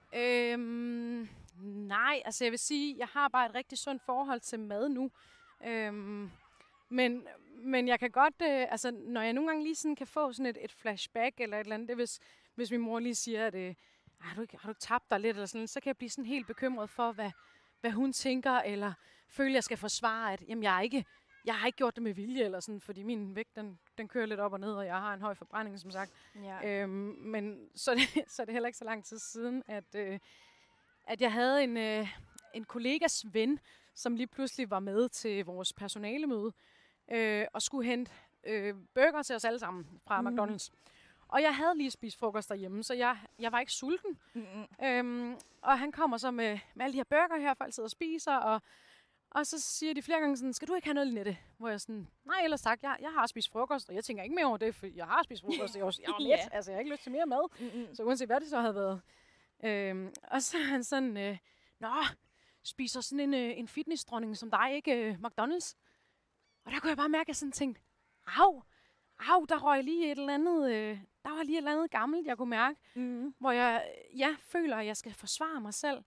[0.53, 1.28] Øhm,
[1.64, 5.11] nej, altså jeg vil sige, jeg har bare et rigtig sundt forhold til mad nu.
[5.64, 6.30] Øhm,
[6.88, 7.26] men,
[7.59, 10.47] men jeg kan godt, øh, altså når jeg nogle gange lige sådan kan få sådan
[10.47, 12.20] et, et flashback eller et eller andet, det er hvis,
[12.55, 13.74] hvis min mor lige siger, at øh,
[14.18, 16.11] har, du ikke, har du ikke tabt dig lidt eller sådan, så kan jeg blive
[16.11, 17.30] sådan helt bekymret for, hvad,
[17.80, 18.92] hvad hun tænker, eller
[19.28, 21.05] føler, jeg skal forsvare, at jamen, jeg, er ikke,
[21.44, 24.26] jeg har ikke gjort det med vilje, eller sådan, fordi min vægt, den, den kører
[24.26, 26.12] lidt op og ned, og jeg har en høj forbrænding, som sagt.
[26.42, 26.82] Ja.
[26.82, 29.94] Øhm, men så er, det, så er det heller ikke så lang tid siden, at,
[29.94, 30.18] øh,
[31.07, 32.09] at jeg havde en, øh,
[32.55, 33.59] en kollegas ven,
[33.94, 36.53] som lige pludselig var med til vores personalemøde,
[37.12, 38.12] øh, og skulle hente
[38.44, 40.28] øh, burger til os alle sammen fra mm.
[40.28, 40.70] McDonald's.
[41.32, 44.18] Og jeg havde lige spist frokost derhjemme, så jeg, jeg var ikke sulten.
[44.34, 44.86] Mm-hmm.
[44.86, 47.90] Øhm, og han kommer så med, med alle de her burger her, folk sidder og
[47.90, 48.62] spiser, og,
[49.30, 51.38] og så siger de flere gange sådan, skal du ikke have noget, Linette?
[51.58, 54.34] Hvor jeg sådan, nej, ellers tak, jeg, jeg har spist frokost, og jeg tænker ikke
[54.34, 56.48] mere over det, for jeg har spist frokost, jeg var, jeg var mæt, Ja.
[56.52, 57.60] altså jeg har ikke lyst til mere mad.
[57.60, 57.94] Mm-hmm.
[57.94, 59.00] Så uanset hvad det så havde været.
[59.64, 61.38] Øhm, og så er han sådan, øh,
[61.80, 61.92] nå,
[62.62, 65.74] spiser sådan en, øh, en fitnessdronning som dig, ikke øh, McDonald's?
[66.64, 67.80] Og der kunne jeg bare mærke, at jeg sådan tænkte,
[68.26, 68.62] au,
[69.18, 72.26] au, der røg lige et eller andet, øh, der var lige et eller andet gammelt,
[72.26, 73.34] jeg kunne mærke, Mm-hmm.
[73.38, 76.04] hvor jeg, ja, føler, at jeg skal forsvare mig selv.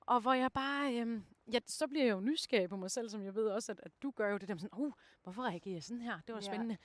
[0.00, 1.20] Og hvor jeg bare, øh,
[1.52, 3.92] ja, så bliver jeg jo nysgerrig på mig selv, som jeg ved også, at, at
[4.02, 4.92] du gør jo det der sådan, oh,
[5.22, 6.18] hvorfor reagerer jeg sådan her?
[6.26, 6.46] Det var Ja.
[6.46, 6.76] spændende.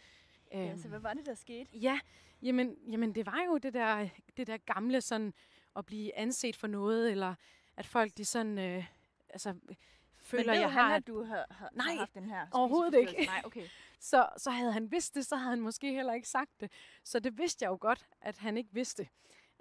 [0.52, 1.78] Ja, Øhm, så hvad var det, der skete?
[1.78, 2.00] Ja,
[2.42, 5.34] jamen, jamen det var jo det der, det der gamle sådan
[5.76, 7.36] at blive anset for noget, eller
[7.78, 8.86] at folk de sådan, øh,
[9.30, 9.56] altså
[10.22, 10.96] føler, Men jeg han, har...
[10.96, 13.26] at du har, har, Nej, har haft den her overhovedet ikke.
[13.26, 13.66] Nej, okay.
[14.00, 16.72] Så, så havde han vidst det, så havde han måske heller ikke sagt det.
[17.04, 19.10] Så det vidste jeg jo godt, at han ikke vidste.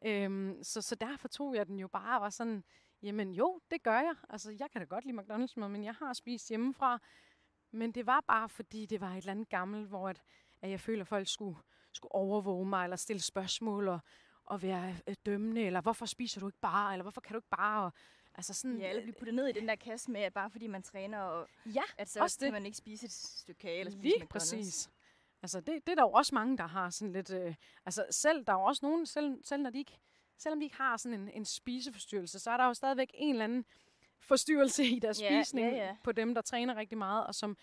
[0.05, 2.65] Øhm, så, så derfor tog jeg den jo bare og var sådan,
[3.03, 4.15] jamen jo, det gør jeg.
[4.29, 6.99] Altså, jeg kan da godt lide McDonald's mad, men jeg har spist hjemmefra.
[7.71, 10.23] Men det var bare, fordi det var et eller andet gammelt, hvor at,
[10.63, 11.57] at jeg føler, at folk skulle,
[11.93, 14.01] skulle overvåge mig, eller stille spørgsmål, og,
[14.45, 17.49] og være øh, dømmende, eller hvorfor spiser du ikke bare, eller hvorfor kan du ikke
[17.49, 17.93] bare, og,
[18.37, 20.67] altså sådan, Ja, eller blive puttet ned i den der kasse med, at bare fordi
[20.67, 22.53] man træner, og ja at så Også kan det.
[22.53, 24.91] man ikke spise et stykke kage eller spise Lige præcis.
[25.43, 27.31] Altså, det, det er der jo også mange, der har sådan lidt...
[27.31, 27.55] Øh,
[27.87, 29.99] altså, selv, der er jo også nogen, selv, selv når de ikke,
[30.39, 33.45] selvom de ikke har sådan en, en spiseforstyrrelse, så er der jo stadigvæk en eller
[33.45, 33.65] anden
[34.19, 35.97] forstyrrelse i deres Ja, spisning ja, ja.
[36.03, 37.57] på dem, der træner rigtig meget, og som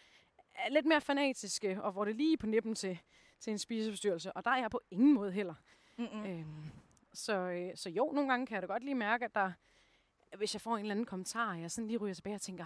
[0.56, 3.00] er lidt mere fanatiske, og hvor det lige på nippen til,
[3.40, 4.32] til en spiseforstyrrelse.
[4.34, 5.56] Og der er jeg på ingen måde heller.
[5.98, 6.26] Mm.
[6.26, 6.72] Øhm,
[7.14, 9.52] så, øh, så jo, nogle gange kan jeg da godt lige mærke, at der,
[10.38, 12.66] hvis jeg får en eller anden kommentar, jeg sådan lige ryger tilbage og tænker,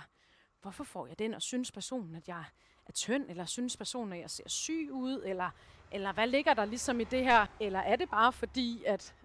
[0.62, 2.44] hvorfor får jeg den, og synes personen, at jeg
[2.86, 5.50] er tynd, eller synes personen, at jeg ser syg ud, eller,
[5.92, 7.46] eller hvad ligger der ligesom i det her?
[7.60, 9.16] Eller er det bare fordi, at,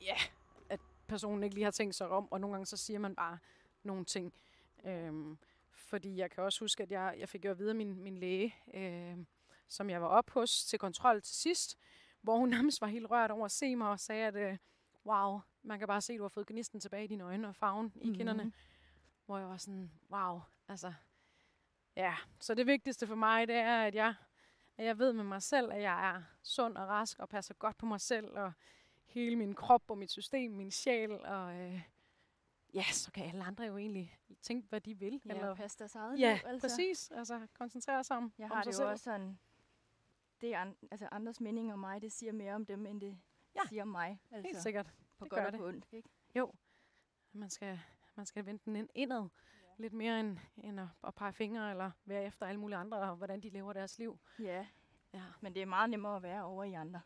[0.00, 0.16] ja,
[0.68, 3.38] at personen ikke lige har tænkt sig om, og nogle gange så siger man bare
[3.82, 4.32] nogle ting.
[4.84, 5.38] Øhm,
[5.70, 8.16] fordi jeg kan også huske, at jeg, jeg fik jo at vide af min, min
[8.16, 9.16] læge, øh,
[9.68, 11.78] som jeg var op hos til kontrol til sidst,
[12.20, 14.56] hvor hun nærmest var helt rørt over at se mig og sagde, at øh,
[15.06, 17.56] wow, man kan bare se, at du har fået gnisten tilbage i dine øjne og
[17.56, 18.42] farven i kinderne.
[18.44, 18.52] Mhm.
[19.26, 20.92] Hvor jeg var sådan, wow, altså,
[21.96, 22.14] ja.
[22.40, 24.14] Så det vigtigste for mig, det er, at jeg,
[24.76, 27.78] at jeg ved med mig selv, at jeg er sund og rask og passer godt
[27.78, 28.52] på mig selv og
[29.04, 31.54] hele min krop og mit system, min sjæl og...
[31.54, 31.82] Øh,
[32.74, 35.22] ja, så kan alle andre jo egentlig tænke, hvad de vil.
[35.26, 36.68] Ja, eller, pas deres eget ja liv, altså.
[36.68, 37.10] præcis.
[37.10, 38.86] Altså, koncentrere sig om, Jeg om har sig det selv.
[38.86, 39.38] jo også sådan,
[40.40, 43.18] det er an, altså andres mening om mig, det siger mere om dem, end det
[43.54, 43.60] Ja.
[43.68, 44.20] siger om mig.
[44.30, 44.94] Altså, Helt sikkert.
[45.30, 45.60] På det godt og det.
[45.60, 45.86] på ondt.
[45.92, 46.08] Ikke?
[46.34, 46.52] Jo,
[47.32, 47.80] man skal,
[48.14, 49.28] man skal vende den ind- indad.
[49.78, 53.16] Lidt mere end, end at, at pege fingre eller være efter alle mulige andre, og
[53.16, 54.18] hvordan de lever deres liv.
[54.38, 54.66] Ja,
[55.14, 57.00] Ja, men det er meget nemmere at være over i andre.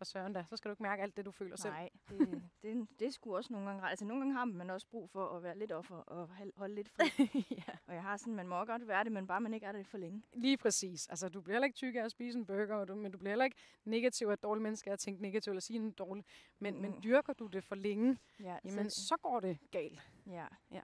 [0.00, 0.44] For søren da.
[0.48, 1.72] Så skal du ikke mærke alt det, du føler selv.
[1.72, 3.88] Nej, det, det, det sgu også nogle gange.
[3.90, 6.88] Altså nogle gange har man også brug for at være lidt offer og holde lidt
[6.88, 7.04] fri.
[7.66, 7.72] ja.
[7.86, 9.86] og jeg har sådan, man må godt være det, men bare man ikke er det
[9.86, 10.22] for længe.
[10.32, 11.08] Lige præcis.
[11.08, 13.18] Altså, du bliver heller ikke tyk af at spise en burger, og du, men du
[13.18, 16.26] bliver heller ikke negativ af et dårligt menneske at tænke negativt eller sige noget dårligt.
[16.58, 16.80] Men, mm.
[16.80, 20.00] men dyrker du det for længe, Ja, jamen så går det galt.
[20.26, 20.46] Ja.
[20.70, 20.82] Ja.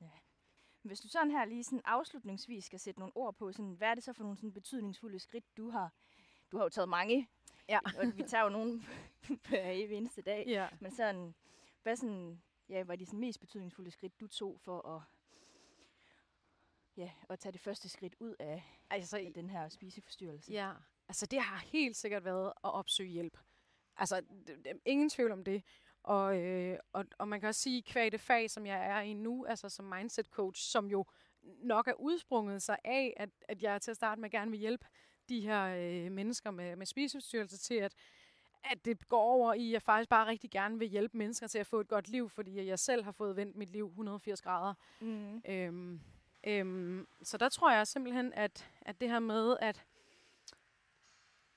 [0.00, 0.10] ja.
[0.82, 3.94] Hvis du sådan her lige sådan afslutningsvis skal sætte nogle ord på, sådan, hvad er
[3.94, 5.92] det så for nogle sådan betydningsfulde skridt, du har?
[6.52, 7.28] Du har jo taget mange,
[7.68, 7.78] Ja.
[7.98, 8.82] og vi tager jo nogle
[9.48, 10.44] hver evig eneste dag.
[10.46, 10.68] Ja.
[10.80, 11.34] Men sådan,
[11.82, 15.02] hvad sådan, ja, var de sådan mest betydningsfulde skridt, du tog for at,
[16.96, 20.52] ja, at tage det første skridt ud af, Altså, af den her spiseforstyrrelse?
[20.52, 20.72] Ja,
[21.08, 23.38] altså det har helt sikkert været at opsøge hjælp.
[23.96, 24.22] Altså,
[24.84, 25.62] ingen tvivl om det.
[26.02, 29.12] Og, øh, og, og man kan også sige, kvæg det fag, som jeg er i
[29.14, 31.04] nu, altså som mindset coach, som jo
[31.42, 34.86] nok er udsprunget sig af, at, at jeg til at starte med gerne vil hjælpe
[35.28, 37.94] de her øh, mennesker med, med spiseforstyrrelse til, at,
[38.64, 41.58] at det går over i, at jeg faktisk bare rigtig gerne vil hjælpe mennesker til
[41.58, 44.74] at få et godt liv, fordi jeg selv har fået vendt mit liv 180 grader.
[45.00, 45.42] Mm.
[45.48, 46.00] Øhm,
[46.44, 49.84] øhm, så der tror jeg simpelthen, at, at det her med at,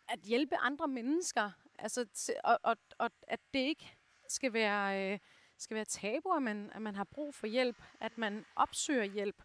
[0.08, 3.96] at hjælpe andre mennesker, altså til, og, og, og at det ikke
[4.28, 5.20] skal være, øh,
[5.58, 9.44] skal være tabu, at man, at man har brug for hjælp, at man opsøger hjælp,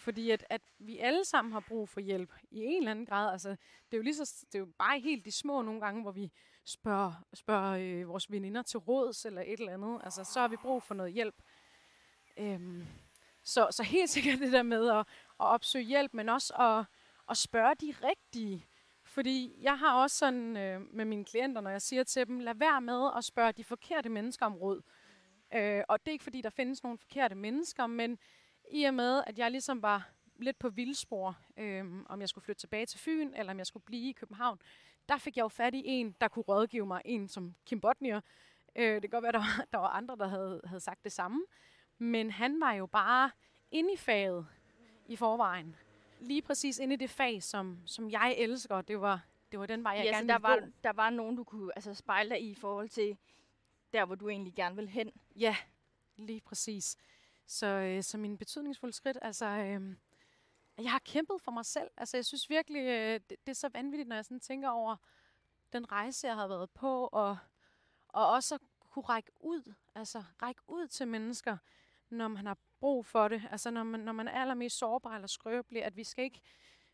[0.00, 3.32] fordi at, at vi alle sammen har brug for hjælp i en eller anden grad.
[3.32, 6.02] Altså, det er jo lige så, det er jo bare helt de små nogle gange,
[6.02, 6.32] hvor vi
[6.64, 10.00] spørger, spørger øh, vores veninder til råds eller et eller andet.
[10.04, 11.42] Altså, så har vi brug for noget hjælp.
[12.36, 12.86] Øhm,
[13.42, 15.06] så, så helt sikkert det der med at, at
[15.38, 16.84] opsøge hjælp, men også at,
[17.30, 18.66] at spørge de rigtige.
[19.04, 22.54] Fordi jeg har også sådan øh, med mine klienter, når jeg siger til dem, lad
[22.54, 24.82] være med at spørge de forkerte mennesker om råd.
[25.54, 28.18] Øh, og det er ikke fordi, der findes nogle forkerte mennesker, men
[28.70, 32.60] i og med, at jeg ligesom var lidt på vildspor, øh, om jeg skulle flytte
[32.60, 34.58] tilbage til Fyn, eller om jeg skulle blive i København,
[35.08, 38.20] der fik jeg jo fat i en, der kunne rådgive mig, en som Kim Botnier.
[38.76, 41.12] Øh, det kan godt være, der var, der var andre, der havde, havde sagt det
[41.12, 41.44] samme.
[41.98, 43.30] Men han var jo bare
[43.70, 44.46] inde i faget
[45.08, 45.76] i forvejen.
[46.20, 48.80] Lige præcis inde i det fag, som, som jeg elsker.
[48.80, 49.20] Det var,
[49.52, 50.66] det var den vej, jeg ja, gerne der var, gå.
[50.84, 53.18] der var nogen, du kunne altså, spejle dig i i forhold til
[53.92, 55.12] der, hvor du egentlig gerne vil hen.
[55.36, 55.56] Ja,
[56.16, 56.96] lige præcis.
[57.50, 59.96] Så, øh, så min betydningsfulde skridt, altså, øh,
[60.78, 61.90] jeg har kæmpet for mig selv.
[61.96, 64.96] Altså, jeg synes virkelig, øh, det, det er så vanvittigt, når jeg sådan tænker over
[65.72, 67.38] den rejse, jeg har været på, og,
[68.08, 68.60] og også at
[68.90, 71.56] kunne række ud, altså række ud til mennesker,
[72.10, 73.42] når man har brug for det.
[73.50, 76.40] Altså, når man, når man er allermest sårbar eller skrøbelig, at vi skal ikke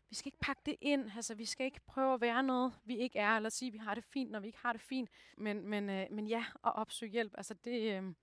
[0.09, 1.11] vi skal ikke pakke det ind.
[1.15, 3.77] Altså, vi skal ikke prøve at være noget, vi ikke er, eller sige, at vi
[3.77, 5.09] har det fint, når vi ikke har det fint.
[5.37, 8.13] Men, men, øh, men ja, at opsøge hjælp, altså det, øh,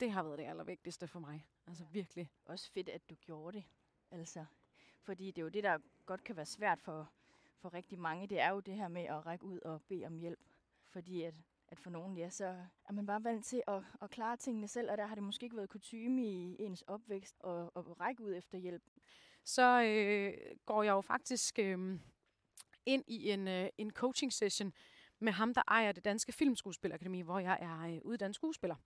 [0.00, 1.51] det har været det allervigtigste for mig.
[1.66, 2.30] Altså virkelig.
[2.44, 3.64] Også fedt, at du gjorde det.
[4.10, 4.44] Altså,
[5.02, 7.10] fordi det er jo det, der godt kan være svært for,
[7.58, 8.26] for rigtig mange.
[8.26, 10.40] Det er jo det her med at række ud og bede om hjælp.
[10.88, 11.34] Fordi at,
[11.68, 12.46] at for nogen, ja, så
[12.88, 15.44] er man bare vant til at, at klare tingene selv, og der har det måske
[15.44, 18.82] ikke været kutume i ens opvækst at, at række ud efter hjælp.
[19.44, 21.98] Så øh, går jeg jo faktisk øh,
[22.86, 24.72] ind i en, øh, en coaching session
[25.18, 28.76] med ham, der ejer det danske filmskuespillerakademi, hvor jeg er øh, uddannet skuespiller.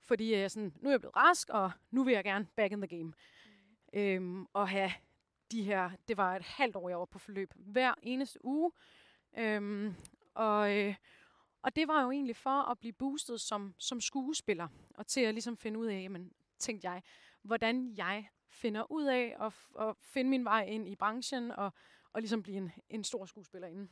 [0.00, 2.80] Fordi øh, sådan, nu er jeg blevet rask, og nu vil jeg gerne back in
[2.80, 3.04] the game.
[3.04, 4.00] Mm.
[4.00, 4.92] Øhm, og have
[5.52, 8.72] de her, det var et halvt år, jeg var på forløb, hver eneste uge.
[9.38, 9.94] Øhm,
[10.34, 10.94] og, øh,
[11.62, 15.34] og det var jo egentlig for at blive boostet som, som skuespiller, og til at
[15.34, 17.02] ligesom finde ud af, jamen, tænkte jeg,
[17.42, 21.72] hvordan jeg finder ud af at, at finde min vej ind i branchen, og,
[22.12, 23.88] og ligesom blive en, en stor skuespillerinde.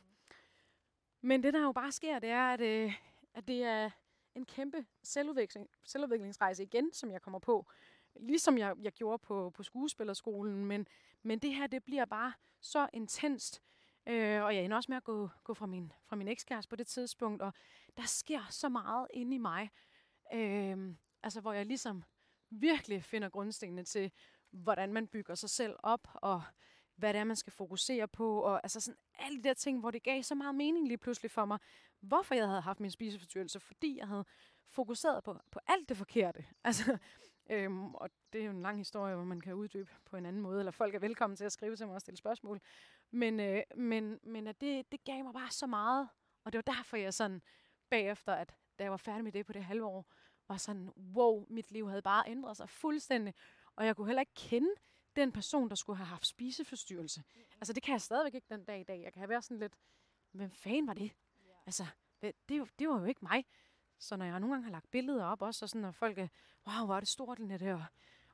[1.21, 2.93] Men det, der jo bare sker, det er, at, øh,
[3.33, 3.89] at det er
[4.37, 7.67] en kæmpe selvudvikling, selvudviklingsrejse igen, som jeg kommer på.
[8.15, 10.87] Ligesom jeg, jeg gjorde på, på skuespillerskolen, men,
[11.23, 13.61] men det her, det bliver bare så intenst.
[14.07, 16.75] Øh, og jeg ender også med at gå, gå fra min, fra min ekskæreste på
[16.75, 17.53] det tidspunkt, og
[17.97, 19.69] der sker så meget inde i mig,
[20.33, 22.03] øh, altså hvor jeg ligesom
[22.49, 24.11] virkelig finder grundstenene til,
[24.51, 26.43] hvordan man bygger sig selv op, og
[26.97, 29.91] hvad det er, man skal fokusere på, og altså sådan alle de der ting, hvor
[29.91, 31.59] det gav så meget mening lige pludselig for mig,
[32.01, 34.25] hvorfor jeg havde haft min spiseforstyrrelse, fordi jeg havde
[34.69, 36.45] fokuseret på, på alt det forkerte.
[36.63, 36.97] Altså,
[37.49, 40.41] øhm, og det er jo en lang historie, hvor man kan uddybe på en anden
[40.41, 42.61] måde, eller folk er velkommen til at skrive til mig og stille spørgsmål.
[43.11, 46.09] Men, øh, men, men at det, det gav mig bare så meget,
[46.43, 47.41] og det var derfor, jeg sådan
[47.89, 50.05] bagefter, at da jeg var færdig med det på det halve år,
[50.47, 53.33] var sådan, wow, mit liv havde bare ændret sig fuldstændig.
[53.75, 54.69] Og jeg kunne heller ikke kende
[55.17, 57.23] den person, der skulle have haft spiseforstyrrelse.
[57.35, 57.41] Mm.
[57.61, 59.01] Altså det kan jeg stadigvæk ikke den dag i dag.
[59.01, 59.73] Jeg kan have været sådan lidt,
[60.31, 61.11] hvem fanden var det?
[61.65, 61.85] Altså,
[62.21, 63.45] det, det, det var jo ikke mig.
[63.99, 66.27] Så når jeg nogle gange har lagt billeder op også, og sådan, når folk er,
[66.67, 67.83] wow, hvor er det stort, det der,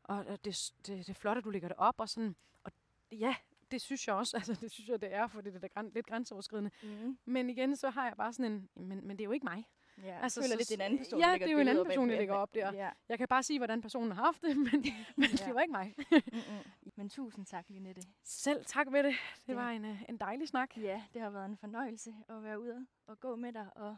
[0.04, 2.72] og det, det, det er flot, at du lægger det op, og sådan, og
[3.12, 3.36] ja,
[3.72, 6.08] det synes jeg også, altså det synes jeg, det er, for det er da lidt
[6.08, 6.72] grænseoverskridende.
[6.84, 7.18] Mm.
[7.26, 9.66] Men igen, så har jeg bare sådan en, men, men det er jo ikke mig.
[9.98, 11.68] Ja, altså, føler så, lidt, det er en anden person, Ja, det er jo en
[11.68, 12.74] anden person, der lægger op der.
[12.74, 12.90] Ja.
[13.10, 14.86] Jeg kan bare sige, hvordan personen har haft det, men,
[15.18, 15.46] men ja.
[15.46, 15.96] det var ikke mig.
[16.12, 16.92] Mm-mm.
[16.96, 18.02] men tusind tak, Linette.
[18.24, 19.16] Selv tak ved det.
[19.48, 19.54] Det ja.
[19.54, 20.78] var en, øh, en dejlig snak.
[20.78, 23.96] Ja, det har været en fornøjelse at være ude og gå med dig og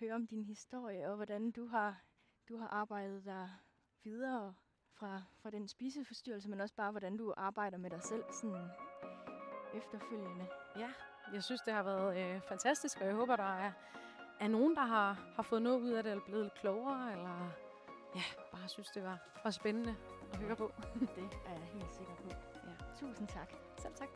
[0.00, 2.02] høre om din historie, og hvordan du har,
[2.48, 3.50] du har arbejdet dig
[4.04, 4.54] videre
[4.92, 8.68] fra, fra den spiseforstyrrelse, men også bare, hvordan du arbejder med dig selv sådan
[9.74, 10.46] efterfølgende.
[10.76, 10.92] Ja,
[11.32, 13.72] jeg synes, det har været øh, fantastisk, og jeg håber, der er
[14.40, 17.50] er nogen, der har, har fået noget ud af det, eller blevet lidt klogere, eller
[18.14, 18.22] ja,
[18.52, 19.96] bare synes, det var, var spændende
[20.32, 20.72] at høre på.
[21.16, 22.28] det er jeg helt sikker på.
[22.28, 23.06] Ja.
[23.06, 23.52] Tusind tak.
[23.78, 24.08] Selv tak.